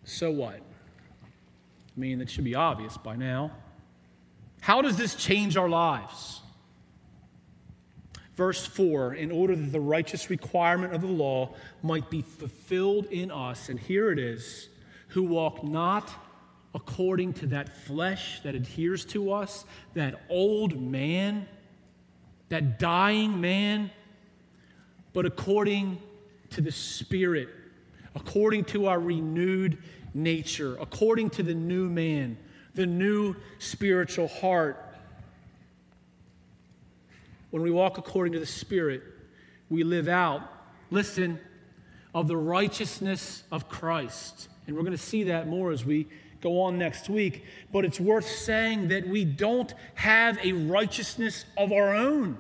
So 0.04 0.32
what? 0.32 0.56
I 0.56 2.00
mean, 2.00 2.20
that 2.20 2.30
should 2.30 2.46
be 2.46 2.56
obvious 2.56 2.98
by 2.98 3.16
now. 3.16 3.52
How 4.62 4.82
does 4.82 4.98
this 4.98 5.16
change 5.16 5.58
our 5.58 5.70
lives? 5.70 6.42
Verse 8.38 8.68
4 8.68 9.16
in 9.16 9.32
order 9.32 9.56
that 9.56 9.72
the 9.72 9.80
righteous 9.80 10.30
requirement 10.30 10.94
of 10.94 11.02
the 11.02 11.08
law 11.08 11.56
might 11.82 12.10
be 12.12 12.22
fulfilled 12.22 13.08
in 13.08 13.32
us, 13.32 13.68
and 13.68 13.80
here 13.80 14.12
it 14.12 14.20
is, 14.20 14.70
who 15.10 15.24
walk 15.24 15.64
not 15.64 16.08
according 16.76 17.34
to 17.34 17.48
that 17.48 17.76
flesh 17.86 18.40
that 18.42 18.54
adheres 18.54 19.04
to 19.06 19.32
us, 19.32 19.66
that 19.96 20.22
old 20.30 20.80
man, 20.80 21.48
that 22.50 22.78
dying 22.78 23.42
man, 23.42 23.90
but 25.14 25.26
according 25.26 26.00
to 26.52 26.62
the 26.62 26.72
Spirit, 26.72 27.50
according 28.14 28.66
to 28.66 28.86
our 28.86 29.00
renewed 29.00 29.80
nature, 30.14 30.78
according 30.80 31.32
to 31.32 31.42
the 31.42 31.56
new 31.56 31.90
man, 31.90 32.38
the 32.76 32.86
new 32.86 33.36
spiritual 33.58 34.28
heart 34.28 34.87
when 37.58 37.64
we 37.64 37.72
walk 37.72 37.98
according 37.98 38.34
to 38.34 38.40
the 38.40 38.46
Spirit, 38.46 39.02
we 39.72 39.84
live 39.84 40.08
out, 40.08 40.42
listen, 40.92 41.40
of 42.14 42.28
the 42.28 42.38
righteousness 42.38 43.44
of 43.52 43.68
Christ. 43.68 44.48
And 44.68 44.76
we're 44.76 44.84
going 44.84 44.92
to 44.92 44.98
see 44.98 45.24
that 45.24 45.48
more 45.48 45.72
as 45.72 45.84
we 45.84 46.08
go 46.40 46.62
on 46.62 46.78
next 46.78 47.10
week. 47.10 47.46
But 47.74 47.84
it's 47.84 48.00
worth 48.00 48.28
saying 48.28 48.90
that 48.90 49.08
we 49.08 49.26
don't 49.26 49.74
have 49.96 50.38
a 50.46 50.54
righteousness 50.54 51.46
of 51.58 51.72
our 51.72 51.96
own. 51.96 52.38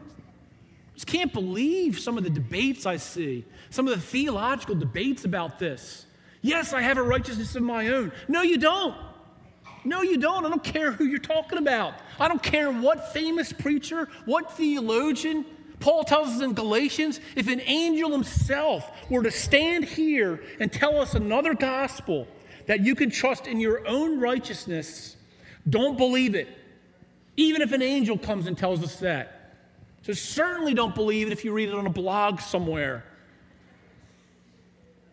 I 0.91 0.93
just 0.93 1.07
can't 1.07 1.33
believe 1.33 1.97
some 1.97 2.19
of 2.19 2.23
the 2.23 2.29
debates 2.29 2.85
I 2.85 2.97
see, 2.97 3.43
some 3.71 3.87
of 3.87 3.95
the 3.95 4.01
theological 4.01 4.75
debates 4.75 5.25
about 5.25 5.57
this. 5.57 6.05
Yes, 6.43 6.73
I 6.73 6.81
have 6.81 6.99
a 6.99 7.03
righteousness 7.03 7.55
of 7.55 7.63
my 7.63 7.87
own. 7.87 8.11
No, 8.27 8.43
you 8.43 8.59
don't. 8.59 8.95
No, 9.87 10.01
you 10.01 10.17
don't. 10.17 10.45
I 10.45 10.49
don't 10.49 10.63
care 10.63 10.91
who 10.91 11.05
you're 11.05 11.17
talking 11.17 11.57
about. 11.57 11.93
I 12.19 12.27
don't 12.27 12.43
care 12.43 12.69
what 12.69 13.13
famous 13.13 13.53
preacher, 13.53 14.09
what 14.25 14.51
theologian. 14.57 15.45
Paul 15.79 16.03
tells 16.03 16.27
us 16.27 16.41
in 16.41 16.53
Galatians 16.53 17.21
if 17.37 17.47
an 17.47 17.61
angel 17.61 18.11
himself 18.11 18.91
were 19.09 19.23
to 19.23 19.31
stand 19.31 19.85
here 19.85 20.43
and 20.59 20.73
tell 20.73 20.99
us 20.99 21.15
another 21.15 21.53
gospel 21.53 22.27
that 22.65 22.81
you 22.81 22.95
can 22.95 23.09
trust 23.09 23.47
in 23.47 23.61
your 23.61 23.87
own 23.87 24.19
righteousness, 24.19 25.15
don't 25.69 25.97
believe 25.97 26.35
it. 26.35 26.49
Even 27.37 27.61
if 27.61 27.71
an 27.71 27.81
angel 27.81 28.17
comes 28.17 28.45
and 28.45 28.57
tells 28.57 28.83
us 28.83 28.97
that. 28.99 29.53
So 30.01 30.11
certainly 30.11 30.73
don't 30.73 30.95
believe 30.95 31.27
it 31.27 31.33
if 31.33 31.45
you 31.45 31.53
read 31.53 31.69
it 31.69 31.75
on 31.75 31.87
a 31.87 31.91
blog 31.91 32.41
somewhere. 32.41 33.05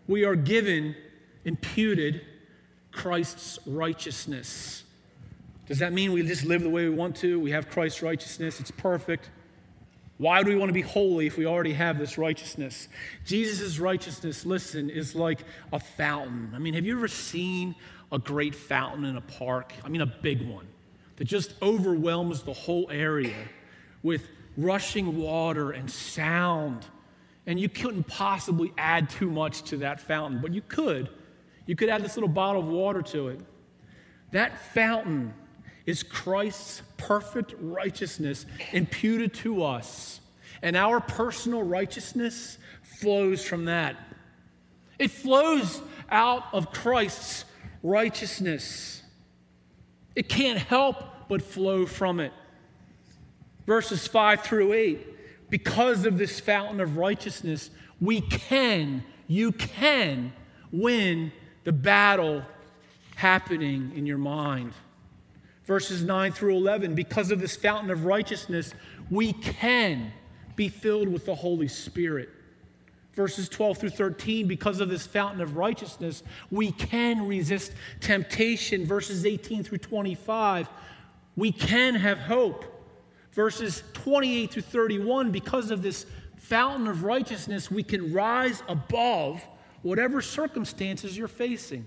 We 0.08 0.24
are 0.24 0.34
given, 0.34 0.96
imputed, 1.44 2.22
Christ's 2.95 3.59
righteousness. 3.66 4.84
Does 5.66 5.78
that 5.80 5.92
mean 5.92 6.12
we 6.12 6.22
just 6.22 6.45
live 6.45 6.62
the 6.62 6.70
way 6.70 6.88
we 6.88 6.95
want 6.95 7.16
to? 7.16 7.40
We 7.40 7.51
have 7.51 7.68
Christ's 7.68 8.03
righteousness, 8.03 8.61
it's 8.61 8.70
perfect. 8.70 9.30
Why 10.16 10.45
do 10.45 10.51
we 10.51 10.57
want 10.57 10.68
to 10.68 10.74
be 10.74 10.80
holy 10.80 11.26
if 11.26 11.36
we 11.36 11.45
already 11.45 11.72
have 11.72 11.99
this 11.99 12.16
righteousness? 12.16 12.88
Jesus' 13.24 13.80
righteousness, 13.80 14.47
listen, 14.47 14.88
is 14.88 15.16
like 15.16 15.40
a 15.72 15.80
fountain. 15.80 16.53
I 16.55 16.61
mean, 16.61 16.74
have 16.74 16.86
you 16.86 16.97
ever 16.97 17.09
seen 17.09 17.74
a 18.12 18.18
great 18.18 18.55
fountain 18.55 19.05
in 19.07 19.16
a 19.16 19.20
park? 19.20 19.72
I 19.84 19.88
mean, 19.88 20.03
a 20.03 20.07
big 20.07 20.49
one 20.49 20.68
that 21.16 21.24
just 21.24 21.55
overwhelms 21.61 22.42
the 22.45 22.53
whole 22.53 22.88
area 22.92 23.49
with 24.05 24.28
rushing 24.57 25.18
water 25.18 25.72
and 25.72 25.90
sound. 25.90 26.86
And 27.47 27.59
you 27.59 27.68
couldn't 27.68 28.05
possibly 28.05 28.72
add 28.78 29.11
too 29.11 29.30
much 29.30 29.62
to 29.64 29.78
that 29.78 30.01
fountain, 30.01 30.40
but 30.40 30.55
you 30.55 30.62
could. 30.68 31.11
You 31.66 31.76
could 31.76 31.88
add 31.88 32.02
this 32.02 32.16
little 32.16 32.28
bottle 32.28 32.62
of 32.62 32.68
water 32.68 33.02
to 33.02 33.28
it. 33.28 33.40
That 34.32 34.58
fountain 34.72 35.34
is 35.86 36.02
Christ's 36.02 36.82
perfect 36.96 37.54
righteousness 37.60 38.46
imputed 38.72 39.34
to 39.34 39.64
us. 39.64 40.20
And 40.62 40.76
our 40.76 41.00
personal 41.00 41.62
righteousness 41.62 42.58
flows 43.00 43.44
from 43.44 43.66
that. 43.66 43.96
It 44.98 45.10
flows 45.10 45.82
out 46.10 46.44
of 46.52 46.72
Christ's 46.72 47.44
righteousness. 47.82 49.02
It 50.14 50.28
can't 50.28 50.58
help 50.58 51.28
but 51.28 51.42
flow 51.42 51.86
from 51.86 52.20
it. 52.20 52.32
Verses 53.66 54.06
5 54.06 54.42
through 54.42 54.72
8 54.72 55.06
because 55.50 56.04
of 56.04 56.18
this 56.18 56.40
fountain 56.40 56.80
of 56.80 56.96
righteousness, 56.96 57.70
we 58.00 58.20
can, 58.20 59.04
you 59.28 59.52
can 59.52 60.32
win 60.72 61.30
the 61.64 61.72
battle 61.72 62.42
happening 63.16 63.92
in 63.96 64.06
your 64.06 64.18
mind 64.18 64.72
verses 65.64 66.02
9 66.02 66.32
through 66.32 66.56
11. 66.56 66.94
Because 66.94 67.30
of 67.30 67.40
this 67.40 67.56
fountain 67.56 67.90
of 67.90 68.04
righteousness, 68.04 68.74
we 69.10 69.32
can 69.32 70.12
be 70.56 70.68
filled 70.68 71.08
with 71.08 71.26
the 71.26 71.34
Holy 71.34 71.68
Spirit. 71.68 72.28
Verses 73.14 73.48
12 73.48 73.78
through 73.78 73.90
13, 73.90 74.48
because 74.48 74.80
of 74.80 74.88
this 74.88 75.06
fountain 75.06 75.40
of 75.40 75.56
righteousness, 75.56 76.22
we 76.50 76.72
can 76.72 77.26
resist 77.26 77.72
temptation. 78.00 78.84
Verses 78.84 79.24
18 79.24 79.62
through 79.62 79.78
25, 79.78 80.68
we 81.36 81.52
can 81.52 81.94
have 81.94 82.18
hope. 82.18 82.64
Verses 83.32 83.82
28 83.94 84.50
through 84.50 84.62
31, 84.62 85.30
because 85.30 85.70
of 85.70 85.82
this 85.82 86.06
fountain 86.36 86.88
of 86.88 87.04
righteousness, 87.04 87.70
we 87.70 87.82
can 87.82 88.12
rise 88.12 88.62
above 88.68 89.40
whatever 89.85 90.20
circumstances 90.20 91.16
you're 91.16 91.28
facing 91.28 91.87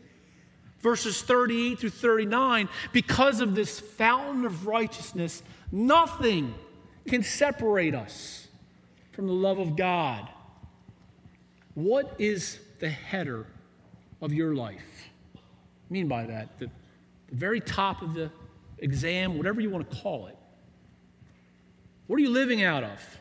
verses 0.79 1.21
38 1.21 1.79
through 1.79 1.89
39, 1.89 2.69
because 2.93 3.41
of 3.41 3.55
this 3.55 3.79
fountain 3.79 4.45
of 4.45 4.67
righteousness, 4.67 5.43
nothing 5.71 6.53
can 7.07 7.23
separate 7.23 7.95
us 7.95 8.47
from 9.11 9.27
the 9.27 9.33
love 9.33 9.59
of 9.59 9.75
God. 9.75 10.27
What 11.73 12.15
is 12.19 12.59
the 12.79 12.89
header 12.89 13.47
of 14.21 14.33
your 14.33 14.53
life? 14.53 15.09
I 15.35 15.93
mean 15.93 16.07
by 16.07 16.25
that, 16.25 16.59
the, 16.59 16.69
the 17.29 17.35
very 17.35 17.59
top 17.59 18.01
of 18.01 18.13
the 18.13 18.31
exam, 18.79 19.37
whatever 19.37 19.61
you 19.61 19.69
want 19.69 19.89
to 19.89 19.97
call 19.97 20.27
it. 20.27 20.37
What 22.07 22.17
are 22.17 22.21
you 22.21 22.29
living 22.29 22.63
out 22.63 22.83
of? 22.83 23.19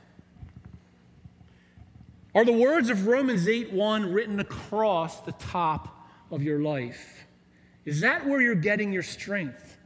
Are 2.37 2.45
the 2.45 2.53
words 2.53 2.91
of 2.91 3.07
Romans 3.07 3.49
8 3.49 3.73
1 3.73 4.13
written 4.13 4.41
across 4.41 5.23
the 5.23 5.33
top 5.33 6.07
of 6.31 6.43
your 6.43 6.61
life? 6.61 7.25
Is 7.87 8.03
that 8.03 8.27
where 8.27 8.43
you're 8.43 8.55
getting 8.55 8.93
your 8.93 9.03
strength? 9.03 9.79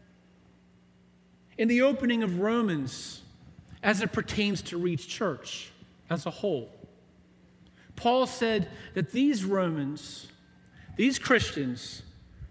In 1.58 1.68
the 1.68 1.82
opening 1.82 2.24
of 2.24 2.40
Romans, 2.40 3.22
as 3.84 4.02
it 4.02 4.10
pertains 4.12 4.62
to 4.62 4.78
Reach 4.78 5.06
Church 5.06 5.70
as 6.10 6.26
a 6.26 6.30
whole, 6.30 6.72
Paul 7.94 8.26
said 8.26 8.68
that 8.94 9.12
these 9.12 9.44
Romans, 9.44 10.26
these 10.96 11.20
Christians, 11.20 12.02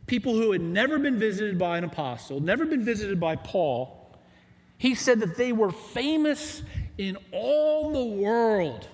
people 0.07 0.31
who 0.31 0.53
had 0.53 0.61
never 0.61 0.97
been 0.97 1.19
visited 1.19 1.59
by 1.59 1.77
an 1.77 1.83
apostle, 1.83 2.39
never 2.39 2.65
been 2.65 2.85
visited 2.85 3.19
by 3.19 3.35
Paul, 3.35 4.15
he 4.77 4.95
said 4.95 5.19
that 5.19 5.35
they 5.35 5.51
were 5.51 5.71
famous 5.71 6.63
in 6.97 7.17
all 7.33 7.91
the 7.91 8.21
world 8.21 8.87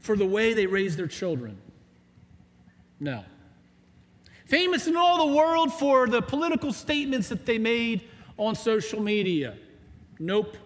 for 0.00 0.16
the 0.16 0.26
way 0.26 0.52
they 0.54 0.66
raise 0.66 0.96
their 0.96 1.06
children. 1.06 1.58
No 2.98 3.24
famous 4.50 4.88
in 4.88 4.96
all 4.96 5.28
the 5.28 5.32
world 5.32 5.72
for 5.72 6.08
the 6.08 6.20
political 6.20 6.72
statements 6.72 7.28
that 7.28 7.46
they 7.46 7.56
made 7.56 8.02
on 8.36 8.56
social 8.56 9.00
media. 9.00 9.56
Nope. 10.18 10.56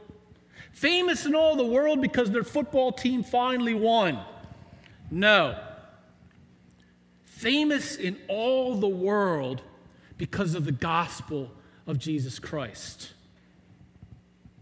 Famous 0.73 1.27
in 1.27 1.35
all 1.35 1.55
the 1.55 1.67
world 1.67 2.01
because 2.01 2.31
their 2.31 2.45
football 2.45 2.93
team 2.93 3.23
finally 3.23 3.75
won. 3.75 4.19
No. 5.11 5.63
Famous 7.27 7.97
in 7.97 8.17
all 8.27 8.75
the 8.75 8.89
world 8.89 9.61
because 10.17 10.55
of 10.55 10.65
the 10.65 10.73
gospel 10.73 11.51
of 11.87 11.99
Jesus 11.99 12.39
Christ. 12.39 13.13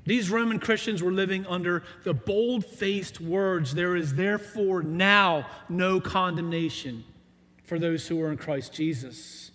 These 0.05 0.31
Roman 0.31 0.59
Christians 0.59 1.03
were 1.03 1.13
living 1.13 1.47
under 1.47 1.85
the 2.03 2.15
bold 2.15 2.65
faced 2.65 3.21
words, 3.21 3.75
There 3.75 3.95
is 3.95 4.15
therefore 4.15 4.83
now 4.83 5.47
no 5.69 6.01
condemnation 6.01 7.05
for 7.65 7.79
those 7.79 8.09
who 8.09 8.21
are 8.21 8.31
in 8.31 8.37
Christ 8.37 8.73
Jesus. 8.73 9.53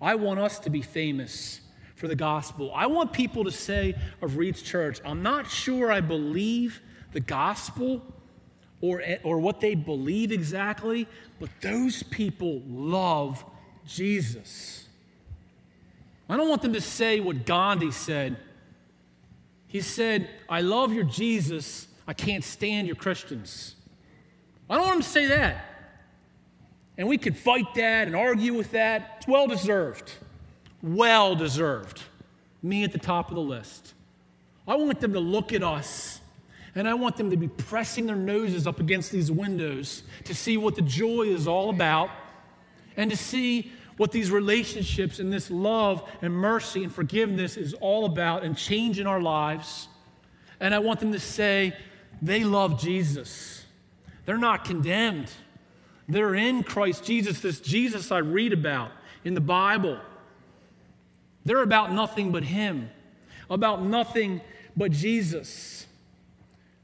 I 0.00 0.14
want 0.14 0.40
us 0.40 0.58
to 0.60 0.70
be 0.70 0.82
famous 0.82 1.60
for 1.94 2.08
the 2.08 2.16
gospel. 2.16 2.72
I 2.74 2.86
want 2.86 3.12
people 3.12 3.44
to 3.44 3.52
say 3.52 3.94
of 4.20 4.36
Reed's 4.36 4.62
Church, 4.62 5.00
I'm 5.04 5.22
not 5.22 5.48
sure 5.48 5.92
I 5.92 6.00
believe 6.00 6.80
the 7.12 7.20
gospel 7.20 8.02
or, 8.80 9.02
or 9.22 9.38
what 9.38 9.60
they 9.60 9.76
believe 9.76 10.32
exactly, 10.32 11.06
but 11.38 11.48
those 11.60 12.02
people 12.02 12.62
love 12.66 13.44
Jesus. 13.86 14.88
I 16.28 16.36
don't 16.36 16.48
want 16.48 16.62
them 16.62 16.72
to 16.72 16.80
say 16.80 17.20
what 17.20 17.46
Gandhi 17.46 17.92
said. 17.92 18.36
He 19.72 19.80
said, 19.80 20.28
I 20.50 20.60
love 20.60 20.92
your 20.92 21.04
Jesus, 21.04 21.86
I 22.06 22.12
can't 22.12 22.44
stand 22.44 22.86
your 22.86 22.94
Christians. 22.94 23.74
I 24.68 24.74
don't 24.74 24.82
want 24.82 24.94
them 24.96 25.02
to 25.02 25.08
say 25.08 25.26
that. 25.28 25.64
And 26.98 27.08
we 27.08 27.16
could 27.16 27.34
fight 27.34 27.72
that 27.76 28.06
and 28.06 28.14
argue 28.14 28.52
with 28.52 28.72
that. 28.72 29.14
It's 29.16 29.26
well 29.26 29.46
deserved. 29.46 30.12
Well 30.82 31.34
deserved. 31.34 32.02
Me 32.62 32.84
at 32.84 32.92
the 32.92 32.98
top 32.98 33.30
of 33.30 33.34
the 33.34 33.40
list. 33.40 33.94
I 34.68 34.76
want 34.76 35.00
them 35.00 35.14
to 35.14 35.20
look 35.20 35.54
at 35.54 35.62
us 35.62 36.20
and 36.74 36.86
I 36.86 36.92
want 36.92 37.16
them 37.16 37.30
to 37.30 37.36
be 37.38 37.48
pressing 37.48 38.04
their 38.04 38.14
noses 38.14 38.66
up 38.66 38.78
against 38.78 39.10
these 39.10 39.30
windows 39.30 40.02
to 40.24 40.34
see 40.34 40.58
what 40.58 40.74
the 40.74 40.82
joy 40.82 41.22
is 41.22 41.48
all 41.48 41.70
about 41.70 42.10
and 42.98 43.10
to 43.10 43.16
see 43.16 43.72
what 44.02 44.10
these 44.10 44.32
relationships 44.32 45.20
and 45.20 45.32
this 45.32 45.48
love 45.48 46.02
and 46.22 46.34
mercy 46.34 46.82
and 46.82 46.92
forgiveness 46.92 47.56
is 47.56 47.72
all 47.74 48.04
about 48.04 48.42
and 48.42 48.58
change 48.58 48.98
in 48.98 49.06
our 49.06 49.20
lives. 49.20 49.86
And 50.58 50.74
I 50.74 50.80
want 50.80 50.98
them 50.98 51.12
to 51.12 51.20
say, 51.20 51.72
they 52.20 52.42
love 52.42 52.80
Jesus. 52.80 53.64
They're 54.26 54.36
not 54.36 54.64
condemned. 54.64 55.30
They're 56.08 56.34
in 56.34 56.64
Christ 56.64 57.04
Jesus, 57.04 57.38
this 57.38 57.60
Jesus 57.60 58.10
I 58.10 58.18
read 58.18 58.52
about 58.52 58.90
in 59.22 59.34
the 59.34 59.40
Bible. 59.40 60.00
They're 61.44 61.62
about 61.62 61.92
nothing 61.92 62.32
but 62.32 62.42
Him, 62.42 62.90
about 63.48 63.84
nothing 63.84 64.40
but 64.76 64.90
Jesus. 64.90 65.86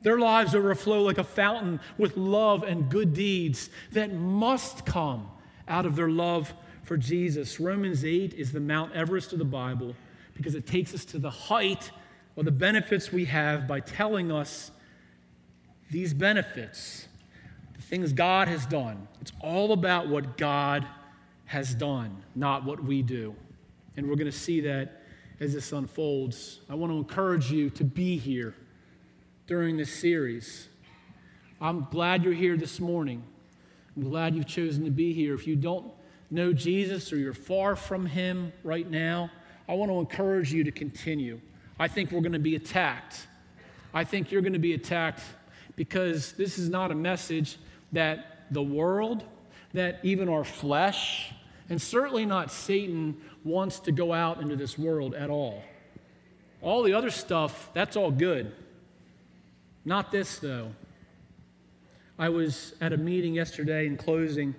Their 0.02 0.20
lives 0.20 0.54
overflow 0.54 1.02
like 1.02 1.18
a 1.18 1.24
fountain 1.24 1.80
with 1.98 2.16
love 2.16 2.62
and 2.62 2.88
good 2.88 3.12
deeds 3.12 3.70
that 3.90 4.14
must 4.14 4.86
come 4.86 5.28
out 5.66 5.84
of 5.84 5.96
their 5.96 6.10
love 6.10 6.54
for 6.88 6.96
Jesus. 6.96 7.60
Romans 7.60 8.02
8 8.02 8.32
is 8.32 8.50
the 8.50 8.60
Mount 8.60 8.94
Everest 8.94 9.34
of 9.34 9.38
the 9.38 9.44
Bible 9.44 9.94
because 10.34 10.54
it 10.54 10.66
takes 10.66 10.94
us 10.94 11.04
to 11.04 11.18
the 11.18 11.28
height 11.28 11.90
of 12.34 12.46
the 12.46 12.50
benefits 12.50 13.12
we 13.12 13.26
have 13.26 13.68
by 13.68 13.78
telling 13.78 14.32
us 14.32 14.70
these 15.90 16.14
benefits 16.14 17.06
the 17.76 17.82
things 17.82 18.14
God 18.14 18.48
has 18.48 18.64
done. 18.64 19.06
It's 19.20 19.32
all 19.42 19.72
about 19.72 20.08
what 20.08 20.38
God 20.38 20.86
has 21.44 21.74
done, 21.74 22.22
not 22.34 22.64
what 22.64 22.82
we 22.82 23.02
do. 23.02 23.34
And 23.98 24.08
we're 24.08 24.16
going 24.16 24.30
to 24.30 24.32
see 24.32 24.62
that 24.62 25.02
as 25.40 25.52
this 25.52 25.72
unfolds. 25.72 26.60
I 26.70 26.74
want 26.74 26.90
to 26.90 26.96
encourage 26.96 27.52
you 27.52 27.68
to 27.70 27.84
be 27.84 28.16
here 28.16 28.54
during 29.46 29.76
this 29.76 29.92
series. 29.92 30.68
I'm 31.60 31.86
glad 31.90 32.24
you're 32.24 32.32
here 32.32 32.56
this 32.56 32.80
morning. 32.80 33.22
I'm 33.94 34.04
glad 34.04 34.34
you've 34.34 34.46
chosen 34.46 34.86
to 34.86 34.90
be 34.90 35.12
here. 35.12 35.34
If 35.34 35.46
you 35.46 35.54
don't 35.54 35.92
know 36.30 36.52
Jesus 36.52 37.12
or 37.12 37.16
you're 37.16 37.34
far 37.34 37.76
from 37.76 38.06
him 38.06 38.52
right 38.62 38.88
now, 38.88 39.30
I 39.68 39.74
want 39.74 39.90
to 39.90 39.98
encourage 39.98 40.52
you 40.52 40.64
to 40.64 40.70
continue. 40.70 41.40
I 41.78 41.88
think 41.88 42.10
we're 42.10 42.20
going 42.20 42.32
to 42.32 42.38
be 42.38 42.56
attacked. 42.56 43.26
I 43.94 44.04
think 44.04 44.30
you're 44.30 44.42
going 44.42 44.52
to 44.52 44.58
be 44.58 44.74
attacked 44.74 45.22
because 45.76 46.32
this 46.32 46.58
is 46.58 46.68
not 46.68 46.90
a 46.90 46.94
message 46.94 47.58
that 47.92 48.46
the 48.50 48.62
world, 48.62 49.24
that 49.72 50.00
even 50.02 50.28
our 50.28 50.44
flesh, 50.44 51.32
and 51.70 51.80
certainly 51.80 52.26
not 52.26 52.50
Satan 52.50 53.16
wants 53.44 53.78
to 53.80 53.92
go 53.92 54.12
out 54.12 54.40
into 54.40 54.56
this 54.56 54.78
world 54.78 55.14
at 55.14 55.30
all. 55.30 55.62
All 56.60 56.82
the 56.82 56.94
other 56.94 57.10
stuff, 57.10 57.70
that's 57.72 57.96
all 57.96 58.10
good. 58.10 58.52
Not 59.84 60.10
this, 60.10 60.38
though. 60.38 60.72
I 62.18 62.30
was 62.30 62.74
at 62.80 62.92
a 62.92 62.96
meeting 62.96 63.34
yesterday 63.34 63.86
in 63.86 63.96
closing. 63.96 64.54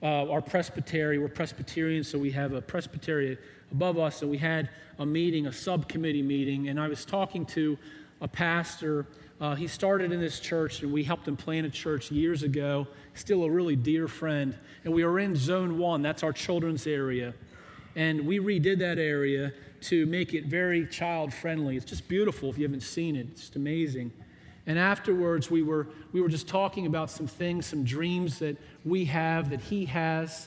Uh, 0.00 0.30
our 0.30 0.40
presbytery, 0.40 1.18
we're 1.18 1.26
Presbyterian, 1.26 2.04
so 2.04 2.16
we 2.16 2.30
have 2.30 2.52
a 2.52 2.62
presbytery 2.62 3.36
above 3.72 3.98
us, 3.98 4.22
and 4.22 4.30
we 4.30 4.38
had 4.38 4.70
a 5.00 5.04
meeting, 5.04 5.48
a 5.48 5.52
subcommittee 5.52 6.22
meeting, 6.22 6.68
and 6.68 6.78
I 6.78 6.86
was 6.86 7.04
talking 7.04 7.44
to 7.46 7.76
a 8.20 8.28
pastor. 8.28 9.06
Uh, 9.40 9.56
he 9.56 9.66
started 9.66 10.12
in 10.12 10.20
this 10.20 10.38
church, 10.38 10.82
and 10.82 10.92
we 10.92 11.02
helped 11.02 11.26
him 11.26 11.36
plant 11.36 11.66
a 11.66 11.70
church 11.70 12.12
years 12.12 12.44
ago. 12.44 12.86
Still 13.14 13.42
a 13.42 13.50
really 13.50 13.74
dear 13.74 14.06
friend. 14.06 14.56
And 14.84 14.94
we 14.94 15.04
were 15.04 15.18
in 15.18 15.34
Zone 15.34 15.78
1, 15.78 16.00
that's 16.00 16.22
our 16.22 16.32
children's 16.32 16.86
area. 16.86 17.34
And 17.96 18.24
we 18.24 18.38
redid 18.38 18.78
that 18.78 18.98
area 19.00 19.52
to 19.80 20.06
make 20.06 20.32
it 20.32 20.44
very 20.44 20.86
child 20.86 21.34
friendly. 21.34 21.76
It's 21.76 21.84
just 21.84 22.06
beautiful 22.06 22.50
if 22.50 22.56
you 22.56 22.62
haven't 22.62 22.84
seen 22.84 23.16
it, 23.16 23.26
it's 23.32 23.40
just 23.40 23.56
amazing. 23.56 24.12
And 24.68 24.78
afterwards, 24.78 25.50
we 25.50 25.62
were, 25.62 25.88
we 26.12 26.20
were 26.20 26.28
just 26.28 26.46
talking 26.46 26.84
about 26.84 27.10
some 27.10 27.26
things, 27.26 27.64
some 27.64 27.84
dreams 27.84 28.38
that 28.40 28.58
we 28.84 29.06
have, 29.06 29.48
that 29.48 29.62
he 29.62 29.86
has. 29.86 30.46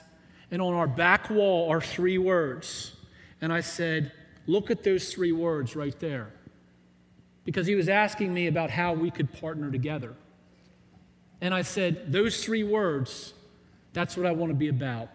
And 0.51 0.61
on 0.61 0.75
our 0.75 0.85
back 0.87 1.31
wall 1.31 1.71
are 1.71 1.81
three 1.81 2.19
words. 2.19 2.95
And 3.41 3.51
I 3.51 3.61
said, 3.61 4.11
Look 4.47 4.69
at 4.71 4.83
those 4.83 5.11
three 5.11 5.31
words 5.31 5.75
right 5.75 5.99
there. 5.99 6.31
Because 7.45 7.65
he 7.65 7.73
was 7.73 7.89
asking 7.89 8.31
me 8.31 8.45
about 8.45 8.69
how 8.69 8.93
we 8.93 9.09
could 9.09 9.33
partner 9.33 9.71
together. 9.71 10.13
And 11.41 11.51
I 11.51 11.63
said, 11.63 12.11
Those 12.11 12.43
three 12.43 12.63
words, 12.63 13.33
that's 13.93 14.15
what 14.15 14.27
I 14.27 14.33
want 14.33 14.51
to 14.51 14.55
be 14.55 14.67
about. 14.67 15.09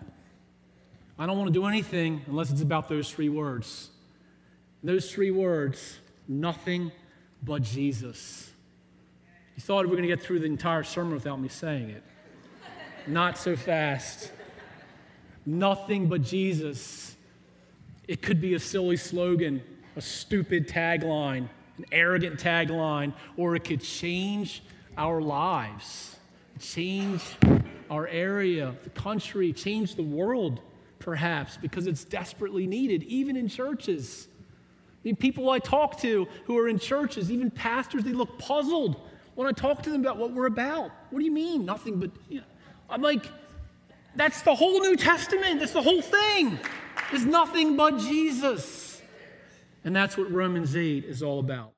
I 1.16 1.26
don't 1.26 1.38
want 1.38 1.46
to 1.46 1.54
do 1.54 1.66
anything 1.66 2.22
unless 2.26 2.50
it's 2.50 2.60
about 2.60 2.88
those 2.88 3.08
three 3.08 3.28
words. 3.28 3.88
Those 4.82 5.12
three 5.12 5.30
words, 5.30 5.98
nothing 6.26 6.90
but 7.44 7.62
Jesus. 7.62 8.50
You 9.56 9.62
thought 9.62 9.84
we 9.84 9.90
were 9.90 9.96
going 9.96 10.08
to 10.08 10.14
get 10.14 10.22
through 10.22 10.40
the 10.40 10.46
entire 10.46 10.82
sermon 10.82 11.14
without 11.14 11.40
me 11.40 11.48
saying 11.48 11.88
it. 11.88 12.02
Not 13.06 13.38
so 13.38 13.56
fast. 13.56 14.30
Nothing 15.46 16.08
but 16.08 16.20
Jesus. 16.20 17.16
It 18.06 18.20
could 18.20 18.40
be 18.40 18.52
a 18.54 18.58
silly 18.58 18.98
slogan, 18.98 19.62
a 19.96 20.02
stupid 20.02 20.68
tagline, 20.68 21.48
an 21.78 21.86
arrogant 21.90 22.38
tagline, 22.38 23.14
or 23.38 23.56
it 23.56 23.64
could 23.64 23.80
change 23.80 24.62
our 24.98 25.22
lives, 25.22 26.16
change 26.60 27.22
our 27.90 28.06
area, 28.08 28.74
the 28.84 28.90
country, 28.90 29.54
change 29.54 29.94
the 29.94 30.02
world, 30.02 30.60
perhaps, 30.98 31.56
because 31.56 31.86
it's 31.86 32.04
desperately 32.04 32.66
needed, 32.66 33.02
even 33.04 33.36
in 33.36 33.48
churches. 33.48 34.28
I 34.30 34.98
mean, 35.04 35.16
people 35.16 35.48
I 35.48 35.60
talk 35.60 35.98
to 36.00 36.28
who 36.44 36.58
are 36.58 36.68
in 36.68 36.78
churches, 36.78 37.30
even 37.30 37.50
pastors, 37.50 38.04
they 38.04 38.12
look 38.12 38.38
puzzled 38.38 39.00
when 39.36 39.46
I 39.46 39.52
talk 39.52 39.82
to 39.84 39.90
them 39.90 40.00
about 40.00 40.16
what 40.16 40.32
we're 40.32 40.46
about. 40.46 40.90
What 41.10 41.20
do 41.20 41.24
you 41.24 41.30
mean? 41.30 41.64
Nothing 41.64 42.00
but, 42.00 42.10
you 42.28 42.40
know, 42.40 42.46
I'm 42.90 43.02
like, 43.02 43.24
that's 44.16 44.42
the 44.42 44.54
whole 44.54 44.80
New 44.80 44.96
Testament. 44.96 45.60
That's 45.60 45.72
the 45.72 45.82
whole 45.82 46.02
thing. 46.02 46.58
There's 47.10 47.26
nothing 47.26 47.76
but 47.76 47.98
Jesus. 47.98 49.00
And 49.84 49.94
that's 49.94 50.16
what 50.16 50.32
Romans 50.32 50.74
8 50.74 51.04
is 51.04 51.22
all 51.22 51.38
about. 51.38 51.75